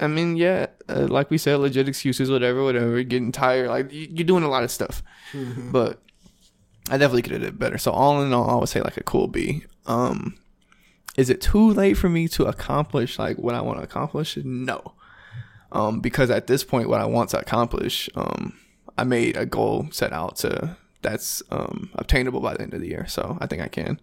I 0.00 0.08
mean, 0.08 0.36
yeah, 0.36 0.66
uh, 0.88 1.06
like 1.08 1.30
we 1.30 1.38
said, 1.38 1.56
legit 1.56 1.88
excuses, 1.88 2.30
whatever, 2.30 2.64
whatever. 2.64 3.02
Getting 3.02 3.30
tired, 3.30 3.68
like 3.68 3.92
you, 3.92 4.08
are 4.20 4.26
doing 4.26 4.42
a 4.42 4.48
lot 4.48 4.64
of 4.64 4.70
stuff, 4.70 5.02
mm-hmm. 5.32 5.70
but 5.70 6.00
I 6.90 6.98
definitely 6.98 7.22
could 7.22 7.32
have 7.32 7.42
did 7.42 7.58
better. 7.58 7.78
So 7.78 7.90
all 7.90 8.22
in 8.22 8.32
all, 8.32 8.48
I 8.50 8.56
would 8.56 8.68
say 8.68 8.80
like 8.80 8.96
a 8.96 9.02
cool 9.02 9.26
B. 9.26 9.64
Um, 9.86 10.36
is 11.16 11.30
it 11.30 11.40
too 11.40 11.70
late 11.70 11.94
for 11.94 12.08
me 12.08 12.28
to 12.28 12.44
accomplish 12.44 13.18
like 13.18 13.38
what 13.38 13.54
I 13.54 13.60
want 13.60 13.78
to 13.78 13.84
accomplish? 13.84 14.36
No. 14.36 14.94
Um, 15.72 16.00
because 16.00 16.30
at 16.30 16.46
this 16.46 16.62
point, 16.62 16.88
what 16.88 17.00
I 17.00 17.06
want 17.06 17.30
to 17.30 17.38
accomplish, 17.38 18.08
um, 18.14 18.58
I 18.96 19.04
made 19.04 19.36
a 19.36 19.46
goal 19.46 19.88
set 19.90 20.12
out 20.12 20.36
to 20.36 20.76
that's 21.02 21.42
um 21.50 21.90
obtainable 21.96 22.40
by 22.40 22.54
the 22.54 22.62
end 22.62 22.74
of 22.74 22.80
the 22.80 22.88
year. 22.88 23.06
So 23.06 23.36
I 23.40 23.46
think 23.46 23.62
I 23.62 23.68
can, 23.68 24.00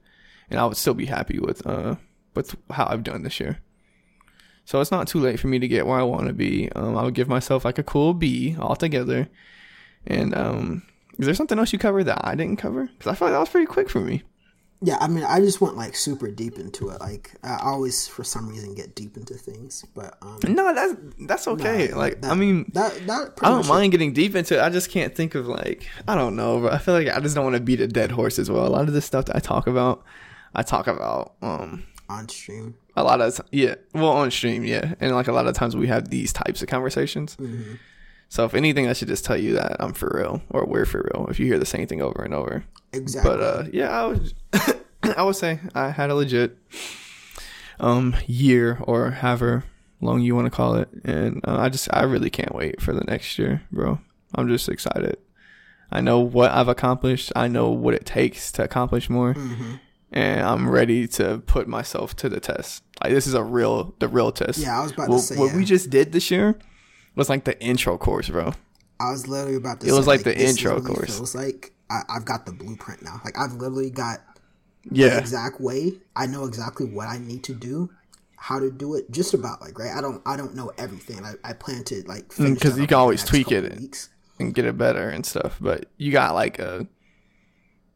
and 0.49 0.59
I 0.59 0.65
would 0.65 0.77
still 0.77 0.93
be 0.93 1.05
happy 1.05 1.39
with 1.39 1.65
uh 1.65 1.95
with 2.35 2.55
how 2.69 2.87
I've 2.87 3.03
done 3.03 3.23
this 3.23 3.39
year. 3.39 3.59
So 4.65 4.79
it's 4.79 4.91
not 4.91 5.07
too 5.07 5.19
late 5.19 5.39
for 5.39 5.47
me 5.47 5.59
to 5.59 5.67
get 5.67 5.87
where 5.87 5.99
I 5.99 6.03
want 6.03 6.27
to 6.27 6.33
be. 6.33 6.71
Um, 6.73 6.97
I 6.97 7.03
would 7.03 7.13
give 7.13 7.27
myself 7.27 7.65
like 7.65 7.77
a 7.77 7.83
cool 7.83 8.13
B 8.13 8.55
altogether, 8.59 9.27
and 10.05 10.35
um, 10.35 10.83
is 11.21 11.27
there 11.27 11.35
something 11.35 11.59
else 11.59 11.71
you 11.71 11.79
covered 11.79 12.05
that 12.05 12.25
I 12.25 12.33
didn't 12.33 12.57
cover? 12.57 12.89
Because 12.97 13.11
I 13.11 13.15
feel 13.15 13.27
like 13.27 13.35
that 13.35 13.39
was 13.39 13.49
pretty 13.49 13.67
quick 13.67 13.89
for 13.89 13.99
me. 13.99 14.23
Yeah, 14.83 14.97
I 14.99 15.07
mean, 15.07 15.23
I 15.23 15.39
just 15.39 15.61
went 15.61 15.77
like 15.77 15.95
super 15.95 16.31
deep 16.31 16.57
into 16.57 16.89
it. 16.89 16.99
Like 16.99 17.33
I 17.43 17.59
always, 17.61 18.07
for 18.07 18.23
some 18.23 18.49
reason, 18.49 18.73
get 18.73 18.95
deep 18.95 19.15
into 19.15 19.35
things. 19.35 19.85
But 19.93 20.17
um, 20.23 20.39
no, 20.47 20.73
that's 20.73 20.95
that's 21.27 21.47
okay. 21.47 21.93
Like 21.93 22.21
that, 22.21 22.31
I 22.31 22.33
mean, 22.33 22.71
that, 22.73 23.05
that 23.05 23.33
I 23.43 23.49
don't 23.49 23.67
mind 23.67 23.91
getting 23.91 24.13
deep 24.13 24.35
into 24.35 24.57
it. 24.57 24.61
I 24.61 24.69
just 24.69 24.89
can't 24.89 25.13
think 25.13 25.35
of 25.35 25.45
like 25.45 25.87
I 26.07 26.15
don't 26.15 26.35
know. 26.35 26.59
But 26.61 26.73
I 26.73 26.79
feel 26.79 26.95
like 26.95 27.07
I 27.07 27.19
just 27.19 27.35
don't 27.35 27.43
want 27.43 27.55
to 27.55 27.61
beat 27.61 27.79
a 27.79 27.87
dead 27.87 28.09
horse 28.09 28.39
as 28.39 28.49
well. 28.49 28.65
A 28.65 28.69
lot 28.69 28.87
of 28.87 28.95
the 28.95 29.01
stuff 29.01 29.25
that 29.25 29.35
I 29.35 29.39
talk 29.39 29.67
about, 29.67 30.03
I 30.55 30.63
talk 30.63 30.87
about 30.87 31.35
um 31.43 31.83
on 32.09 32.27
stream. 32.29 32.73
A 32.95 33.03
lot 33.03 33.21
of 33.21 33.39
yeah, 33.51 33.75
well 33.93 34.13
on 34.13 34.31
stream, 34.31 34.63
yeah, 34.63 34.95
and 34.99 35.13
like 35.13 35.27
a 35.27 35.31
lot 35.31 35.45
of 35.45 35.53
times 35.53 35.75
we 35.75 35.85
have 35.85 36.09
these 36.09 36.33
types 36.33 36.63
of 36.63 36.67
conversations. 36.69 37.35
Mm-hmm. 37.35 37.75
So 38.31 38.45
if 38.45 38.53
anything, 38.53 38.87
I 38.87 38.93
should 38.93 39.09
just 39.09 39.25
tell 39.25 39.35
you 39.35 39.55
that 39.55 39.75
I'm 39.81 39.91
for 39.91 40.09
real 40.15 40.41
or 40.51 40.65
we're 40.65 40.85
for 40.85 41.05
real. 41.13 41.27
If 41.29 41.37
you 41.37 41.47
hear 41.47 41.59
the 41.59 41.65
same 41.65 41.85
thing 41.85 42.01
over 42.01 42.23
and 42.23 42.33
over, 42.33 42.63
exactly. 42.93 43.29
But 43.29 43.41
uh, 43.41 43.63
yeah, 43.73 43.89
I 43.89 44.07
would 44.07 44.33
I 45.17 45.23
would 45.23 45.35
say 45.35 45.59
I 45.75 45.89
had 45.89 46.09
a 46.09 46.15
legit 46.15 46.57
um 47.81 48.15
year 48.27 48.79
or 48.83 49.11
however 49.11 49.65
long 49.99 50.21
you 50.21 50.33
want 50.33 50.45
to 50.45 50.49
call 50.49 50.75
it, 50.75 50.87
and 51.03 51.41
uh, 51.45 51.57
I 51.59 51.67
just 51.67 51.89
I 51.93 52.03
really 52.03 52.29
can't 52.29 52.55
wait 52.55 52.81
for 52.81 52.93
the 52.93 53.03
next 53.03 53.37
year, 53.37 53.63
bro. 53.69 53.99
I'm 54.33 54.47
just 54.47 54.69
excited. 54.69 55.17
I 55.91 55.99
know 55.99 56.21
what 56.21 56.51
I've 56.51 56.69
accomplished. 56.69 57.33
I 57.35 57.49
know 57.49 57.69
what 57.69 57.95
it 57.95 58.05
takes 58.05 58.49
to 58.53 58.63
accomplish 58.63 59.09
more. 59.09 59.33
Mm-hmm. 59.33 59.73
And 60.13 60.41
I'm 60.41 60.69
ready 60.69 61.05
to 61.09 61.39
put 61.39 61.67
myself 61.67 62.15
to 62.17 62.29
the 62.29 62.39
test. 62.39 62.81
Like 63.03 63.11
this 63.11 63.27
is 63.27 63.33
a 63.33 63.43
real, 63.43 63.93
the 63.99 64.07
real 64.07 64.31
test. 64.31 64.59
Yeah, 64.59 64.79
I 64.79 64.83
was 64.83 64.93
about 64.93 65.09
what, 65.09 65.17
to 65.17 65.21
say 65.21 65.37
what 65.37 65.51
yeah. 65.51 65.57
we 65.57 65.65
just 65.65 65.89
did 65.89 66.13
this 66.13 66.31
year 66.31 66.57
was 67.15 67.29
like 67.29 67.43
the 67.43 67.59
intro 67.61 67.97
course, 67.97 68.29
bro. 68.29 68.53
I 68.99 69.11
was 69.11 69.27
literally 69.27 69.55
about 69.55 69.81
to. 69.81 69.87
It 69.87 69.89
say, 69.89 69.97
was 69.97 70.07
like, 70.07 70.25
like 70.25 70.35
the 70.35 70.47
intro 70.47 70.81
course. 70.81 71.17
It 71.17 71.21
was 71.21 71.35
like 71.35 71.73
I, 71.89 72.01
have 72.13 72.25
got 72.25 72.45
the 72.45 72.51
blueprint 72.51 73.01
now. 73.01 73.21
Like 73.25 73.37
I've 73.37 73.53
literally 73.53 73.89
got 73.89 74.21
yeah 74.89 75.17
exact 75.17 75.59
way. 75.59 75.93
I 76.15 76.27
know 76.27 76.45
exactly 76.45 76.85
what 76.85 77.07
I 77.07 77.17
need 77.17 77.43
to 77.45 77.53
do, 77.53 77.89
how 78.37 78.59
to 78.59 78.71
do 78.71 78.95
it. 78.95 79.11
Just 79.11 79.33
about 79.33 79.61
like 79.61 79.77
right. 79.77 79.91
I 79.95 80.01
don't 80.01 80.21
I 80.25 80.37
don't 80.37 80.55
know 80.55 80.71
everything. 80.77 81.23
I, 81.25 81.33
I 81.43 81.53
plan 81.53 81.83
to 81.85 82.03
like 82.07 82.29
because 82.29 82.75
mm, 82.75 82.81
you 82.81 82.87
can 82.87 82.97
always 82.97 83.23
tweak 83.23 83.51
it 83.51 83.65
and, 83.65 84.09
and 84.39 84.53
get 84.53 84.65
it 84.65 84.77
better 84.77 85.09
and 85.09 85.25
stuff. 85.25 85.57
But 85.59 85.87
you 85.97 86.11
got 86.11 86.33
like 86.33 86.59
a 86.59 86.87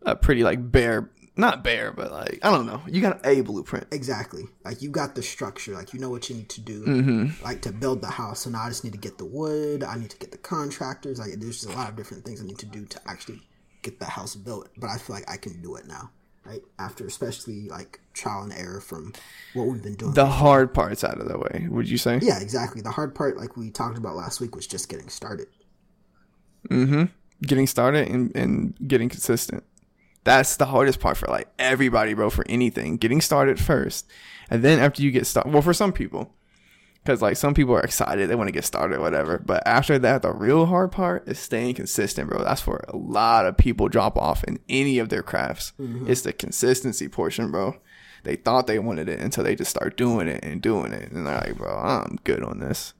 a 0.02 0.16
pretty 0.16 0.44
like 0.44 0.72
bare 0.72 1.10
not 1.38 1.64
bare, 1.64 1.92
but 1.92 2.12
like 2.12 2.40
I 2.44 2.52
don't 2.52 2.66
know. 2.66 2.82
You 2.88 3.02
got 3.02 3.26
a 3.26 3.42
blueprint. 3.42 3.88
Exactly. 3.92 4.44
Like 4.64 4.82
you 4.82 4.90
got 4.90 5.16
the 5.16 5.24
structure. 5.24 5.74
Like 5.74 5.94
you 5.94 6.00
know 6.00 6.10
what 6.10 6.30
you 6.30 6.36
need 6.36 6.50
to 6.50 6.62
do. 6.62 6.86
Mm-hmm. 6.86 7.44
Like 7.44 7.62
to 7.62 7.72
build 7.72 8.02
the 8.02 8.08
house. 8.08 8.42
So 8.42 8.50
now 8.50 8.64
I 8.64 8.70
just 8.70 8.84
need 8.84 8.94
to 8.94 9.00
get 9.00 9.18
the 9.18 9.26
wood. 9.26 9.84
I 9.84 9.98
need 9.98 10.10
to 10.12 10.18
get 10.18 10.32
the 10.32 10.38
contractors. 10.38 11.20
Like 11.20 11.32
there's 11.38 11.62
just 11.62 11.74
a 11.74 11.76
lot 11.76 11.90
of 11.90 11.96
different 11.96 12.24
things 12.24 12.42
I 12.42 12.46
need 12.46 12.60
to 12.60 12.66
do 12.66 12.86
to 12.86 13.02
actually 13.08 13.42
get 13.82 14.00
the 14.00 14.06
house 14.06 14.36
built. 14.36 14.70
But 14.78 14.90
I 14.90 14.98
feel 14.98 15.16
like 15.16 15.30
I 15.30 15.38
can 15.38 15.62
do 15.62 15.76
it 15.76 15.88
now. 15.88 16.12
Right 16.46 16.62
after, 16.78 17.08
especially 17.08 17.70
like 17.70 18.00
trial 18.14 18.44
and 18.44 18.54
error 18.54 18.80
from 18.80 19.14
what 19.56 19.66
we've 19.66 19.82
been 19.82 19.96
doing. 19.96 20.14
The 20.14 20.26
before. 20.26 20.38
hard 20.38 20.74
parts 20.76 21.04
out 21.04 21.20
of 21.20 21.28
the 21.28 21.40
way. 21.40 21.66
Would 21.70 21.90
you 21.90 21.98
say? 21.98 22.20
Yeah, 22.22 22.40
exactly. 22.40 22.82
The 22.82 22.92
hard 22.92 23.16
part, 23.16 23.36
like 23.36 23.58
we 23.58 23.72
talked 23.72 23.98
about 23.98 24.16
last 24.16 24.40
week, 24.40 24.56
was 24.56 24.68
just 24.68 24.88
getting 24.88 25.10
started. 25.10 25.48
Mm-hmm. 26.70 27.06
Getting 27.42 27.66
started 27.66 28.08
and, 28.10 28.36
and 28.36 28.76
getting 28.88 29.10
consistent. 29.10 29.64
That's 30.26 30.58
the 30.58 30.66
hardest 30.66 31.00
part 31.00 31.16
for 31.16 31.28
like 31.28 31.48
everybody, 31.58 32.14
bro, 32.14 32.30
for 32.30 32.44
anything. 32.50 32.98
Getting 32.98 33.22
started 33.22 33.60
first. 33.60 34.12
And 34.50 34.64
then 34.64 34.80
after 34.80 35.02
you 35.02 35.12
get 35.12 35.26
started, 35.26 35.54
well, 35.54 35.62
for 35.62 35.74
some 35.74 35.94
people, 35.94 36.34
because 37.04 37.22
like 37.22 37.38
some 37.38 37.54
people 37.54 37.76
are 37.76 37.84
excited, 37.84 38.28
they 38.28 38.36
want 38.36 38.48
to 38.48 38.52
get 38.54 38.66
started, 38.66 39.00
whatever. 39.00 39.38
But 39.38 39.62
after 39.68 40.00
that, 40.00 40.24
the 40.24 40.34
real 40.34 40.66
hard 40.66 40.92
part 40.92 41.28
is 41.28 41.38
staying 41.38 41.76
consistent, 41.76 42.30
bro. 42.30 42.44
That's 42.44 42.66
where 42.66 42.84
a 42.88 42.98
lot 42.98 43.46
of 43.46 43.56
people 43.56 43.88
drop 43.88 44.18
off 44.18 44.44
in 44.44 44.60
any 44.68 44.98
of 44.98 45.10
their 45.10 45.22
crafts. 45.22 45.74
Mm-hmm. 45.80 46.10
It's 46.10 46.22
the 46.22 46.34
consistency 46.34 47.08
portion, 47.08 47.52
bro. 47.52 47.76
They 48.24 48.36
thought 48.36 48.66
they 48.66 48.80
wanted 48.80 49.08
it 49.08 49.20
until 49.20 49.44
they 49.44 49.56
just 49.56 49.70
start 49.70 49.96
doing 49.96 50.28
it 50.28 50.44
and 50.44 50.60
doing 50.60 50.92
it. 50.92 51.12
And 51.12 51.28
they're 51.28 51.36
like, 51.36 51.58
bro, 51.58 51.78
I'm 51.78 52.18
good 52.24 52.44
on 52.44 52.60
this. 52.60 52.96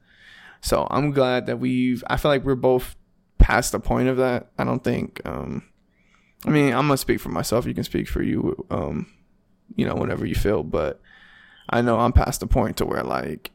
So 0.62 0.86
I'm 0.92 1.10
glad 1.10 1.48
that 1.48 1.60
we've, 1.60 2.04
I 2.06 2.18
feel 2.18 2.30
like 2.30 2.44
we're 2.44 2.54
both 2.54 2.96
past 3.40 3.72
the 3.72 3.80
point 3.80 4.08
of 4.10 4.18
that. 4.18 4.52
I 4.60 4.64
don't 4.64 4.84
think, 4.84 5.20
um, 5.26 5.64
I 6.46 6.50
mean, 6.50 6.74
I'm 6.74 6.88
gonna 6.88 6.98
speak 6.98 7.20
for 7.20 7.30
myself. 7.30 7.66
You 7.66 7.74
can 7.74 7.84
speak 7.84 8.08
for 8.08 8.22
you, 8.22 8.66
um, 8.70 9.08
you 9.76 9.86
know, 9.86 9.96
whenever 9.96 10.26
you 10.26 10.36
feel. 10.36 10.64
But 10.64 11.02
I 11.70 11.82
know 11.82 12.00
I'm 12.00 12.14
past 12.14 12.40
the 12.40 12.48
point 12.48 12.78
to 12.78 12.86
where 12.86 13.04
like 13.04 13.52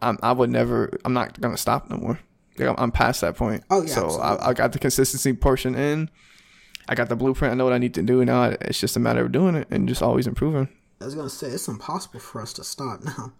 I'm, 0.00 0.18
I 0.22 0.32
would 0.32 0.50
never. 0.50 0.90
I'm 1.04 1.12
not 1.12 1.40
gonna 1.40 1.56
stop 1.56 1.90
no 1.90 1.96
more. 1.96 2.20
Like, 2.58 2.74
I'm 2.78 2.92
past 2.92 3.20
that 3.22 3.36
point. 3.36 3.64
Oh 3.70 3.82
yeah. 3.82 3.94
So 3.94 4.10
I, 4.20 4.50
I, 4.50 4.52
got 4.52 4.72
the 4.72 4.78
consistency 4.78 5.32
portion 5.32 5.74
in. 5.74 6.08
I 6.88 6.94
got 6.94 7.08
the 7.08 7.16
blueprint. 7.16 7.52
I 7.52 7.56
know 7.56 7.64
what 7.64 7.72
I 7.72 7.78
need 7.78 7.94
to 7.94 8.02
do 8.02 8.24
now. 8.24 8.44
It's 8.44 8.78
just 8.78 8.96
a 8.96 9.00
matter 9.00 9.24
of 9.24 9.32
doing 9.32 9.56
it 9.56 9.66
and 9.70 9.88
just 9.88 10.02
always 10.02 10.26
improving. 10.26 10.68
I 11.00 11.06
was 11.06 11.14
gonna 11.14 11.30
say 11.30 11.48
it's 11.48 11.68
impossible 11.68 12.20
for 12.20 12.40
us 12.40 12.52
to 12.54 12.64
stop 12.64 13.02
now. 13.04 13.32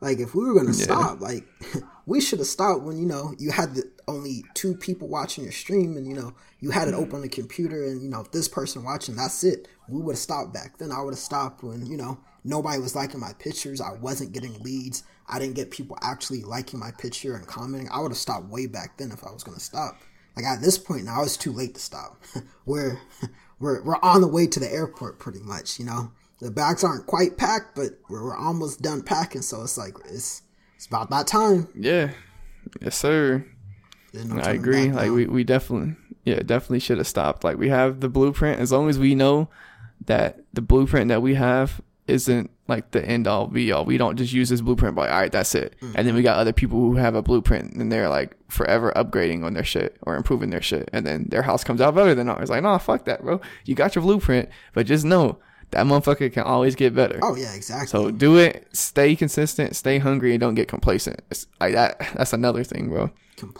Like 0.00 0.18
if 0.18 0.34
we 0.34 0.44
were 0.44 0.54
gonna 0.54 0.68
yeah. 0.68 0.84
stop, 0.84 1.20
like 1.20 1.46
we 2.06 2.20
should 2.20 2.38
have 2.38 2.48
stopped 2.48 2.82
when 2.82 2.96
you 2.96 3.06
know 3.06 3.34
you 3.38 3.50
had 3.50 3.74
the, 3.74 3.90
only 4.08 4.44
two 4.54 4.74
people 4.74 5.08
watching 5.08 5.44
your 5.44 5.52
stream, 5.52 5.96
and 5.96 6.06
you 6.06 6.14
know 6.14 6.34
you 6.58 6.70
had 6.70 6.88
it 6.88 6.94
open 6.94 7.16
on 7.16 7.22
the 7.22 7.28
computer, 7.28 7.84
and 7.84 8.02
you 8.02 8.08
know 8.08 8.20
if 8.20 8.32
this 8.32 8.48
person 8.48 8.82
watching, 8.82 9.16
that's 9.16 9.44
it. 9.44 9.68
We 9.88 10.00
would 10.00 10.12
have 10.12 10.18
stopped 10.18 10.54
back 10.54 10.78
then. 10.78 10.90
I 10.90 11.02
would 11.02 11.12
have 11.12 11.18
stopped 11.18 11.62
when 11.62 11.84
you 11.86 11.96
know 11.96 12.18
nobody 12.44 12.80
was 12.80 12.96
liking 12.96 13.20
my 13.20 13.32
pictures. 13.38 13.80
I 13.80 13.92
wasn't 13.92 14.32
getting 14.32 14.58
leads. 14.62 15.02
I 15.28 15.38
didn't 15.38 15.54
get 15.54 15.70
people 15.70 15.98
actually 16.00 16.42
liking 16.42 16.80
my 16.80 16.90
picture 16.92 17.34
and 17.34 17.46
commenting. 17.46 17.88
I 17.92 18.00
would 18.00 18.10
have 18.10 18.18
stopped 18.18 18.48
way 18.48 18.66
back 18.66 18.96
then 18.96 19.12
if 19.12 19.22
I 19.24 19.30
was 19.30 19.44
gonna 19.44 19.60
stop. 19.60 19.98
like 20.34 20.46
at 20.46 20.62
this 20.62 20.78
point 20.78 21.04
now, 21.04 21.22
it's 21.22 21.36
too 21.36 21.52
late 21.52 21.74
to 21.74 21.80
stop. 21.80 22.20
we're 22.64 22.98
we're 23.60 23.82
we're 23.82 24.00
on 24.02 24.22
the 24.22 24.28
way 24.28 24.46
to 24.46 24.60
the 24.60 24.72
airport, 24.72 25.18
pretty 25.18 25.40
much. 25.40 25.78
You 25.78 25.84
know, 25.84 26.12
the 26.40 26.50
bags 26.50 26.82
aren't 26.82 27.06
quite 27.06 27.36
packed, 27.36 27.76
but 27.76 27.98
we're, 28.08 28.24
we're 28.24 28.36
almost 28.36 28.82
done 28.82 29.02
packing. 29.02 29.42
So 29.42 29.62
it's 29.62 29.78
like 29.78 29.94
it's 30.06 30.42
it's 30.76 30.86
about 30.86 31.10
that 31.10 31.26
time. 31.26 31.68
Yeah, 31.74 32.12
yes, 32.80 32.96
sir. 32.96 33.44
No 34.12 34.40
I 34.40 34.52
agree. 34.52 34.90
Like 34.90 35.10
we 35.10 35.26
we 35.26 35.44
definitely 35.44 35.96
yeah 36.24 36.40
definitely 36.40 36.80
should 36.80 36.98
have 36.98 37.06
stopped. 37.06 37.44
Like 37.44 37.58
we 37.58 37.68
have 37.68 38.00
the 38.00 38.08
blueprint. 38.08 38.60
As 38.60 38.72
long 38.72 38.88
as 38.88 38.98
we 38.98 39.14
know 39.14 39.48
that 40.06 40.40
the 40.52 40.62
blueprint 40.62 41.08
that 41.08 41.22
we 41.22 41.34
have 41.34 41.80
isn't 42.06 42.50
like 42.66 42.90
the 42.92 43.04
end 43.04 43.26
all 43.26 43.46
be 43.46 43.70
all. 43.70 43.84
We 43.84 43.98
don't 43.98 44.16
just 44.16 44.32
use 44.32 44.48
this 44.48 44.60
blueprint 44.60 44.96
by 44.96 45.08
all 45.08 45.20
right, 45.20 45.30
that's 45.30 45.54
it. 45.54 45.76
Mm-hmm. 45.80 45.92
And 45.96 46.08
then 46.08 46.14
we 46.14 46.22
got 46.22 46.38
other 46.38 46.52
people 46.52 46.78
who 46.78 46.96
have 46.96 47.14
a 47.14 47.22
blueprint 47.22 47.74
and 47.74 47.92
they're 47.92 48.08
like 48.08 48.36
forever 48.48 48.92
upgrading 48.96 49.44
on 49.44 49.54
their 49.54 49.64
shit 49.64 49.96
or 50.02 50.16
improving 50.16 50.50
their 50.50 50.62
shit. 50.62 50.88
And 50.92 51.06
then 51.06 51.26
their 51.28 51.42
house 51.42 51.64
comes 51.64 51.80
out 51.80 51.94
better 51.94 52.14
than 52.14 52.28
ours. 52.28 52.48
Like, 52.48 52.62
no, 52.62 52.78
fuck 52.78 53.04
that, 53.04 53.22
bro. 53.22 53.40
You 53.64 53.74
got 53.74 53.94
your 53.94 54.02
blueprint, 54.02 54.48
but 54.72 54.86
just 54.86 55.04
know 55.04 55.38
that 55.70 55.86
motherfucker 55.86 56.32
can 56.32 56.42
always 56.42 56.74
get 56.74 56.94
better. 56.94 57.18
Oh 57.22 57.36
yeah, 57.36 57.54
exactly. 57.54 57.86
So 57.86 58.10
do 58.10 58.38
it. 58.38 58.66
Stay 58.72 59.14
consistent. 59.16 59.76
Stay 59.76 59.98
hungry, 59.98 60.32
and 60.32 60.40
don't 60.40 60.54
get 60.54 60.68
complacent. 60.68 61.20
It's 61.30 61.46
like 61.60 61.74
that. 61.74 61.98
That's 62.14 62.32
another 62.32 62.64
thing, 62.64 62.88
bro. 62.88 63.10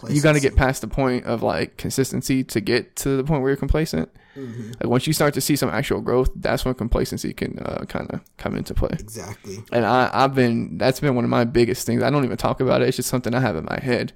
You 0.09 0.21
got 0.21 0.33
to 0.33 0.39
get 0.39 0.55
past 0.55 0.81
the 0.81 0.87
point 0.87 1.25
of 1.25 1.41
like 1.41 1.77
consistency 1.77 2.43
to 2.45 2.61
get 2.61 2.95
to 2.97 3.17
the 3.17 3.23
point 3.23 3.41
where 3.41 3.49
you're 3.51 3.57
complacent. 3.57 4.09
Mm-hmm. 4.35 4.71
Like 4.79 4.89
once 4.89 5.07
you 5.07 5.13
start 5.13 5.33
to 5.33 5.41
see 5.41 5.55
some 5.55 5.69
actual 5.69 6.01
growth, 6.01 6.29
that's 6.35 6.63
when 6.63 6.73
complacency 6.75 7.33
can 7.33 7.59
uh, 7.59 7.85
kind 7.87 8.09
of 8.11 8.21
come 8.37 8.55
into 8.55 8.73
play. 8.73 8.91
Exactly. 8.93 9.63
And 9.71 9.85
I, 9.85 10.09
I've 10.13 10.35
been 10.35 10.77
that's 10.77 10.99
been 10.99 11.15
one 11.15 11.23
of 11.23 11.29
my 11.29 11.45
biggest 11.45 11.85
things. 11.85 12.03
I 12.03 12.09
don't 12.09 12.23
even 12.25 12.37
talk 12.37 12.59
about 12.59 12.81
it. 12.81 12.87
It's 12.87 12.97
just 12.97 13.09
something 13.09 13.33
I 13.33 13.39
have 13.39 13.55
in 13.55 13.65
my 13.65 13.79
head. 13.81 14.13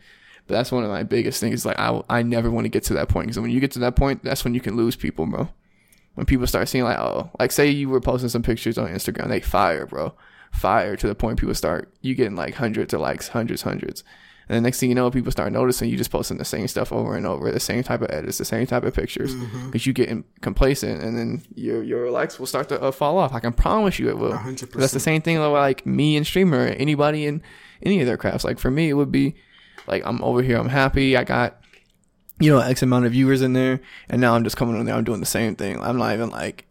But 0.48 0.54
that's 0.54 0.72
one 0.72 0.84
of 0.84 0.92
my 0.92 1.04
biggest 1.04 1.40
things. 1.40 1.66
Like 1.66 1.80
I, 1.80 2.02
I 2.10 2.22
never 2.22 2.52
want 2.52 2.66
to 2.66 2.70
get 2.70 2.84
to 2.86 2.94
that 2.94 3.10
point 3.10 3.28
because 3.28 3.40
when 3.40 3.50
you 3.50 3.60
get 3.60 3.72
to 3.72 3.80
that 3.80 3.96
point, 3.96 4.24
that's 4.24 4.44
when 4.44 4.54
you 4.54 4.62
can 4.62 4.76
lose 4.76 4.96
people, 4.96 5.26
bro. 5.26 5.50
When 6.16 6.26
people 6.26 6.48
start 6.48 6.68
seeing 6.68 6.84
like, 6.84 6.98
oh, 6.98 7.30
like 7.40 7.52
say 7.52 7.70
you 7.70 7.90
were 7.90 8.02
posting 8.02 8.30
some 8.30 8.44
pictures 8.44 8.78
on 8.78 8.88
Instagram, 8.88 9.30
they 9.30 9.42
fire, 9.42 9.86
bro, 9.86 10.14
fire 10.52 10.96
to 10.96 11.08
the 11.08 11.16
point 11.16 11.40
people 11.40 11.54
start 11.54 11.94
you 12.02 12.16
getting 12.16 12.36
like 12.36 12.56
hundreds 12.56 12.94
of 12.94 13.02
likes, 13.02 13.30
hundreds, 13.30 13.62
hundreds. 13.62 14.04
And 14.48 14.56
the 14.56 14.62
next 14.62 14.80
thing 14.80 14.90
you 14.90 14.96
know, 14.96 15.10
people 15.10 15.32
start 15.32 15.52
noticing 15.52 15.90
you 15.90 15.98
just 15.98 16.12
posting 16.12 16.38
the 16.38 16.46
same 16.46 16.68
stuff 16.68 16.94
over 16.94 17.16
and 17.16 17.26
over, 17.26 17.52
the 17.52 17.60
same 17.60 17.82
type 17.82 18.02
of 18.02 18.12
edits, 18.12 18.38
the 18.38 18.46
same 18.46 18.68
type 18.68 18.84
of 18.84 18.94
pictures, 18.94 19.34
because 19.34 19.82
mm-hmm. 19.82 19.90
you 19.90 19.94
get 19.94 20.42
complacent, 20.42 21.02
and 21.02 21.18
then 21.18 21.42
your 21.56 21.82
your 21.82 22.12
likes 22.12 22.38
will 22.38 22.46
start 22.46 22.70
to 22.70 22.80
uh, 22.80 22.92
fall 22.92 23.18
off. 23.18 23.34
I 23.34 23.40
can 23.40 23.54
promise 23.54 23.98
you 23.98 24.10
it 24.10 24.18
will. 24.20 24.34
100%. 24.34 24.72
That's 24.74 24.94
the 24.94 25.00
same 25.00 25.24
thing 25.24 25.40
like 25.40 25.86
me 25.86 26.16
and 26.16 26.28
streamer, 26.28 26.68
anybody 26.68 27.26
in 27.26 27.42
any 27.82 28.02
of 28.02 28.08
their 28.08 28.18
crafts. 28.18 28.44
Like 28.44 28.60
for 28.60 28.70
me, 28.70 28.88
it 28.88 28.94
would 28.94 29.12
be 29.12 29.36
like 29.88 30.06
I'm 30.06 30.24
over 30.24 30.44
here, 30.44 30.58
I'm 30.58 30.70
happy, 30.70 31.18
I 31.18 31.24
got 31.24 31.60
you 32.40 32.52
know 32.52 32.60
X 32.60 32.82
amount 32.82 33.06
of 33.06 33.12
viewers 33.14 33.42
in 33.42 33.54
there, 33.54 33.82
and 34.10 34.22
now 34.22 34.36
I'm 34.36 34.44
just 34.44 34.58
coming 34.58 34.76
on 34.76 34.86
there, 34.86 34.96
I'm 34.96 35.04
doing 35.04 35.20
the 35.20 35.26
same 35.26 35.56
thing. 35.56 35.80
I'm 35.82 35.98
not 35.98 36.14
even 36.14 36.30
like 36.30 36.66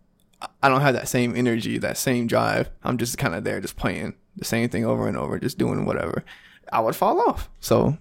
I 0.63 0.69
don't 0.69 0.81
have 0.81 0.95
that 0.95 1.09
same 1.09 1.37
energy, 1.37 1.79
that 1.79 1.97
same 1.97 2.27
drive. 2.27 2.71
I'm 2.83 2.99
just 2.99 3.19
kind 3.19 3.35
of 3.35 3.45
there, 3.45 3.61
just 3.61 3.77
playing 3.77 4.15
the 4.37 4.45
same 4.45 4.69
thing 4.69 4.85
over 4.85 5.09
and 5.09 5.17
over, 5.17 5.39
just 5.39 5.59
doing 5.59 5.85
whatever. 5.85 6.25
I 6.73 6.81
would 6.81 6.97
fall 6.97 7.21
off. 7.29 7.49
So 7.61 7.99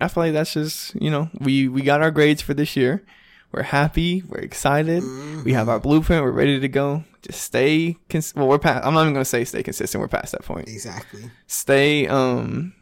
I 0.00 0.08
feel 0.08 0.24
like 0.24 0.32
that's 0.32 0.54
just 0.54 0.94
you 1.00 1.10
know 1.10 1.30
we 1.38 1.68
we 1.68 1.82
got 1.82 2.02
our 2.02 2.10
grades 2.10 2.42
for 2.42 2.54
this 2.54 2.76
year. 2.76 3.04
We're 3.52 3.62
happy. 3.64 4.22
We're 4.28 4.38
excited. 4.38 5.02
Mm-hmm. 5.02 5.42
We 5.42 5.54
have 5.54 5.68
our 5.68 5.80
blueprint. 5.80 6.22
We're 6.22 6.30
ready 6.30 6.60
to 6.60 6.68
go. 6.68 7.04
Just 7.22 7.42
stay. 7.42 7.96
Cons- 8.08 8.34
well, 8.34 8.46
we're 8.46 8.60
past. 8.60 8.86
I'm 8.86 8.94
not 8.94 9.02
even 9.02 9.12
gonna 9.12 9.24
say 9.24 9.44
stay 9.44 9.62
consistent. 9.62 10.00
We're 10.00 10.08
past 10.08 10.32
that 10.32 10.44
point. 10.44 10.68
Exactly. 10.68 11.30
Stay. 11.46 12.06
Um. 12.06 12.74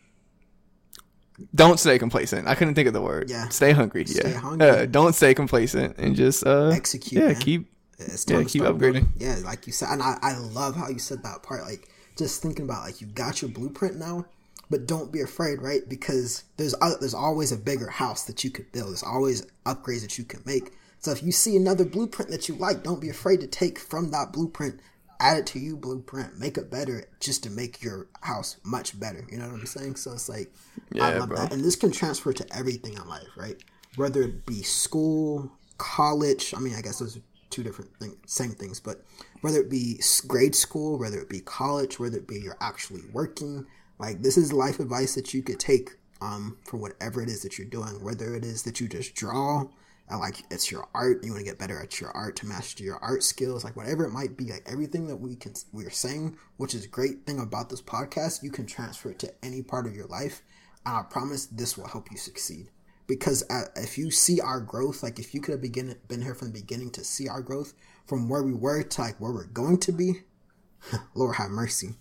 Don't 1.54 1.78
stay 1.78 1.98
complacent. 1.98 2.48
I 2.48 2.54
couldn't 2.54 2.74
think 2.74 2.88
of 2.88 2.94
the 2.94 3.02
word. 3.02 3.30
Yeah. 3.30 3.48
Stay 3.48 3.72
hungry. 3.72 4.04
Stay 4.04 4.30
yeah. 4.30 4.38
Hungry. 4.38 4.68
Uh, 4.68 4.86
don't 4.86 5.14
stay 5.14 5.34
complacent 5.34 5.96
and 5.98 6.16
just 6.16 6.46
uh 6.46 6.68
execute. 6.68 7.22
Yeah. 7.22 7.32
Man. 7.32 7.40
Keep. 7.40 7.70
yeah. 7.98 8.44
Keep 8.44 8.62
upgrading. 8.62 9.08
Yeah, 9.18 9.36
like 9.44 9.66
you 9.66 9.72
said, 9.72 9.88
and 9.90 10.02
I 10.02 10.18
I 10.22 10.36
love 10.38 10.76
how 10.76 10.88
you 10.88 10.98
said 10.98 11.22
that 11.22 11.42
part. 11.42 11.62
Like 11.62 11.88
just 12.16 12.42
thinking 12.42 12.64
about 12.64 12.84
like 12.84 13.00
you 13.00 13.06
got 13.06 13.42
your 13.42 13.50
blueprint 13.50 13.96
now 13.96 14.26
but 14.70 14.86
don't 14.86 15.12
be 15.12 15.20
afraid, 15.20 15.62
right? 15.62 15.88
Because 15.88 16.44
there's 16.56 16.74
there's 17.00 17.14
always 17.14 17.52
a 17.52 17.56
bigger 17.56 17.88
house 17.88 18.24
that 18.24 18.44
you 18.44 18.50
could 18.50 18.70
build. 18.72 18.90
There's 18.90 19.02
always 19.02 19.46
upgrades 19.64 20.02
that 20.02 20.18
you 20.18 20.24
can 20.24 20.42
make. 20.44 20.72
So 21.00 21.10
if 21.10 21.22
you 21.22 21.32
see 21.32 21.56
another 21.56 21.84
blueprint 21.84 22.30
that 22.30 22.48
you 22.48 22.56
like, 22.56 22.82
don't 22.82 23.00
be 23.00 23.08
afraid 23.08 23.40
to 23.40 23.46
take 23.46 23.78
from 23.78 24.10
that 24.10 24.32
blueprint, 24.32 24.80
add 25.20 25.38
it 25.38 25.46
to 25.46 25.58
you 25.58 25.76
blueprint, 25.76 26.38
make 26.38 26.56
it 26.56 26.70
better, 26.70 27.04
just 27.20 27.42
to 27.44 27.50
make 27.50 27.82
your 27.82 28.08
house 28.22 28.56
much 28.64 28.98
better. 28.98 29.24
You 29.30 29.38
know 29.38 29.48
what 29.48 29.60
I'm 29.60 29.66
saying? 29.66 29.96
So 29.96 30.12
it's 30.12 30.28
like 30.28 30.52
yeah, 30.92 31.06
I 31.06 31.18
love 31.18 31.28
bro. 31.28 31.38
that, 31.38 31.52
and 31.52 31.64
this 31.64 31.76
can 31.76 31.90
transfer 31.90 32.32
to 32.32 32.56
everything 32.56 32.94
in 32.94 33.06
life, 33.08 33.28
right? 33.36 33.62
Whether 33.96 34.22
it 34.22 34.46
be 34.46 34.62
school, 34.62 35.50
college. 35.78 36.54
I 36.56 36.60
mean, 36.60 36.74
I 36.74 36.82
guess 36.82 36.98
those 36.98 37.16
are 37.16 37.22
two 37.50 37.62
different 37.62 37.96
things, 37.98 38.16
same 38.26 38.50
things, 38.50 38.78
but 38.80 39.04
whether 39.40 39.58
it 39.58 39.70
be 39.70 40.00
grade 40.26 40.54
school, 40.54 40.98
whether 40.98 41.18
it 41.18 41.28
be 41.28 41.40
college, 41.40 41.98
whether 41.98 42.18
it 42.18 42.28
be 42.28 42.40
you're 42.40 42.58
actually 42.60 43.02
working 43.12 43.66
like 43.98 44.22
this 44.22 44.36
is 44.36 44.52
life 44.52 44.80
advice 44.80 45.14
that 45.14 45.34
you 45.34 45.42
could 45.42 45.58
take 45.58 45.90
um, 46.20 46.56
for 46.64 46.76
whatever 46.76 47.22
it 47.22 47.28
is 47.28 47.42
that 47.42 47.58
you're 47.58 47.68
doing, 47.68 48.02
whether 48.02 48.34
it 48.34 48.44
is 48.44 48.62
that 48.62 48.80
you 48.80 48.88
just 48.88 49.14
draw 49.14 49.66
and 50.08 50.20
like 50.20 50.44
it's 50.50 50.70
your 50.70 50.88
art, 50.94 51.22
you 51.22 51.32
want 51.32 51.44
to 51.44 51.50
get 51.50 51.58
better 51.58 51.80
at 51.80 52.00
your 52.00 52.10
art 52.10 52.36
to 52.36 52.46
master 52.46 52.82
your 52.82 52.98
art 52.98 53.22
skills, 53.22 53.64
like 53.64 53.76
whatever 53.76 54.04
it 54.04 54.10
might 54.10 54.36
be, 54.36 54.50
like 54.50 54.66
everything 54.66 55.06
that 55.08 55.16
we 55.16 55.36
can 55.36 55.54
we're 55.72 55.90
saying, 55.90 56.36
which 56.56 56.74
is 56.74 56.86
great 56.86 57.26
thing 57.26 57.38
about 57.38 57.68
this 57.68 57.82
podcast, 57.82 58.42
you 58.42 58.50
can 58.50 58.66
transfer 58.66 59.10
it 59.10 59.18
to 59.18 59.32
any 59.42 59.62
part 59.62 59.86
of 59.86 59.94
your 59.94 60.06
life, 60.06 60.42
and 60.86 60.96
I 60.96 61.02
promise 61.02 61.46
this 61.46 61.76
will 61.76 61.88
help 61.88 62.10
you 62.10 62.16
succeed. 62.16 62.70
Because 63.06 63.42
uh, 63.50 63.64
if 63.76 63.96
you 63.96 64.10
see 64.10 64.38
our 64.40 64.60
growth, 64.60 65.02
like 65.02 65.18
if 65.18 65.34
you 65.34 65.40
could 65.40 65.52
have 65.52 65.62
begin, 65.62 65.96
been 66.08 66.22
here 66.22 66.34
from 66.34 66.48
the 66.48 66.60
beginning 66.60 66.90
to 66.92 67.04
see 67.04 67.26
our 67.26 67.40
growth 67.40 67.72
from 68.06 68.28
where 68.28 68.42
we 68.42 68.52
were 68.52 68.82
to 68.82 69.00
like 69.00 69.18
where 69.20 69.32
we're 69.32 69.46
going 69.46 69.78
to 69.78 69.92
be, 69.92 70.22
Lord 71.14 71.36
have 71.36 71.50
mercy, 71.50 71.96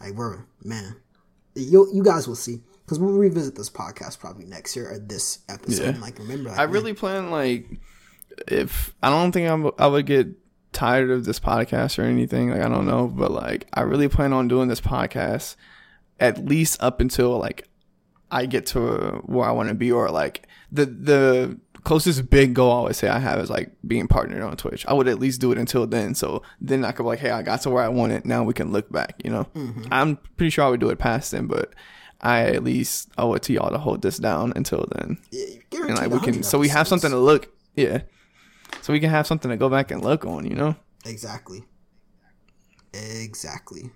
like 0.00 0.14
we're 0.14 0.46
man, 0.62 0.96
you 1.54 1.88
you 1.92 2.02
guys 2.02 2.26
will 2.26 2.36
see 2.36 2.60
because 2.84 2.98
we'll 2.98 3.14
revisit 3.14 3.54
this 3.54 3.70
podcast 3.70 4.18
probably 4.18 4.44
next 4.44 4.76
year 4.76 4.92
or 4.92 4.98
this 4.98 5.40
episode. 5.48 5.96
Yeah. 5.96 6.00
like 6.00 6.18
remember, 6.18 6.50
like, 6.50 6.58
I 6.58 6.64
really 6.64 6.94
plan 6.94 7.30
like 7.30 7.66
if 8.48 8.94
I 9.02 9.10
don't 9.10 9.32
think 9.32 9.48
I'm, 9.48 9.70
I 9.78 9.86
would 9.86 10.06
get 10.06 10.28
tired 10.72 11.10
of 11.10 11.24
this 11.24 11.40
podcast 11.40 11.98
or 11.98 12.02
anything. 12.02 12.50
Like 12.50 12.62
I 12.62 12.68
don't 12.68 12.86
know, 12.86 13.06
but 13.06 13.30
like 13.30 13.66
I 13.72 13.82
really 13.82 14.08
plan 14.08 14.32
on 14.32 14.48
doing 14.48 14.68
this 14.68 14.80
podcast 14.80 15.56
at 16.20 16.44
least 16.44 16.82
up 16.82 17.00
until 17.00 17.38
like 17.38 17.68
I 18.30 18.46
get 18.46 18.66
to 18.66 19.22
where 19.26 19.48
I 19.48 19.52
want 19.52 19.68
to 19.68 19.74
be 19.74 19.92
or 19.92 20.10
like 20.10 20.46
the 20.70 20.86
the 20.86 21.58
closest 21.84 22.30
big 22.30 22.54
goal 22.54 22.70
I 22.70 22.76
always 22.76 22.96
say 22.96 23.08
I 23.08 23.18
have 23.18 23.40
is 23.40 23.50
like 23.50 23.72
being 23.86 24.06
partnered 24.08 24.42
on 24.42 24.56
Twitch. 24.56 24.86
I 24.86 24.92
would 24.92 25.08
at 25.08 25.18
least 25.18 25.40
do 25.40 25.52
it 25.52 25.58
until 25.58 25.86
then. 25.86 26.14
So 26.14 26.42
then 26.60 26.84
I 26.84 26.92
could 26.92 27.02
be 27.02 27.08
like, 27.08 27.18
hey, 27.18 27.30
I 27.30 27.42
got 27.42 27.62
to 27.62 27.70
where 27.70 27.82
I 27.82 27.88
want 27.88 28.12
it. 28.12 28.24
Now 28.24 28.44
we 28.44 28.54
can 28.54 28.72
look 28.72 28.90
back, 28.90 29.20
you 29.24 29.30
know? 29.30 29.44
Mm-hmm. 29.54 29.84
I'm 29.90 30.16
pretty 30.36 30.50
sure 30.50 30.64
I 30.64 30.68
would 30.68 30.80
do 30.80 30.90
it 30.90 30.98
past 30.98 31.32
then, 31.32 31.46
but 31.48 31.74
I 32.22 32.42
at 32.42 32.62
least 32.62 33.10
owe 33.18 33.34
it 33.34 33.42
to 33.44 33.52
y'all 33.52 33.70
to 33.70 33.78
hold 33.78 34.02
this 34.02 34.18
down 34.18 34.52
until 34.54 34.86
then. 34.96 35.18
Yeah, 35.30 35.56
and 35.72 35.96
like 35.96 36.10
we 36.10 36.20
can, 36.20 36.42
so 36.42 36.58
we 36.58 36.68
have 36.68 36.86
something 36.86 37.10
to 37.10 37.18
look, 37.18 37.48
yeah. 37.74 38.02
So 38.80 38.92
we 38.92 39.00
can 39.00 39.10
have 39.10 39.26
something 39.26 39.50
to 39.50 39.56
go 39.56 39.68
back 39.68 39.90
and 39.90 40.02
look 40.02 40.24
on, 40.24 40.46
you 40.46 40.54
know? 40.54 40.76
Exactly. 41.04 41.64
Exactly. 42.94 43.90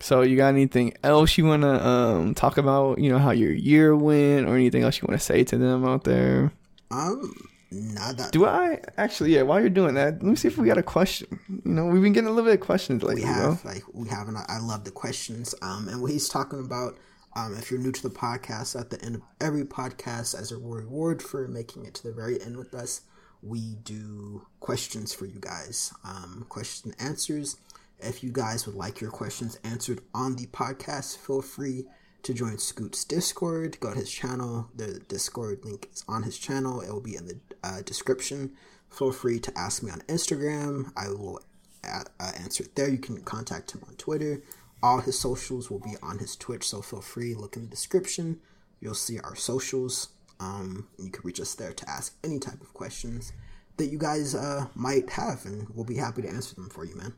So 0.00 0.22
you 0.22 0.36
got 0.36 0.48
anything 0.48 0.94
else 1.02 1.36
you 1.36 1.44
want 1.44 1.62
to 1.62 1.86
um, 1.86 2.34
talk 2.34 2.56
about? 2.56 2.98
You 2.98 3.10
know 3.10 3.18
how 3.18 3.32
your 3.32 3.52
year 3.52 3.94
went, 3.94 4.48
or 4.48 4.54
anything 4.54 4.82
else 4.82 5.00
you 5.00 5.06
want 5.06 5.20
to 5.20 5.24
say 5.24 5.44
to 5.44 5.58
them 5.58 5.84
out 5.84 6.04
there? 6.04 6.52
Um, 6.90 7.34
that. 7.70 8.32
Do 8.32 8.46
I 8.46 8.80
actually? 8.96 9.34
Yeah. 9.34 9.42
While 9.42 9.60
you're 9.60 9.70
doing 9.70 9.94
that, 9.94 10.14
let 10.14 10.22
me 10.22 10.36
see 10.36 10.48
if 10.48 10.58
we 10.58 10.66
got 10.66 10.78
a 10.78 10.82
question. 10.82 11.38
You 11.48 11.72
know, 11.72 11.86
we've 11.86 12.02
been 12.02 12.12
getting 12.12 12.28
a 12.28 12.32
little 12.32 12.50
bit 12.50 12.60
of 12.60 12.66
questions 12.66 13.02
lately. 13.02 13.22
We 13.22 13.28
have, 13.28 13.62
bro. 13.62 13.72
like, 13.72 13.82
we 13.92 14.08
have, 14.08 14.28
and 14.28 14.36
I 14.36 14.58
love 14.58 14.84
the 14.84 14.90
questions. 14.90 15.54
Um, 15.62 15.88
and 15.88 16.02
what 16.02 16.10
he's 16.10 16.28
talking 16.28 16.60
about. 16.60 16.98
Um, 17.36 17.56
if 17.56 17.70
you're 17.70 17.78
new 17.78 17.92
to 17.92 18.02
the 18.02 18.10
podcast, 18.10 18.78
at 18.78 18.90
the 18.90 19.00
end 19.04 19.14
of 19.14 19.22
every 19.40 19.62
podcast, 19.62 20.36
as 20.36 20.50
a 20.50 20.58
reward 20.58 21.22
for 21.22 21.46
making 21.46 21.86
it 21.86 21.94
to 21.94 22.02
the 22.02 22.12
very 22.12 22.42
end 22.42 22.56
with 22.56 22.74
us, 22.74 23.02
we 23.40 23.76
do 23.84 24.46
questions 24.58 25.14
for 25.14 25.26
you 25.26 25.38
guys. 25.38 25.92
Um, 26.04 26.44
question 26.48 26.92
answers 26.98 27.56
if 28.02 28.22
you 28.22 28.32
guys 28.32 28.66
would 28.66 28.76
like 28.76 29.00
your 29.00 29.10
questions 29.10 29.58
answered 29.62 30.00
on 30.14 30.36
the 30.36 30.46
podcast, 30.46 31.18
feel 31.18 31.42
free 31.42 31.84
to 32.22 32.34
join 32.34 32.58
Scoot's 32.58 33.04
Discord. 33.04 33.78
Go 33.80 33.92
to 33.92 33.98
his 33.98 34.10
channel. 34.10 34.68
The 34.74 35.00
Discord 35.08 35.64
link 35.64 35.88
is 35.92 36.04
on 36.08 36.22
his 36.22 36.38
channel. 36.38 36.80
It 36.80 36.90
will 36.90 37.00
be 37.00 37.16
in 37.16 37.26
the 37.26 37.38
uh, 37.62 37.82
description. 37.82 38.52
Feel 38.90 39.12
free 39.12 39.38
to 39.40 39.52
ask 39.56 39.82
me 39.82 39.90
on 39.90 40.00
Instagram. 40.02 40.92
I 40.96 41.08
will 41.08 41.40
uh, 41.84 42.04
uh, 42.18 42.32
answer 42.38 42.64
it 42.64 42.74
there. 42.74 42.88
You 42.88 42.98
can 42.98 43.22
contact 43.22 43.72
him 43.72 43.82
on 43.86 43.94
Twitter. 43.94 44.42
All 44.82 45.00
his 45.00 45.18
socials 45.18 45.70
will 45.70 45.78
be 45.78 45.96
on 46.02 46.18
his 46.18 46.36
Twitch, 46.36 46.66
so 46.66 46.80
feel 46.80 47.02
free. 47.02 47.34
Look 47.34 47.56
in 47.56 47.62
the 47.62 47.68
description. 47.68 48.40
You'll 48.80 48.94
see 48.94 49.18
our 49.20 49.36
socials. 49.36 50.08
Um, 50.40 50.88
you 50.98 51.10
can 51.10 51.22
reach 51.22 51.40
us 51.40 51.54
there 51.54 51.72
to 51.72 51.88
ask 51.88 52.16
any 52.24 52.38
type 52.38 52.62
of 52.62 52.72
questions 52.72 53.32
that 53.76 53.86
you 53.86 53.98
guys 53.98 54.34
uh, 54.34 54.66
might 54.74 55.10
have, 55.10 55.44
and 55.44 55.68
we'll 55.74 55.84
be 55.84 55.96
happy 55.96 56.22
to 56.22 56.28
answer 56.28 56.54
them 56.54 56.70
for 56.70 56.84
you, 56.84 56.94
man. 56.96 57.14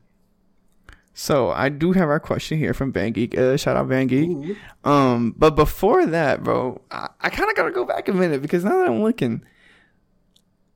So 1.13 1.51
I 1.51 1.69
do 1.69 1.91
have 1.91 2.09
our 2.09 2.19
question 2.19 2.57
here 2.57 2.73
from 2.73 2.91
Band 2.91 3.13
Geek. 3.13 3.37
Uh, 3.37 3.55
shout 3.55 3.77
out 3.77 3.87
Band 3.87 4.09
Geek. 4.09 4.57
Um, 4.83 5.35
but 5.37 5.55
before 5.55 6.05
that, 6.07 6.43
bro, 6.43 6.81
I, 6.89 7.09
I 7.21 7.29
kind 7.29 7.49
of 7.49 7.55
gotta 7.55 7.71
go 7.71 7.85
back 7.85 8.07
a 8.07 8.13
minute 8.13 8.41
because 8.41 8.63
now 8.63 8.79
that 8.79 8.87
I'm 8.87 9.03
looking, 9.03 9.43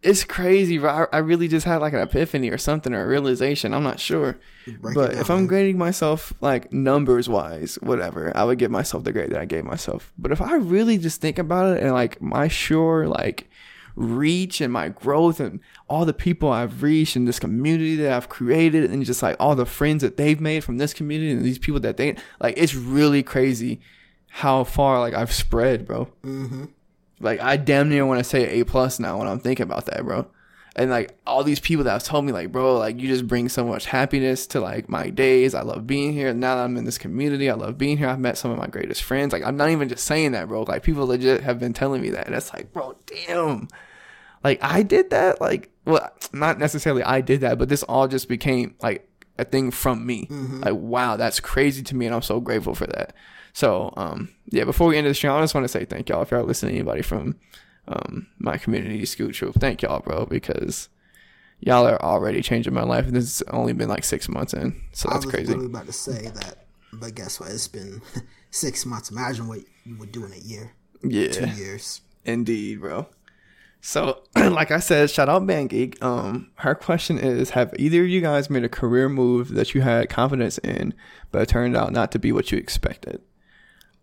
it's 0.01 0.23
crazy. 0.23 0.77
Bro. 0.77 1.07
I, 1.11 1.17
I 1.17 1.19
really 1.19 1.47
just 1.47 1.65
had 1.65 1.77
like 1.77 1.93
an 1.93 1.99
epiphany 1.99 2.49
or 2.49 2.57
something 2.57 2.93
or 2.93 3.03
a 3.03 3.07
realization. 3.07 3.73
I'm 3.73 3.83
not 3.83 3.99
sure. 3.99 4.37
Break 4.79 4.95
but 4.95 5.11
down, 5.11 5.21
if 5.21 5.29
I'm 5.29 5.39
man. 5.39 5.47
grading 5.47 5.77
myself 5.77 6.33
like 6.41 6.71
numbers 6.71 7.27
wise, 7.27 7.75
whatever, 7.81 8.35
I 8.35 8.43
would 8.43 8.59
give 8.59 8.71
myself 8.71 9.03
the 9.03 9.11
grade 9.11 9.31
that 9.31 9.41
I 9.41 9.45
gave 9.45 9.65
myself. 9.65 10.13
But 10.17 10.31
if 10.31 10.41
I 10.41 10.55
really 10.55 10.97
just 10.97 11.21
think 11.21 11.39
about 11.39 11.77
it 11.77 11.83
and 11.83 11.93
like 11.93 12.21
my 12.21 12.47
sure 12.47 13.07
like 13.07 13.49
reach 13.95 14.61
and 14.61 14.71
my 14.71 14.89
growth 14.89 15.39
and 15.39 15.59
all 15.89 16.05
the 16.05 16.13
people 16.13 16.51
I've 16.51 16.83
reached 16.83 17.15
and 17.15 17.27
this 17.27 17.39
community 17.39 17.95
that 17.95 18.13
I've 18.13 18.29
created 18.29 18.91
and 18.91 19.03
just 19.03 19.23
like 19.23 19.35
all 19.39 19.55
the 19.55 19.65
friends 19.65 20.03
that 20.03 20.17
they've 20.17 20.39
made 20.39 20.63
from 20.63 20.77
this 20.77 20.93
community 20.93 21.31
and 21.31 21.43
these 21.43 21.57
people 21.57 21.79
that 21.79 21.97
they 21.97 22.15
like 22.39 22.53
it's 22.57 22.75
really 22.75 23.23
crazy 23.23 23.81
how 24.27 24.63
far 24.63 24.99
like 24.99 25.15
I've 25.15 25.33
spread, 25.33 25.87
bro. 25.87 26.05
Mm-hmm. 26.23 26.65
Like 27.19 27.39
I 27.39 27.57
damn 27.57 27.89
near 27.89 28.05
want 28.05 28.19
to 28.19 28.23
say 28.23 28.59
A 28.59 28.65
plus 28.65 28.99
now 28.99 29.17
when 29.17 29.27
I'm 29.27 29.39
thinking 29.39 29.63
about 29.63 29.85
that, 29.85 30.03
bro. 30.03 30.27
And 30.75 30.91
like 30.91 31.17
all 31.25 31.43
these 31.43 31.59
people 31.59 31.85
that 31.85 31.91
have 31.91 32.03
told 32.03 32.25
me, 32.25 32.31
like, 32.31 32.51
bro, 32.51 32.77
like 32.77 33.01
you 33.01 33.07
just 33.07 33.25
bring 33.25 33.49
so 33.49 33.65
much 33.65 33.87
happiness 33.87 34.45
to 34.47 34.59
like 34.59 34.87
my 34.87 35.09
days. 35.09 35.55
I 35.55 35.63
love 35.63 35.87
being 35.87 36.13
here. 36.13 36.31
Now 36.33 36.55
that 36.55 36.65
I'm 36.65 36.77
in 36.77 36.85
this 36.85 36.99
community, 36.99 37.49
I 37.49 37.55
love 37.55 37.79
being 37.79 37.97
here. 37.97 38.07
I've 38.07 38.19
met 38.19 38.37
some 38.37 38.51
of 38.51 38.59
my 38.59 38.67
greatest 38.67 39.01
friends. 39.01 39.33
Like 39.33 39.43
I'm 39.43 39.57
not 39.57 39.69
even 39.69 39.89
just 39.89 40.05
saying 40.05 40.33
that, 40.33 40.47
bro. 40.47 40.63
Like 40.63 40.83
people 40.83 41.07
legit 41.07 41.41
have 41.41 41.59
been 41.59 41.73
telling 41.73 42.01
me 42.01 42.11
that. 42.11 42.27
And 42.27 42.35
it's 42.35 42.53
like, 42.53 42.71
bro, 42.73 42.95
damn. 43.07 43.67
Like 44.43 44.59
I 44.61 44.83
did 44.83 45.09
that. 45.09 45.41
Like, 45.41 45.71
well, 45.85 46.11
not 46.31 46.59
necessarily 46.59 47.01
I 47.01 47.21
did 47.21 47.41
that, 47.41 47.57
but 47.57 47.69
this 47.69 47.81
all 47.83 48.07
just 48.07 48.29
became 48.29 48.75
like 48.81 49.09
a 49.39 49.45
thing 49.45 49.71
from 49.71 50.05
me. 50.05 50.27
Mm-hmm. 50.27 50.61
Like, 50.61 50.75
wow, 50.75 51.15
that's 51.15 51.39
crazy 51.39 51.81
to 51.83 51.95
me, 51.95 52.05
and 52.05 52.13
I'm 52.13 52.21
so 52.21 52.39
grateful 52.39 52.75
for 52.75 52.87
that. 52.87 53.13
So, 53.57 53.91
um, 53.97 54.29
yeah. 54.51 54.65
Before 54.65 54.87
we 54.87 54.97
end 54.97 55.07
the 55.07 55.15
show, 55.15 55.35
I 55.35 55.41
just 55.41 55.55
want 55.55 55.63
to 55.63 55.67
say 55.67 55.83
thank 55.83 56.09
y'all 56.09 56.21
if 56.21 56.29
y'all 56.29 56.43
listening. 56.43 56.75
Anybody 56.75 57.01
from 57.01 57.39
um 57.87 58.27
my 58.37 58.55
community, 58.55 59.03
Scoot 59.03 59.33
Troop, 59.33 59.55
thank 59.59 59.81
y'all, 59.81 59.99
bro, 59.99 60.27
because 60.27 60.89
y'all 61.59 61.87
are 61.87 61.99
already 61.99 62.43
changing 62.43 62.75
my 62.75 62.83
life. 62.83 63.07
And 63.07 63.15
this 63.15 63.39
has 63.39 63.47
only 63.49 63.73
been 63.73 63.89
like 63.89 64.03
six 64.03 64.29
months 64.29 64.53
in, 64.53 64.79
so 64.91 65.09
that's 65.09 65.23
I 65.23 65.25
was 65.25 65.33
crazy. 65.33 65.47
literally 65.47 65.65
about 65.71 65.87
to 65.87 65.91
say 65.91 66.27
that, 66.35 66.67
but 66.93 67.15
guess 67.15 67.39
what? 67.39 67.49
It's 67.49 67.67
been 67.67 67.99
six 68.51 68.85
months. 68.85 69.09
Imagine 69.09 69.47
what 69.47 69.61
you 69.85 69.97
would 69.97 70.11
do 70.11 70.23
in 70.23 70.33
a 70.33 70.37
year, 70.37 70.73
Yeah, 71.01 71.31
two 71.31 71.47
years. 71.47 72.01
indeed, 72.25 72.79
bro. 72.79 73.07
So, 73.81 74.21
like 74.35 74.69
I 74.69 74.77
said, 74.77 75.09
shout 75.09 75.29
out 75.29 75.47
Band 75.47 75.71
Geek. 75.71 75.99
Um, 76.05 76.51
her 76.57 76.75
question 76.75 77.17
is: 77.17 77.49
Have 77.51 77.73
either 77.79 78.03
of 78.03 78.07
you 78.07 78.21
guys 78.21 78.51
made 78.51 78.65
a 78.65 78.69
career 78.69 79.09
move 79.09 79.55
that 79.55 79.73
you 79.73 79.81
had 79.81 80.09
confidence 80.09 80.59
in, 80.59 80.93
but 81.31 81.41
it 81.41 81.49
turned 81.49 81.75
out 81.75 81.91
not 81.91 82.11
to 82.11 82.19
be 82.19 82.31
what 82.31 82.51
you 82.51 82.59
expected? 82.59 83.19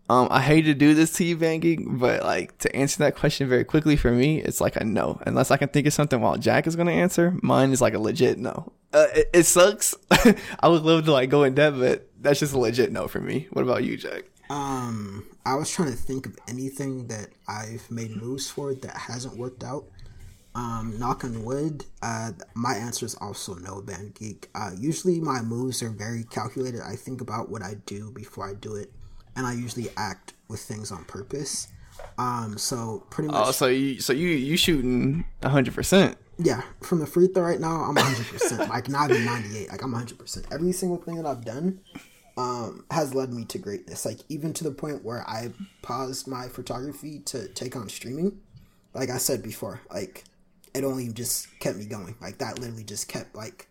Um, 0.07 0.27
I 0.29 0.41
hate 0.41 0.63
to 0.63 0.75
do 0.75 0.93
this 0.93 1.13
to 1.13 1.23
you, 1.23 1.35
Geek, 1.35 1.79
but 1.83 2.23
like 2.23 2.57
to 2.59 2.75
answer 2.75 2.99
that 2.99 3.15
question 3.15 3.49
very 3.49 3.63
quickly 3.63 3.95
for 3.95 4.11
me, 4.11 4.39
it's 4.39 4.61
like 4.61 4.75
a 4.75 4.83
no. 4.83 5.19
Unless 5.25 5.49
I 5.49 5.57
can 5.57 5.69
think 5.69 5.87
of 5.87 5.93
something 5.93 6.21
while 6.21 6.37
Jack 6.37 6.67
is 6.67 6.75
gonna 6.75 6.91
answer, 6.91 7.37
mine 7.41 7.71
is 7.71 7.81
like 7.81 7.95
a 7.95 7.99
legit 7.99 8.37
no. 8.37 8.71
Uh, 8.93 9.07
it, 9.15 9.29
it 9.33 9.43
sucks. 9.43 9.95
I 10.59 10.67
would 10.67 10.83
love 10.83 11.05
to 11.05 11.11
like 11.11 11.29
go 11.29 11.43
in 11.43 11.55
depth, 11.55 11.79
but 11.79 12.07
that's 12.21 12.39
just 12.39 12.53
a 12.53 12.59
legit 12.59 12.91
no 12.91 13.07
for 13.07 13.19
me. 13.19 13.47
What 13.51 13.63
about 13.63 13.83
you, 13.83 13.97
Jack? 13.97 14.25
Um, 14.49 15.25
I 15.45 15.55
was 15.55 15.71
trying 15.71 15.91
to 15.91 15.97
think 15.97 16.27
of 16.27 16.37
anything 16.47 17.07
that 17.07 17.29
I've 17.47 17.89
made 17.89 18.15
moves 18.15 18.49
for 18.49 18.75
that 18.75 18.95
hasn't 18.95 19.37
worked 19.37 19.63
out. 19.63 19.85
Um, 20.53 20.97
knock 20.97 21.23
on 21.25 21.43
wood. 21.43 21.83
Uh, 22.01 22.31
my 22.53 22.75
answer 22.75 23.05
is 23.05 23.15
also 23.15 23.55
no, 23.55 23.81
Band 23.81 24.15
Geek. 24.15 24.49
Uh, 24.55 24.71
usually 24.77 25.19
my 25.19 25.41
moves 25.41 25.83
are 25.83 25.89
very 25.89 26.23
calculated. 26.23 26.81
I 26.81 26.95
think 26.95 27.19
about 27.21 27.49
what 27.49 27.61
I 27.61 27.75
do 27.85 28.11
before 28.11 28.47
I 28.47 28.53
do 28.53 28.75
it, 28.75 28.91
and 29.35 29.45
I 29.45 29.53
usually 29.53 29.89
act 29.97 30.33
with 30.47 30.59
things 30.61 30.91
on 30.91 31.05
purpose. 31.05 31.67
Um, 32.17 32.57
so 32.57 33.03
pretty 33.09 33.29
much, 33.29 33.47
Oh, 33.47 33.51
so 33.51 33.67
you 33.67 33.99
so 34.01 34.13
you 34.13 34.27
you 34.29 34.57
shooting 34.57 35.25
hundred 35.43 35.73
percent. 35.73 36.17
yeah. 36.37 36.61
From 36.81 36.99
the 36.99 37.07
free 37.07 37.27
throw 37.27 37.43
right 37.43 37.59
now, 37.59 37.81
I'm 37.83 37.95
100. 37.95 38.27
percent 38.27 38.69
Like 38.75 38.89
not 38.89 39.11
even 39.11 39.25
98. 39.25 39.69
Like 39.69 39.81
I'm 39.83 39.91
100. 39.91 40.19
percent 40.19 40.45
Every 40.51 40.71
single 40.73 40.97
thing 40.97 41.15
that 41.15 41.25
I've 41.25 41.45
done, 41.45 41.79
um, 42.37 42.83
has 42.91 43.13
led 43.15 43.31
me 43.33 43.45
to 43.45 43.57
greatness. 43.57 44.05
Like 44.05 44.19
even 44.29 44.51
to 44.53 44.63
the 44.65 44.71
point 44.71 45.03
where 45.05 45.21
I 45.27 45.51
paused 45.81 46.27
my 46.27 46.47
photography 46.49 47.19
to 47.27 47.47
take 47.49 47.75
on 47.75 47.87
streaming. 47.89 48.39
Like 48.93 49.09
I 49.09 49.17
said 49.17 49.41
before, 49.41 49.79
like 49.89 50.25
it 50.73 50.83
only 50.83 51.07
just 51.09 51.47
kept 51.59 51.77
me 51.77 51.85
going. 51.85 52.15
Like 52.21 52.37
that 52.39 52.59
literally 52.59 52.83
just 52.83 53.07
kept 53.07 53.35
like 53.35 53.67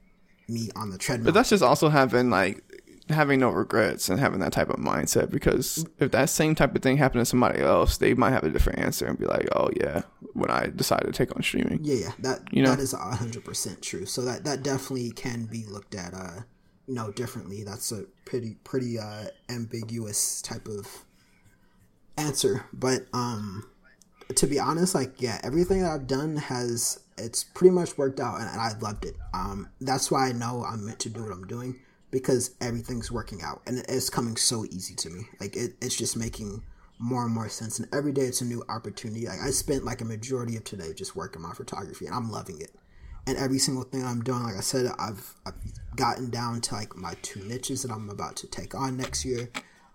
me 0.48 0.70
on 0.76 0.88
the 0.90 0.98
treadmill. 0.98 1.26
But 1.26 1.34
that's 1.34 1.50
just 1.50 1.62
also 1.62 1.88
having 1.90 2.30
like 2.30 2.63
having 3.10 3.40
no 3.40 3.50
regrets 3.50 4.08
and 4.08 4.18
having 4.18 4.40
that 4.40 4.52
type 4.52 4.70
of 4.70 4.76
mindset 4.76 5.30
because 5.30 5.84
if 5.98 6.10
that 6.12 6.30
same 6.30 6.54
type 6.54 6.74
of 6.74 6.82
thing 6.82 6.96
happened 6.96 7.20
to 7.20 7.26
somebody 7.26 7.60
else, 7.60 7.98
they 7.98 8.14
might 8.14 8.30
have 8.30 8.44
a 8.44 8.50
different 8.50 8.78
answer 8.78 9.06
and 9.06 9.18
be 9.18 9.26
like, 9.26 9.48
"Oh 9.54 9.68
yeah, 9.76 10.02
when 10.32 10.50
I 10.50 10.68
decided 10.74 11.06
to 11.06 11.12
take 11.12 11.34
on 11.36 11.42
streaming." 11.42 11.80
yeah, 11.82 11.94
yeah, 11.94 12.12
that 12.20 12.40
You 12.50 12.62
know? 12.62 12.70
that 12.70 12.80
is 12.80 12.92
hundred 12.92 13.44
percent 13.44 13.82
true. 13.82 14.06
So 14.06 14.22
that 14.22 14.44
that 14.44 14.62
definitely 14.62 15.10
can 15.10 15.44
be 15.44 15.64
looked 15.64 15.94
at, 15.94 16.14
uh, 16.14 16.42
you 16.86 16.94
know, 16.94 17.10
differently. 17.10 17.62
That's 17.62 17.92
a 17.92 18.04
pretty 18.24 18.56
pretty 18.64 18.98
uh 18.98 19.26
ambiguous 19.48 20.40
type 20.40 20.66
of 20.66 21.04
answer. 22.16 22.64
But 22.72 23.06
um, 23.12 23.68
to 24.34 24.46
be 24.46 24.58
honest, 24.58 24.94
like 24.94 25.20
yeah, 25.20 25.40
everything 25.44 25.82
that 25.82 25.92
I've 25.92 26.06
done 26.06 26.36
has 26.36 27.00
it's 27.16 27.44
pretty 27.44 27.72
much 27.72 27.98
worked 27.98 28.18
out, 28.18 28.40
and, 28.40 28.48
and 28.48 28.60
I 28.60 28.72
loved 28.80 29.04
it. 29.04 29.16
Um, 29.34 29.68
that's 29.80 30.10
why 30.10 30.28
I 30.28 30.32
know 30.32 30.64
I'm 30.66 30.86
meant 30.86 31.00
to 31.00 31.10
do 31.10 31.22
what 31.22 31.32
I'm 31.32 31.46
doing 31.46 31.78
because 32.14 32.52
everything's 32.60 33.10
working 33.10 33.42
out, 33.42 33.60
and 33.66 33.84
it's 33.88 34.08
coming 34.08 34.36
so 34.36 34.64
easy 34.66 34.94
to 34.94 35.10
me. 35.10 35.22
Like 35.40 35.56
it, 35.56 35.72
it's 35.82 35.96
just 35.96 36.16
making 36.16 36.62
more 37.00 37.24
and 37.24 37.34
more 37.34 37.48
sense, 37.48 37.80
and 37.80 37.92
every 37.92 38.12
day 38.12 38.22
it's 38.22 38.40
a 38.40 38.44
new 38.44 38.62
opportunity. 38.68 39.26
Like 39.26 39.40
I 39.42 39.50
spent 39.50 39.84
like 39.84 40.00
a 40.00 40.04
majority 40.04 40.56
of 40.56 40.62
today 40.62 40.92
just 40.94 41.16
working 41.16 41.42
my 41.42 41.52
photography, 41.52 42.06
and 42.06 42.14
I'm 42.14 42.30
loving 42.30 42.60
it. 42.60 42.70
And 43.26 43.36
every 43.36 43.58
single 43.58 43.82
thing 43.82 44.04
I'm 44.04 44.22
doing, 44.22 44.44
like 44.44 44.54
I 44.56 44.60
said, 44.60 44.86
I've 44.96 45.34
I've 45.44 45.54
gotten 45.96 46.30
down 46.30 46.60
to 46.60 46.74
like 46.74 46.94
my 46.96 47.14
two 47.22 47.42
niches 47.42 47.82
that 47.82 47.90
I'm 47.90 48.08
about 48.08 48.36
to 48.36 48.46
take 48.46 48.76
on 48.76 48.96
next 48.96 49.24
year. 49.24 49.50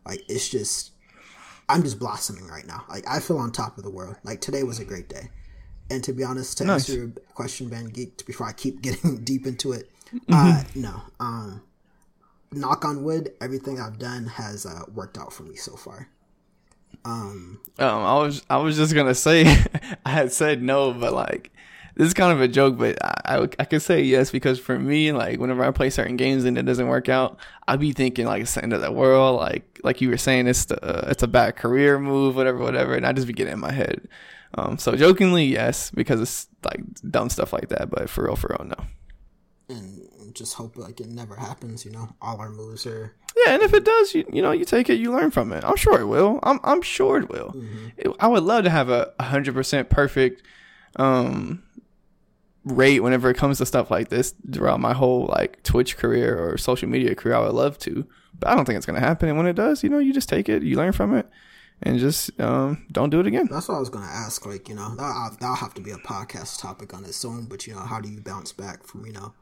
Like 0.06 0.22
it's 0.28 0.50
just 0.50 0.92
I'm 1.70 1.84
just 1.84 2.00
blossoming 2.00 2.48
right 2.48 2.68
now. 2.68 2.84
Like 2.90 3.06
I 3.08 3.22
feel 3.22 3.38
on 3.38 3.54
top 3.54 3.78
of 3.78 3.86
the 3.86 3.92
world. 3.92 4.18
Like 4.26 4.42
today 4.42 4.64
was 4.64 4.80
a 4.80 4.86
great 4.86 5.08
day. 5.08 5.30
And 5.90 6.04
to 6.04 6.12
be 6.12 6.24
honest, 6.26 6.58
to 6.58 6.66
Nice. 6.66 6.90
answer 6.90 7.00
your 7.00 7.12
question, 7.34 7.70
Band 7.70 7.94
Geek, 7.94 8.26
before 8.26 8.46
I 8.48 8.52
keep 8.52 8.82
getting 8.88 9.24
deep 9.24 9.48
into 9.48 9.72
it, 9.72 9.90
uh, 10.30 10.64
no. 10.76 11.02
Um, 11.20 11.62
knock 12.52 12.86
on 12.86 13.04
wood, 13.04 13.34
everything 13.42 13.80
I've 13.80 14.00
done 14.00 14.26
has 14.26 14.66
uh, 14.66 14.84
worked 14.94 15.18
out 15.18 15.34
for 15.34 15.44
me 15.44 15.56
so 15.56 15.76
far. 15.76 16.10
Um, 17.06 17.62
um, 17.78 18.04
I 18.04 18.18
was 18.20 18.44
I 18.50 18.58
was 18.58 18.76
just 18.76 18.94
gonna 18.94 19.16
say 19.16 19.46
I 20.06 20.10
had 20.10 20.32
said 20.32 20.62
no, 20.62 20.94
but 20.94 21.14
like 21.14 21.52
this 21.96 22.08
is 22.08 22.14
kind 22.14 22.32
of 22.32 22.42
a 22.42 22.48
joke, 22.48 22.78
but 22.78 22.98
I, 23.04 23.38
I 23.38 23.50
I 23.60 23.66
could 23.66 23.82
say 23.82 24.02
yes 24.02 24.32
because 24.32 24.60
for 24.60 24.78
me, 24.78 25.12
like 25.12 25.40
whenever 25.40 25.64
I 25.64 25.72
play 25.72 25.90
certain 25.90 26.18
games 26.18 26.46
and 26.46 26.58
it 26.58 26.64
doesn't 26.64 26.88
work 26.88 27.10
out, 27.10 27.40
I 27.68 27.76
be 27.78 27.94
thinking 27.94 28.26
like 28.26 28.42
it's 28.42 28.56
the 28.56 28.64
end 28.64 28.74
of 28.74 28.82
the 28.82 28.92
world, 28.92 29.40
like 29.40 29.80
like 29.84 30.02
you 30.02 30.10
were 30.10 30.18
saying, 30.18 30.48
it's 30.48 30.66
the 30.66 30.84
uh, 30.84 31.10
it's 31.10 31.24
a 31.24 31.28
bad 31.28 31.56
career 31.56 32.00
move, 32.00 32.36
whatever, 32.36 32.58
whatever, 32.60 32.96
and 32.96 33.06
I 33.06 33.14
just 33.14 33.28
be 33.28 33.34
getting 33.34 33.54
in 33.54 33.60
my 33.60 33.72
head. 33.72 34.08
Um, 34.56 34.78
so 34.78 34.96
jokingly, 34.96 35.46
yes, 35.46 35.92
because 35.92 36.20
it's 36.22 36.48
like 36.66 36.82
dumb 37.10 37.30
stuff 37.30 37.54
like 37.54 37.70
that, 37.70 37.90
but 37.90 38.10
for 38.10 38.26
real, 38.26 38.36
for 38.36 38.56
real, 38.58 38.68
no. 38.68 38.86
And 39.70 40.09
just 40.36 40.56
hope 40.56 40.78
like 40.78 41.00
it 41.02 41.08
never 41.10 41.36
happens, 41.36 41.86
you 41.86 41.92
know. 41.92 42.10
All 42.22 42.40
our 42.40 42.50
moves 42.50 42.86
are 42.86 43.14
Yeah, 43.36 43.54
and 43.54 43.62
if 43.64 43.74
it 43.74 43.86
does, 43.86 44.14
you 44.16 44.26
you 44.32 44.42
know, 44.42 44.52
you 44.52 44.66
take 44.66 44.90
it, 44.90 45.00
you 45.00 45.12
learn 45.12 45.32
from 45.32 45.52
it. 45.54 45.64
I'm 45.64 45.76
sure 45.76 46.00
it 46.00 46.06
will. 46.08 46.40
I'm 46.44 46.60
I'm 46.64 46.82
sure 46.82 47.18
it 47.20 47.30
will. 47.30 47.56
It- 47.98 48.12
I 48.20 48.28
would 48.28 48.44
love 48.44 48.64
to 48.66 48.70
have 48.70 48.90
a 48.90 49.12
hundred 49.20 49.54
percent 49.54 49.90
perfect 49.90 50.42
um 50.96 51.64
rate 52.66 53.00
whenever 53.00 53.30
it 53.30 53.38
comes 53.38 53.58
to 53.58 53.66
stuff 53.66 53.90
like 53.90 54.10
this 54.10 54.34
throughout 54.52 54.80
my 54.80 54.94
whole 54.94 55.28
like 55.28 55.64
Twitch 55.64 55.98
career 55.98 56.38
or 56.38 56.58
social 56.58 56.90
media 56.90 57.16
career. 57.16 57.36
I 57.36 57.40
would 57.40 57.54
love 57.54 57.78
to, 57.80 58.06
but 58.38 58.50
I 58.50 58.56
don't 58.56 58.66
think 58.66 58.78
it's 58.78 58.86
gonna 58.86 59.00
happen. 59.00 59.30
And 59.30 59.38
when 59.38 59.48
it 59.48 59.54
does, 59.56 59.84
you 59.84 59.90
know, 59.90 60.00
you 60.00 60.14
just 60.14 60.30
take 60.30 60.50
it, 60.50 60.62
you 60.64 60.76
learn 60.76 60.92
from 60.92 61.16
it, 61.16 61.28
and 61.82 61.98
just 62.00 62.40
um 62.42 62.86
don't 62.92 63.10
do 63.10 63.20
it 63.22 63.28
again. 63.28 63.48
That's 63.50 63.70
what 63.70 63.76
I 63.76 63.80
was 63.80 63.90
gonna 63.90 64.06
ask. 64.06 64.46
Like, 64.46 64.68
you 64.70 64.76
know, 64.76 64.94
that'll, 64.96 65.38
that'll 65.40 65.56
have 65.56 65.74
to 65.76 65.82
be 65.82 65.92
a 65.92 65.98
podcast 65.98 66.60
topic 66.60 66.94
on 66.94 67.06
its 67.06 67.24
own. 67.24 67.46
But 67.46 67.66
you 67.66 67.74
know, 67.74 67.80
how 67.82 68.02
do 68.02 68.10
you 68.10 68.20
bounce 68.22 68.52
back 68.52 68.84
from 68.84 69.06
you 69.06 69.14
know 69.14 69.34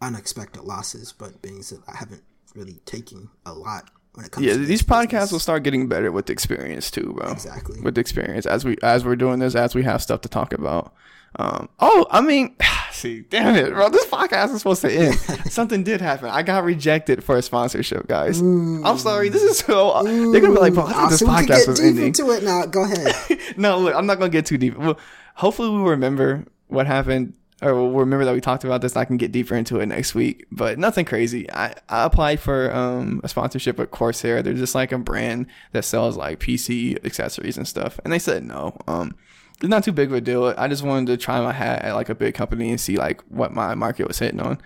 unexpected 0.00 0.62
losses? 0.64 1.12
But 1.12 1.42
being 1.42 1.62
said, 1.62 1.78
I 1.88 1.96
haven't 1.96 2.22
really 2.54 2.80
taken 2.86 3.28
a 3.44 3.52
lot 3.52 3.90
when 4.14 4.24
it 4.26 4.32
comes. 4.32 4.46
Yeah, 4.46 4.54
to 4.54 4.58
these 4.60 4.82
podcasts 4.82 5.10
business. 5.10 5.32
will 5.32 5.38
start 5.40 5.62
getting 5.62 5.88
better 5.88 6.10
with 6.12 6.26
the 6.26 6.32
experience 6.32 6.90
too, 6.90 7.14
bro. 7.16 7.30
Exactly. 7.32 7.80
With 7.80 7.94
the 7.94 8.00
experience, 8.00 8.46
as 8.46 8.64
we 8.64 8.76
as 8.82 9.04
we're 9.04 9.16
doing 9.16 9.38
this, 9.40 9.54
as 9.54 9.74
we 9.74 9.82
have 9.82 10.02
stuff 10.02 10.20
to 10.22 10.28
talk 10.28 10.52
about. 10.52 10.94
Um, 11.38 11.68
oh, 11.80 12.06
I 12.10 12.22
mean, 12.22 12.56
see, 12.92 13.20
damn 13.20 13.56
it, 13.56 13.70
bro. 13.74 13.90
This 13.90 14.06
podcast 14.06 14.52
is 14.54 14.58
supposed 14.58 14.80
to 14.82 14.90
end. 14.90 15.14
Something 15.50 15.82
did 15.84 16.00
happen. 16.00 16.30
I 16.30 16.42
got 16.42 16.64
rejected 16.64 17.22
for 17.22 17.36
a 17.36 17.42
sponsorship, 17.42 18.06
guys. 18.08 18.40
I'm 18.40 18.96
sorry. 18.96 19.28
This 19.28 19.42
is 19.42 19.58
so. 19.58 20.02
They're 20.02 20.40
gonna 20.40 20.54
be 20.54 20.60
like, 20.60 20.72
bro, 20.72 20.84
I 20.84 20.86
Ah, 20.86 20.92
thought 20.92 21.10
this 21.10 21.18
so 21.20 21.26
podcast 21.26 21.46
get 21.48 21.68
was 21.68 21.78
deep 21.80 21.88
ending. 21.88 22.06
into 22.06 22.30
it 22.30 22.42
now. 22.42 22.64
Go 22.64 22.84
ahead. 22.84 23.14
no, 23.58 23.78
look, 23.80 23.94
I'm 23.94 24.06
not 24.06 24.18
gonna 24.18 24.30
get 24.30 24.46
too 24.46 24.56
deep. 24.56 24.78
Well, 24.78 24.98
hopefully, 25.34 25.68
we 25.68 25.90
remember 25.90 26.46
what 26.68 26.86
happened. 26.86 27.34
Or 27.62 27.74
remember 28.00 28.24
that 28.24 28.34
we 28.34 28.40
talked 28.40 28.64
about 28.64 28.82
this. 28.82 28.96
I 28.96 29.04
can 29.06 29.16
get 29.16 29.32
deeper 29.32 29.54
into 29.54 29.80
it 29.80 29.86
next 29.86 30.14
week, 30.14 30.46
but 30.52 30.78
nothing 30.78 31.06
crazy. 31.06 31.50
I, 31.50 31.74
I 31.88 32.04
applied 32.04 32.38
for 32.38 32.74
um, 32.74 33.20
a 33.24 33.28
sponsorship 33.28 33.78
with 33.78 33.90
Corsair. 33.90 34.42
They're 34.42 34.52
just 34.52 34.74
like 34.74 34.92
a 34.92 34.98
brand 34.98 35.46
that 35.72 35.84
sells 35.84 36.16
like 36.16 36.38
PC 36.38 37.04
accessories 37.04 37.56
and 37.56 37.66
stuff, 37.66 37.98
and 38.04 38.12
they 38.12 38.18
said 38.18 38.44
no. 38.44 38.76
Um, 38.86 39.14
it's 39.54 39.68
not 39.68 39.84
too 39.84 39.92
big 39.92 40.08
of 40.08 40.14
a 40.14 40.20
deal. 40.20 40.54
I 40.58 40.68
just 40.68 40.82
wanted 40.82 41.06
to 41.06 41.16
try 41.16 41.40
my 41.40 41.52
hat 41.52 41.82
at 41.82 41.94
like 41.94 42.10
a 42.10 42.14
big 42.14 42.34
company 42.34 42.70
and 42.70 42.80
see 42.80 42.98
like 42.98 43.22
what 43.28 43.54
my 43.54 43.74
market 43.74 44.06
was 44.06 44.18
hitting 44.18 44.40
on, 44.40 44.60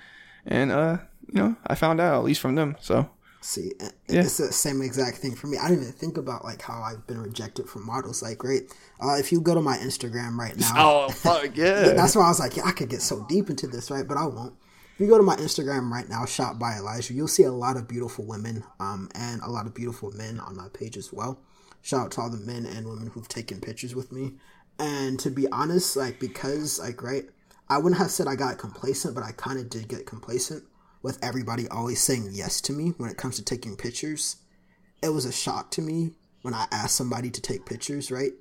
and 0.45 0.73
uh, 0.73 0.99
you 1.29 1.41
know, 1.41 1.57
I 1.67 1.77
found 1.77 2.01
out 2.01 2.19
at 2.19 2.25
least 2.25 2.41
from 2.41 2.57
them. 2.57 2.77
So 2.81 3.09
See, 3.43 3.73
yeah. 3.81 3.91
it's 4.07 4.37
the 4.37 4.53
same 4.53 4.83
exact 4.83 5.17
thing 5.17 5.35
for 5.35 5.47
me. 5.47 5.57
I 5.57 5.69
didn't 5.69 5.85
even 5.85 5.95
think 5.95 6.19
about 6.19 6.45
like 6.45 6.61
how 6.61 6.83
I've 6.83 7.07
been 7.07 7.23
rejected 7.23 7.69
from 7.69 7.87
models. 7.87 8.23
Like, 8.23 8.37
great. 8.37 8.71
Uh, 9.03 9.15
if 9.15 9.33
you 9.33 9.41
go 9.41 9.55
to 9.55 9.63
my 9.63 9.79
Instagram 9.79 10.37
right 10.37 10.57
now, 10.59 10.73
oh 10.77 11.09
fuck 11.09 11.51
yeah, 11.57 11.93
that's 11.95 12.15
why 12.15 12.25
I 12.25 12.29
was 12.29 12.39
like, 12.39 12.57
yeah, 12.57 12.65
I 12.67 12.73
could 12.73 12.91
get 12.91 13.01
so 13.01 13.25
deep 13.29 13.49
into 13.49 13.67
this, 13.67 13.91
right? 13.91 14.07
But 14.07 14.19
I 14.19 14.27
won't. 14.27 14.55
If 14.95 15.01
you 15.01 15.09
go 15.09 15.17
to 15.17 15.25
my 15.25 15.37
Instagram 15.37 15.91
right 15.91 16.07
now, 16.07 16.27
shot 16.27 16.59
by 16.59 16.77
Elijah, 16.77 17.15
you'll 17.15 17.29
see 17.29 17.45
a 17.45 17.53
lot 17.53 17.79
of 17.79 17.89
beautiful 17.89 18.27
women, 18.27 18.63
um, 18.79 19.09
and 19.15 19.41
a 19.41 19.49
lot 19.49 19.67
of 19.67 19.75
beautiful 19.75 20.11
men 20.13 20.39
on 20.39 20.55
my 20.55 20.69
page 20.75 20.99
as 20.99 21.11
well. 21.11 21.41
Shout 21.81 22.01
out 22.01 22.11
to 22.13 22.21
all 22.21 22.31
the 22.31 22.37
men 22.37 22.67
and 22.67 22.87
women 22.87 23.07
who've 23.07 23.27
taken 23.27 23.61
pictures 23.61 23.95
with 23.95 24.13
me. 24.13 24.35
And 24.79 25.19
to 25.21 25.31
be 25.31 25.49
honest, 25.49 25.97
like 25.97 26.21
because 26.21 26.79
like 26.79 27.03
right, 27.03 27.25
I 27.71 27.79
wouldn't 27.79 27.99
have 28.01 28.11
said 28.11 28.27
I 28.27 28.35
got 28.35 28.59
complacent, 28.59 29.15
but 29.15 29.25
I 29.25 29.33
kind 29.33 29.59
of 29.59 29.71
did 29.71 29.89
get 29.89 30.05
complacent 30.05 30.65
with 31.03 31.19
everybody 31.23 31.69
always 31.69 32.01
saying 32.01 32.31
yes 32.33 32.61
to 32.63 32.73
me 32.73 32.91
when 32.97 33.11
it 33.11 33.17
comes 33.17 33.37
to 33.37 33.45
taking 33.45 33.77
pictures, 33.77 34.37
it 35.03 35.09
was 35.09 35.25
a 35.25 35.33
shock 35.33 35.71
to 35.73 35.83
me 35.83 36.13
when 36.43 36.55
I 36.55 36.67
asked 36.71 36.97
somebody 36.97 37.31
to 37.31 37.41
take 37.41 37.67
pictures, 37.67 38.11
right? 38.11 38.33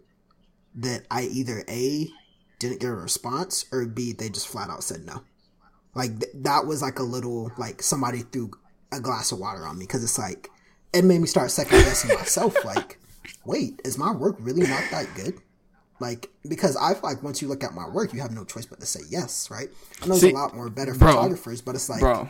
That 0.75 1.05
I 1.09 1.23
either 1.23 1.63
A, 1.69 2.09
didn't 2.59 2.81
get 2.81 2.89
a 2.89 2.95
response, 2.95 3.65
or 3.71 3.85
B, 3.85 4.13
they 4.13 4.29
just 4.29 4.47
flat 4.47 4.69
out 4.69 4.83
said 4.83 5.05
no. 5.05 5.23
Like, 5.95 6.19
th- 6.19 6.31
that 6.35 6.65
was 6.65 6.81
like 6.81 6.99
a 6.99 7.03
little, 7.03 7.51
like, 7.57 7.81
somebody 7.81 8.19
threw 8.19 8.51
a 8.91 8.99
glass 8.99 9.31
of 9.31 9.39
water 9.39 9.65
on 9.65 9.77
me 9.77 9.85
because 9.85 10.03
it's 10.03 10.19
like, 10.19 10.49
it 10.93 11.03
made 11.03 11.19
me 11.19 11.27
start 11.27 11.51
second 11.51 11.79
guessing 11.79 12.15
myself. 12.15 12.55
Like, 12.65 12.99
wait, 13.45 13.81
is 13.83 13.97
my 13.97 14.11
work 14.11 14.35
really 14.39 14.67
not 14.67 14.83
that 14.91 15.07
good? 15.15 15.35
Like, 15.99 16.29
because 16.47 16.77
I 16.77 16.93
feel 16.93 17.01
like 17.03 17.23
once 17.23 17.41
you 17.41 17.47
look 17.47 17.63
at 17.63 17.73
my 17.73 17.87
work, 17.87 18.13
you 18.13 18.21
have 18.21 18.31
no 18.31 18.45
choice 18.45 18.65
but 18.65 18.79
to 18.79 18.85
say 18.85 19.01
yes, 19.09 19.49
right? 19.51 19.69
I 20.01 20.05
know 20.05 20.17
there's 20.17 20.31
a 20.31 20.35
lot 20.35 20.55
more 20.55 20.69
better 20.69 20.93
bro, 20.93 21.11
photographers, 21.11 21.61
but 21.61 21.75
it's 21.75 21.89
like, 21.89 21.99
bro, 21.99 22.29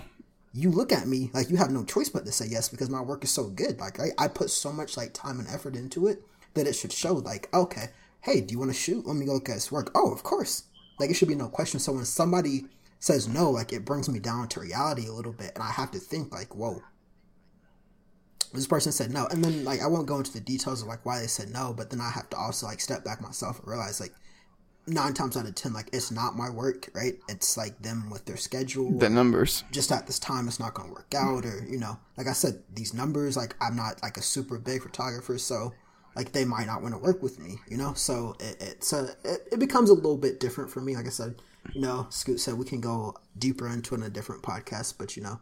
you 0.53 0.71
look 0.71 0.91
at 0.91 1.07
me 1.07 1.29
like 1.33 1.49
you 1.49 1.57
have 1.57 1.71
no 1.71 1.83
choice 1.83 2.09
but 2.09 2.25
to 2.25 2.31
say 2.31 2.47
yes 2.47 2.69
because 2.69 2.89
my 2.89 3.01
work 3.01 3.23
is 3.23 3.29
so 3.29 3.49
good. 3.49 3.79
Like 3.79 3.99
I, 3.99 4.07
I 4.17 4.27
put 4.27 4.49
so 4.49 4.71
much 4.71 4.97
like 4.97 5.13
time 5.13 5.39
and 5.39 5.47
effort 5.47 5.75
into 5.75 6.07
it 6.07 6.23
that 6.55 6.67
it 6.67 6.73
should 6.73 6.91
show. 6.91 7.13
Like 7.13 7.53
okay, 7.53 7.89
hey, 8.21 8.41
do 8.41 8.53
you 8.53 8.59
want 8.59 8.71
to 8.71 8.77
shoot? 8.77 9.05
Let 9.05 9.15
me 9.15 9.25
go 9.25 9.33
look 9.33 9.49
at 9.49 9.55
his 9.55 9.71
work. 9.71 9.91
Oh, 9.95 10.11
of 10.11 10.23
course. 10.23 10.63
Like 10.99 11.09
it 11.09 11.15
should 11.15 11.27
be 11.27 11.35
no 11.35 11.47
question. 11.47 11.79
So 11.79 11.93
when 11.93 12.05
somebody 12.05 12.65
says 12.99 13.27
no, 13.27 13.49
like 13.49 13.71
it 13.71 13.85
brings 13.85 14.09
me 14.09 14.19
down 14.19 14.47
to 14.49 14.59
reality 14.59 15.07
a 15.07 15.13
little 15.13 15.33
bit, 15.33 15.51
and 15.55 15.63
I 15.63 15.71
have 15.71 15.91
to 15.91 15.99
think 15.99 16.33
like, 16.33 16.55
whoa. 16.55 16.81
This 18.51 18.67
person 18.67 18.91
said 18.91 19.11
no, 19.11 19.27
and 19.27 19.43
then 19.45 19.63
like 19.63 19.79
I 19.79 19.87
won't 19.87 20.07
go 20.07 20.17
into 20.17 20.33
the 20.33 20.39
details 20.39 20.81
of 20.81 20.87
like 20.87 21.05
why 21.05 21.19
they 21.19 21.27
said 21.27 21.49
no, 21.49 21.71
but 21.71 21.91
then 21.91 22.01
I 22.01 22.09
have 22.09 22.29
to 22.31 22.37
also 22.37 22.65
like 22.65 22.81
step 22.81 23.03
back 23.05 23.21
myself 23.21 23.59
and 23.59 23.67
realize 23.67 23.99
like 23.99 24.13
nine 24.89 25.13
times 25.13 25.37
out 25.37 25.47
of 25.47 25.55
ten, 25.55 25.73
like 25.73 25.89
it's 25.93 26.11
not 26.11 26.35
my 26.35 26.49
work, 26.49 26.89
right? 26.93 27.17
It's 27.27 27.57
like 27.57 27.81
them 27.81 28.09
with 28.09 28.25
their 28.25 28.37
schedule, 28.37 28.91
the 28.91 29.09
numbers. 29.09 29.63
Just 29.71 29.91
at 29.91 30.07
this 30.07 30.19
time, 30.19 30.47
it's 30.47 30.59
not 30.59 30.73
going 30.73 30.89
to 30.89 30.93
work 30.93 31.13
out, 31.15 31.45
or 31.45 31.65
you 31.67 31.77
know, 31.77 31.97
like 32.17 32.27
I 32.27 32.33
said, 32.33 32.63
these 32.73 32.93
numbers. 32.93 33.37
Like 33.37 33.55
I'm 33.61 33.75
not 33.75 34.01
like 34.03 34.17
a 34.17 34.21
super 34.21 34.57
big 34.59 34.83
photographer, 34.83 35.37
so 35.37 35.73
like 36.15 36.31
they 36.31 36.45
might 36.45 36.67
not 36.67 36.81
want 36.81 36.93
to 36.93 36.99
work 36.99 37.21
with 37.21 37.39
me, 37.39 37.55
you 37.69 37.77
know. 37.77 37.93
So 37.93 38.35
it, 38.39 38.57
it's 38.59 38.93
a 38.93 39.15
it, 39.23 39.47
it 39.51 39.59
becomes 39.59 39.89
a 39.89 39.95
little 39.95 40.17
bit 40.17 40.39
different 40.39 40.69
for 40.69 40.81
me. 40.81 40.95
Like 40.95 41.07
I 41.07 41.09
said, 41.09 41.41
you 41.73 41.81
know, 41.81 42.07
Scoot 42.09 42.39
said 42.39 42.55
we 42.55 42.65
can 42.65 42.81
go 42.81 43.15
deeper 43.37 43.67
into 43.67 43.95
it 43.95 43.99
in 43.99 44.03
a 44.03 44.09
different 44.09 44.43
podcast, 44.43 44.95
but 44.97 45.15
you 45.15 45.23
know, 45.23 45.39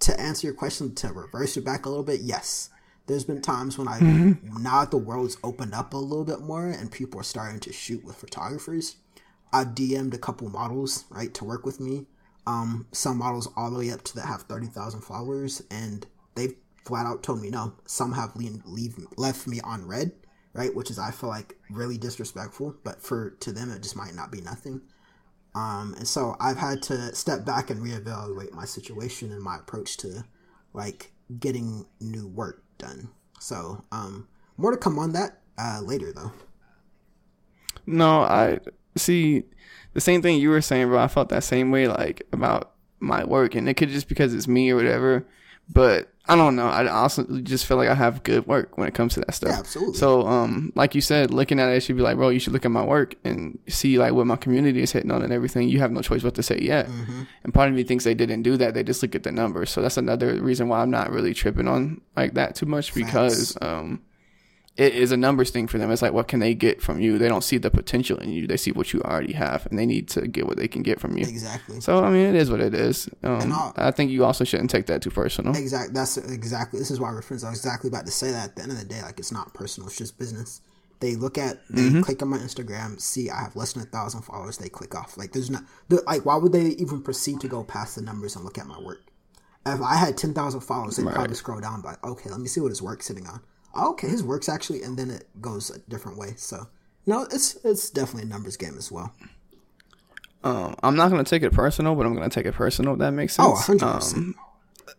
to 0.00 0.18
answer 0.20 0.46
your 0.46 0.54
question, 0.54 0.94
to 0.96 1.12
reverse 1.12 1.56
it 1.56 1.64
back 1.64 1.86
a 1.86 1.88
little 1.88 2.04
bit, 2.04 2.20
yes 2.20 2.70
there's 3.06 3.24
been 3.24 3.42
times 3.42 3.78
when 3.78 3.88
I 3.88 3.98
mm-hmm. 3.98 4.62
now 4.62 4.80
that 4.80 4.90
the 4.90 4.96
world's 4.96 5.36
opened 5.44 5.74
up 5.74 5.94
a 5.94 5.96
little 5.96 6.24
bit 6.24 6.40
more 6.40 6.66
and 6.66 6.90
people 6.90 7.20
are 7.20 7.24
starting 7.24 7.60
to 7.60 7.72
shoot 7.72 8.04
with 8.04 8.16
photographers. 8.16 8.96
I've 9.52 9.68
DM'd 9.68 10.12
a 10.12 10.18
couple 10.18 10.48
models 10.50 11.04
right 11.08 11.32
to 11.34 11.44
work 11.44 11.64
with 11.64 11.80
me. 11.80 12.06
Um, 12.46 12.86
some 12.92 13.18
models 13.18 13.48
all 13.56 13.70
the 13.70 13.78
way 13.78 13.90
up 13.90 14.02
to 14.04 14.14
that 14.16 14.26
have 14.26 14.42
thirty 14.42 14.66
thousand 14.66 15.02
followers, 15.02 15.62
and 15.70 16.06
they've 16.34 16.54
flat 16.84 17.06
out 17.06 17.22
told 17.22 17.42
me 17.42 17.50
no. 17.50 17.74
Some 17.86 18.12
have 18.12 18.36
leave, 18.36 18.62
leave 18.64 18.96
left 19.16 19.46
me 19.46 19.60
on 19.60 19.86
read, 19.86 20.12
right, 20.52 20.74
which 20.74 20.90
is 20.90 20.98
I 20.98 21.10
feel 21.10 21.28
like 21.28 21.56
really 21.70 21.98
disrespectful. 21.98 22.76
But 22.84 23.02
for 23.02 23.30
to 23.30 23.52
them, 23.52 23.70
it 23.70 23.82
just 23.82 23.96
might 23.96 24.14
not 24.14 24.30
be 24.30 24.40
nothing. 24.40 24.82
Um, 25.54 25.94
and 25.96 26.06
so 26.06 26.36
I've 26.38 26.58
had 26.58 26.82
to 26.82 27.14
step 27.14 27.44
back 27.44 27.70
and 27.70 27.80
reevaluate 27.80 28.52
my 28.52 28.66
situation 28.66 29.32
and 29.32 29.42
my 29.42 29.56
approach 29.56 29.96
to 29.98 30.24
like 30.74 31.12
getting 31.40 31.86
new 31.98 32.28
work 32.28 32.62
done. 32.78 33.10
So, 33.38 33.84
um, 33.92 34.28
more 34.56 34.70
to 34.70 34.76
come 34.76 34.98
on 34.98 35.12
that 35.12 35.40
uh, 35.58 35.80
later, 35.82 36.12
though. 36.12 36.32
No, 37.86 38.22
I 38.22 38.58
see 38.96 39.44
the 39.92 40.00
same 40.00 40.22
thing 40.22 40.38
you 40.38 40.50
were 40.50 40.60
saying, 40.60 40.88
bro. 40.88 40.98
I 40.98 41.08
felt 41.08 41.28
that 41.28 41.44
same 41.44 41.70
way, 41.70 41.88
like 41.88 42.22
about 42.32 42.72
my 43.00 43.24
work, 43.24 43.54
and 43.54 43.68
it 43.68 43.74
could 43.74 43.90
just 43.90 44.08
because 44.08 44.34
it's 44.34 44.48
me 44.48 44.70
or 44.70 44.76
whatever. 44.76 45.26
But 45.68 46.12
I 46.28 46.34
don't 46.34 46.56
know. 46.56 46.66
I 46.66 46.88
also 46.88 47.24
just 47.42 47.66
feel 47.66 47.76
like 47.76 47.88
I 47.88 47.94
have 47.94 48.22
good 48.24 48.46
work 48.46 48.76
when 48.78 48.88
it 48.88 48.94
comes 48.94 49.14
to 49.14 49.20
that 49.20 49.32
stuff. 49.32 49.50
Yeah, 49.50 49.58
absolutely. 49.58 49.94
So, 49.94 50.26
um, 50.26 50.72
like 50.74 50.94
you 50.94 51.00
said, 51.00 51.30
looking 51.30 51.60
at 51.60 51.68
it, 51.68 51.80
should 51.80 51.96
be 51.96 52.02
like, 52.02 52.16
bro, 52.16 52.30
you 52.30 52.40
should 52.40 52.52
look 52.52 52.64
at 52.64 52.70
my 52.70 52.84
work 52.84 53.14
and 53.24 53.58
see 53.68 53.98
like 53.98 54.12
what 54.12 54.26
my 54.26 54.36
community 54.36 54.82
is 54.82 54.90
hitting 54.90 55.10
on 55.10 55.22
and 55.22 55.32
everything. 55.32 55.68
You 55.68 55.78
have 55.78 55.92
no 55.92 56.02
choice 56.02 56.22
but 56.22 56.34
to 56.34 56.42
say 56.42 56.58
yeah. 56.60 56.84
Mm-hmm. 56.84 57.22
And 57.44 57.54
part 57.54 57.68
of 57.68 57.74
me 57.74 57.84
thinks 57.84 58.04
they 58.04 58.14
didn't 58.14 58.42
do 58.42 58.56
that. 58.56 58.74
They 58.74 58.82
just 58.82 59.02
look 59.02 59.14
at 59.14 59.22
the 59.22 59.32
numbers. 59.32 59.70
So 59.70 59.82
that's 59.82 59.96
another 59.96 60.34
reason 60.42 60.68
why 60.68 60.82
I'm 60.82 60.90
not 60.90 61.10
really 61.10 61.34
tripping 61.34 61.68
on 61.68 62.00
like 62.16 62.34
that 62.34 62.56
too 62.56 62.66
much 62.66 62.92
because, 62.94 63.52
Facts. 63.52 63.64
um, 63.64 64.02
it 64.76 64.94
is 64.94 65.10
a 65.10 65.16
numbers 65.16 65.50
thing 65.50 65.66
for 65.66 65.78
them. 65.78 65.90
It's 65.90 66.02
like, 66.02 66.12
what 66.12 66.28
can 66.28 66.40
they 66.40 66.54
get 66.54 66.82
from 66.82 67.00
you? 67.00 67.16
They 67.16 67.28
don't 67.28 67.42
see 67.42 67.56
the 67.56 67.70
potential 67.70 68.18
in 68.18 68.30
you. 68.30 68.46
They 68.46 68.58
see 68.58 68.72
what 68.72 68.92
you 68.92 69.00
already 69.02 69.32
have, 69.32 69.66
and 69.66 69.78
they 69.78 69.86
need 69.86 70.08
to 70.08 70.26
get 70.28 70.46
what 70.46 70.58
they 70.58 70.68
can 70.68 70.82
get 70.82 71.00
from 71.00 71.16
you. 71.16 71.26
Exactly. 71.26 71.80
So, 71.80 72.04
I 72.04 72.10
mean, 72.10 72.26
it 72.26 72.34
is 72.34 72.50
what 72.50 72.60
it 72.60 72.74
is. 72.74 73.08
Um, 73.22 73.72
I 73.76 73.90
think 73.90 74.10
you 74.10 74.24
also 74.24 74.44
shouldn't 74.44 74.70
take 74.70 74.86
that 74.86 75.00
too 75.00 75.10
personal. 75.10 75.56
Exactly. 75.56 75.94
That's 75.94 76.18
exactly. 76.18 76.78
This 76.78 76.90
is 76.90 77.00
why 77.00 77.10
we're 77.10 77.22
friends. 77.22 77.42
I 77.42 77.50
was 77.50 77.58
exactly 77.58 77.88
about 77.88 78.04
to 78.06 78.12
say 78.12 78.30
that. 78.32 78.50
At 78.50 78.56
the 78.56 78.62
end 78.62 78.72
of 78.72 78.78
the 78.78 78.84
day, 78.84 79.00
like 79.02 79.18
it's 79.18 79.32
not 79.32 79.54
personal. 79.54 79.88
It's 79.88 79.96
just 79.96 80.18
business. 80.18 80.60
They 81.00 81.14
look 81.14 81.36
at, 81.36 81.60
they 81.68 81.82
mm-hmm. 81.82 82.00
click 82.00 82.22
on 82.22 82.28
my 82.28 82.38
Instagram, 82.38 82.98
see 82.98 83.28
I 83.28 83.42
have 83.42 83.54
less 83.54 83.74
than 83.74 83.82
a 83.82 83.86
thousand 83.86 84.22
followers. 84.22 84.56
They 84.56 84.70
click 84.70 84.94
off. 84.94 85.18
Like 85.18 85.32
there's 85.32 85.50
not, 85.50 85.62
like 86.06 86.24
why 86.24 86.36
would 86.36 86.52
they 86.52 86.68
even 86.68 87.02
proceed 87.02 87.40
to 87.40 87.48
go 87.48 87.64
past 87.64 87.96
the 87.96 88.02
numbers 88.02 88.34
and 88.34 88.46
look 88.46 88.56
at 88.56 88.66
my 88.66 88.80
work? 88.80 89.02
If 89.66 89.82
I 89.82 89.96
had 89.96 90.16
ten 90.16 90.32
thousand 90.32 90.60
followers, 90.60 90.96
they'd 90.96 91.04
right. 91.04 91.14
probably 91.14 91.34
scroll 91.34 91.60
down 91.60 91.82
by, 91.82 91.96
okay, 92.02 92.30
let 92.30 92.40
me 92.40 92.48
see 92.48 92.60
what 92.60 92.70
his 92.70 92.80
work's 92.80 93.04
sitting 93.04 93.26
on 93.26 93.42
okay, 93.76 94.08
his 94.08 94.22
works 94.22 94.48
actually, 94.48 94.82
and 94.82 94.98
then 94.98 95.10
it 95.10 95.26
goes 95.40 95.70
a 95.70 95.78
different 95.90 96.18
way. 96.18 96.34
So 96.36 96.68
no, 97.06 97.22
it's 97.30 97.56
it's 97.64 97.90
definitely 97.90 98.28
a 98.28 98.32
numbers 98.32 98.56
game 98.56 98.76
as 98.76 98.90
well. 98.90 99.12
Um, 100.44 100.76
I'm 100.82 100.96
not 100.96 101.10
gonna 101.10 101.24
take 101.24 101.42
it 101.42 101.52
personal, 101.52 101.94
but 101.94 102.06
I'm 102.06 102.14
gonna 102.14 102.30
take 102.30 102.46
it 102.46 102.54
personal. 102.54 102.94
If 102.94 103.00
that 103.00 103.12
makes 103.12 103.36
oh, 103.38 103.56
sense. 103.56 103.82
Oh, 103.82 103.86
100 103.86 103.94
percent. 103.94 104.18
Um, 104.18 104.34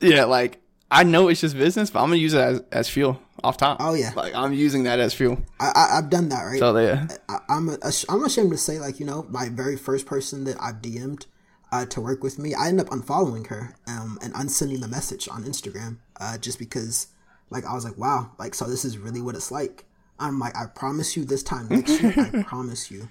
yeah, 0.01 0.25
like 0.25 0.59
I 0.89 1.03
know 1.03 1.28
it's 1.28 1.41
just 1.41 1.57
business, 1.57 1.89
but 1.89 2.01
I'm 2.01 2.09
gonna 2.09 2.17
use 2.17 2.34
it 2.34 2.41
as, 2.41 2.61
as 2.71 2.89
fuel 2.89 3.21
off 3.43 3.57
top. 3.57 3.78
Oh 3.80 3.93
yeah, 3.93 4.11
like 4.15 4.34
I'm 4.36 4.53
using 4.53 4.84
that 4.84 4.99
as 4.99 5.13
fuel. 5.13 5.39
I, 5.59 5.71
I 5.75 5.95
have 5.95 6.09
done 6.09 6.30
that 6.30 6.43
right. 6.43 6.59
So 6.59 6.78
yeah, 6.78 7.07
I, 7.30 7.39
I'm 7.49 7.69
a, 7.69 7.78
I'm 8.09 8.23
ashamed 8.23 8.51
to 8.51 8.57
say 8.57 8.80
like 8.80 8.99
you 8.99 9.05
know 9.05 9.25
my 9.30 9.49
very 9.49 9.78
first 9.78 10.05
person 10.05 10.43
that 10.45 10.57
I've 10.61 10.82
DM'd 10.82 11.28
uh, 11.71 11.86
to 11.86 12.01
work 12.01 12.23
with 12.23 12.39
me, 12.39 12.53
I 12.53 12.67
end 12.67 12.80
up 12.80 12.88
unfollowing 12.88 13.47
her 13.47 13.75
um, 13.88 14.17
and 14.21 14.34
unsending 14.36 14.80
the 14.80 14.88
message 14.88 15.28
on 15.30 15.43
Instagram 15.43 15.97
uh, 16.19 16.38
just 16.38 16.59
because 16.59 17.07
like 17.49 17.65
I 17.65 17.73
was 17.73 17.85
like, 17.85 17.97
wow, 17.97 18.31
like 18.37 18.55
so 18.55 18.65
this 18.65 18.85
is 18.85 18.97
really 18.97 19.21
what 19.21 19.35
it's 19.35 19.51
like. 19.51 19.85
I'm 20.19 20.39
like, 20.39 20.55
I 20.55 20.65
promise 20.65 21.15
you 21.15 21.25
this 21.25 21.43
time 21.43 21.67
next 21.69 22.01
year, 22.01 22.13
I 22.17 22.43
promise 22.43 22.89
you. 22.89 23.07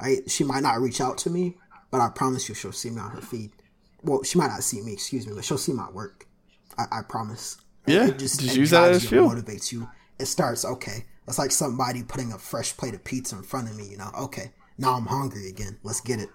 Right? 0.00 0.28
She 0.28 0.44
might 0.44 0.62
not 0.62 0.80
reach 0.80 1.00
out 1.00 1.18
to 1.18 1.30
me, 1.30 1.56
but 1.90 2.00
I 2.00 2.08
promise 2.08 2.48
you 2.48 2.54
she'll 2.54 2.72
see 2.72 2.90
me 2.90 3.00
on 3.00 3.10
her 3.10 3.20
feed. 3.20 3.50
Well, 4.02 4.22
she 4.22 4.38
might 4.38 4.48
not 4.48 4.62
see 4.62 4.80
me, 4.80 4.92
excuse 4.92 5.26
me, 5.26 5.34
but 5.34 5.44
she'll 5.44 5.58
see 5.58 5.72
my 5.72 5.90
work. 5.90 6.26
I, 6.76 6.84
I 6.98 7.02
promise. 7.08 7.58
Yeah, 7.86 8.08
it 8.08 8.18
just, 8.18 8.40
just 8.40 8.56
use 8.56 8.70
that 8.70 8.90
as 8.90 9.08
fuel. 9.08 9.30
Motivates 9.30 9.72
you. 9.72 9.88
It 10.18 10.26
starts 10.26 10.64
okay. 10.64 11.06
It's 11.26 11.38
like 11.38 11.50
somebody 11.50 12.02
putting 12.02 12.32
a 12.32 12.38
fresh 12.38 12.76
plate 12.76 12.94
of 12.94 13.04
pizza 13.04 13.36
in 13.36 13.42
front 13.42 13.68
of 13.68 13.76
me. 13.76 13.86
You 13.86 13.98
know, 13.98 14.10
okay, 14.20 14.52
now 14.76 14.94
I'm 14.94 15.06
hungry 15.06 15.48
again. 15.48 15.78
Let's 15.82 16.00
get 16.00 16.20
it. 16.20 16.28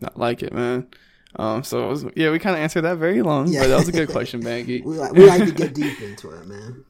Not 0.00 0.18
like 0.18 0.42
it, 0.42 0.52
man. 0.52 0.88
Um, 1.36 1.62
so 1.62 1.88
was, 1.88 2.04
yeah, 2.16 2.30
we 2.30 2.38
kind 2.38 2.56
of 2.56 2.62
answered 2.62 2.82
that 2.82 2.96
very 2.96 3.22
long, 3.22 3.46
yeah. 3.48 3.60
but 3.60 3.68
that 3.68 3.76
was 3.76 3.88
a 3.88 3.92
good 3.92 4.08
question, 4.08 4.42
Banky. 4.42 4.82
we, 4.84 4.96
like, 4.96 5.12
we 5.12 5.26
like 5.26 5.44
to 5.44 5.52
get 5.52 5.74
deep 5.74 6.00
into 6.00 6.30
it, 6.30 6.46
man. 6.46 6.84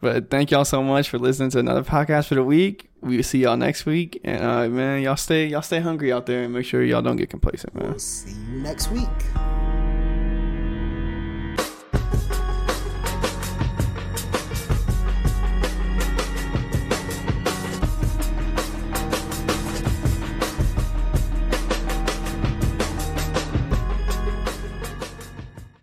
But 0.00 0.30
thank 0.30 0.50
y'all 0.50 0.64
so 0.64 0.82
much 0.82 1.08
for 1.08 1.18
listening 1.18 1.50
to 1.50 1.60
another 1.60 1.84
podcast 1.84 2.26
for 2.26 2.34
the 2.34 2.42
week. 2.42 2.90
We 3.00 3.16
will 3.16 3.22
see 3.22 3.38
y'all 3.38 3.56
next 3.56 3.86
week, 3.86 4.20
and 4.24 4.42
uh, 4.42 4.68
man, 4.68 5.00
y'all 5.02 5.16
stay 5.16 5.46
y'all 5.46 5.62
stay 5.62 5.80
hungry 5.80 6.12
out 6.12 6.26
there, 6.26 6.42
and 6.42 6.52
make 6.52 6.66
sure 6.66 6.82
y'all 6.82 7.02
don't 7.02 7.16
get 7.16 7.30
complacent, 7.30 7.74
man. 7.74 7.90
We'll 7.90 7.98
see 7.98 8.32
you 8.32 8.58
next 8.60 8.90
week. 8.90 9.08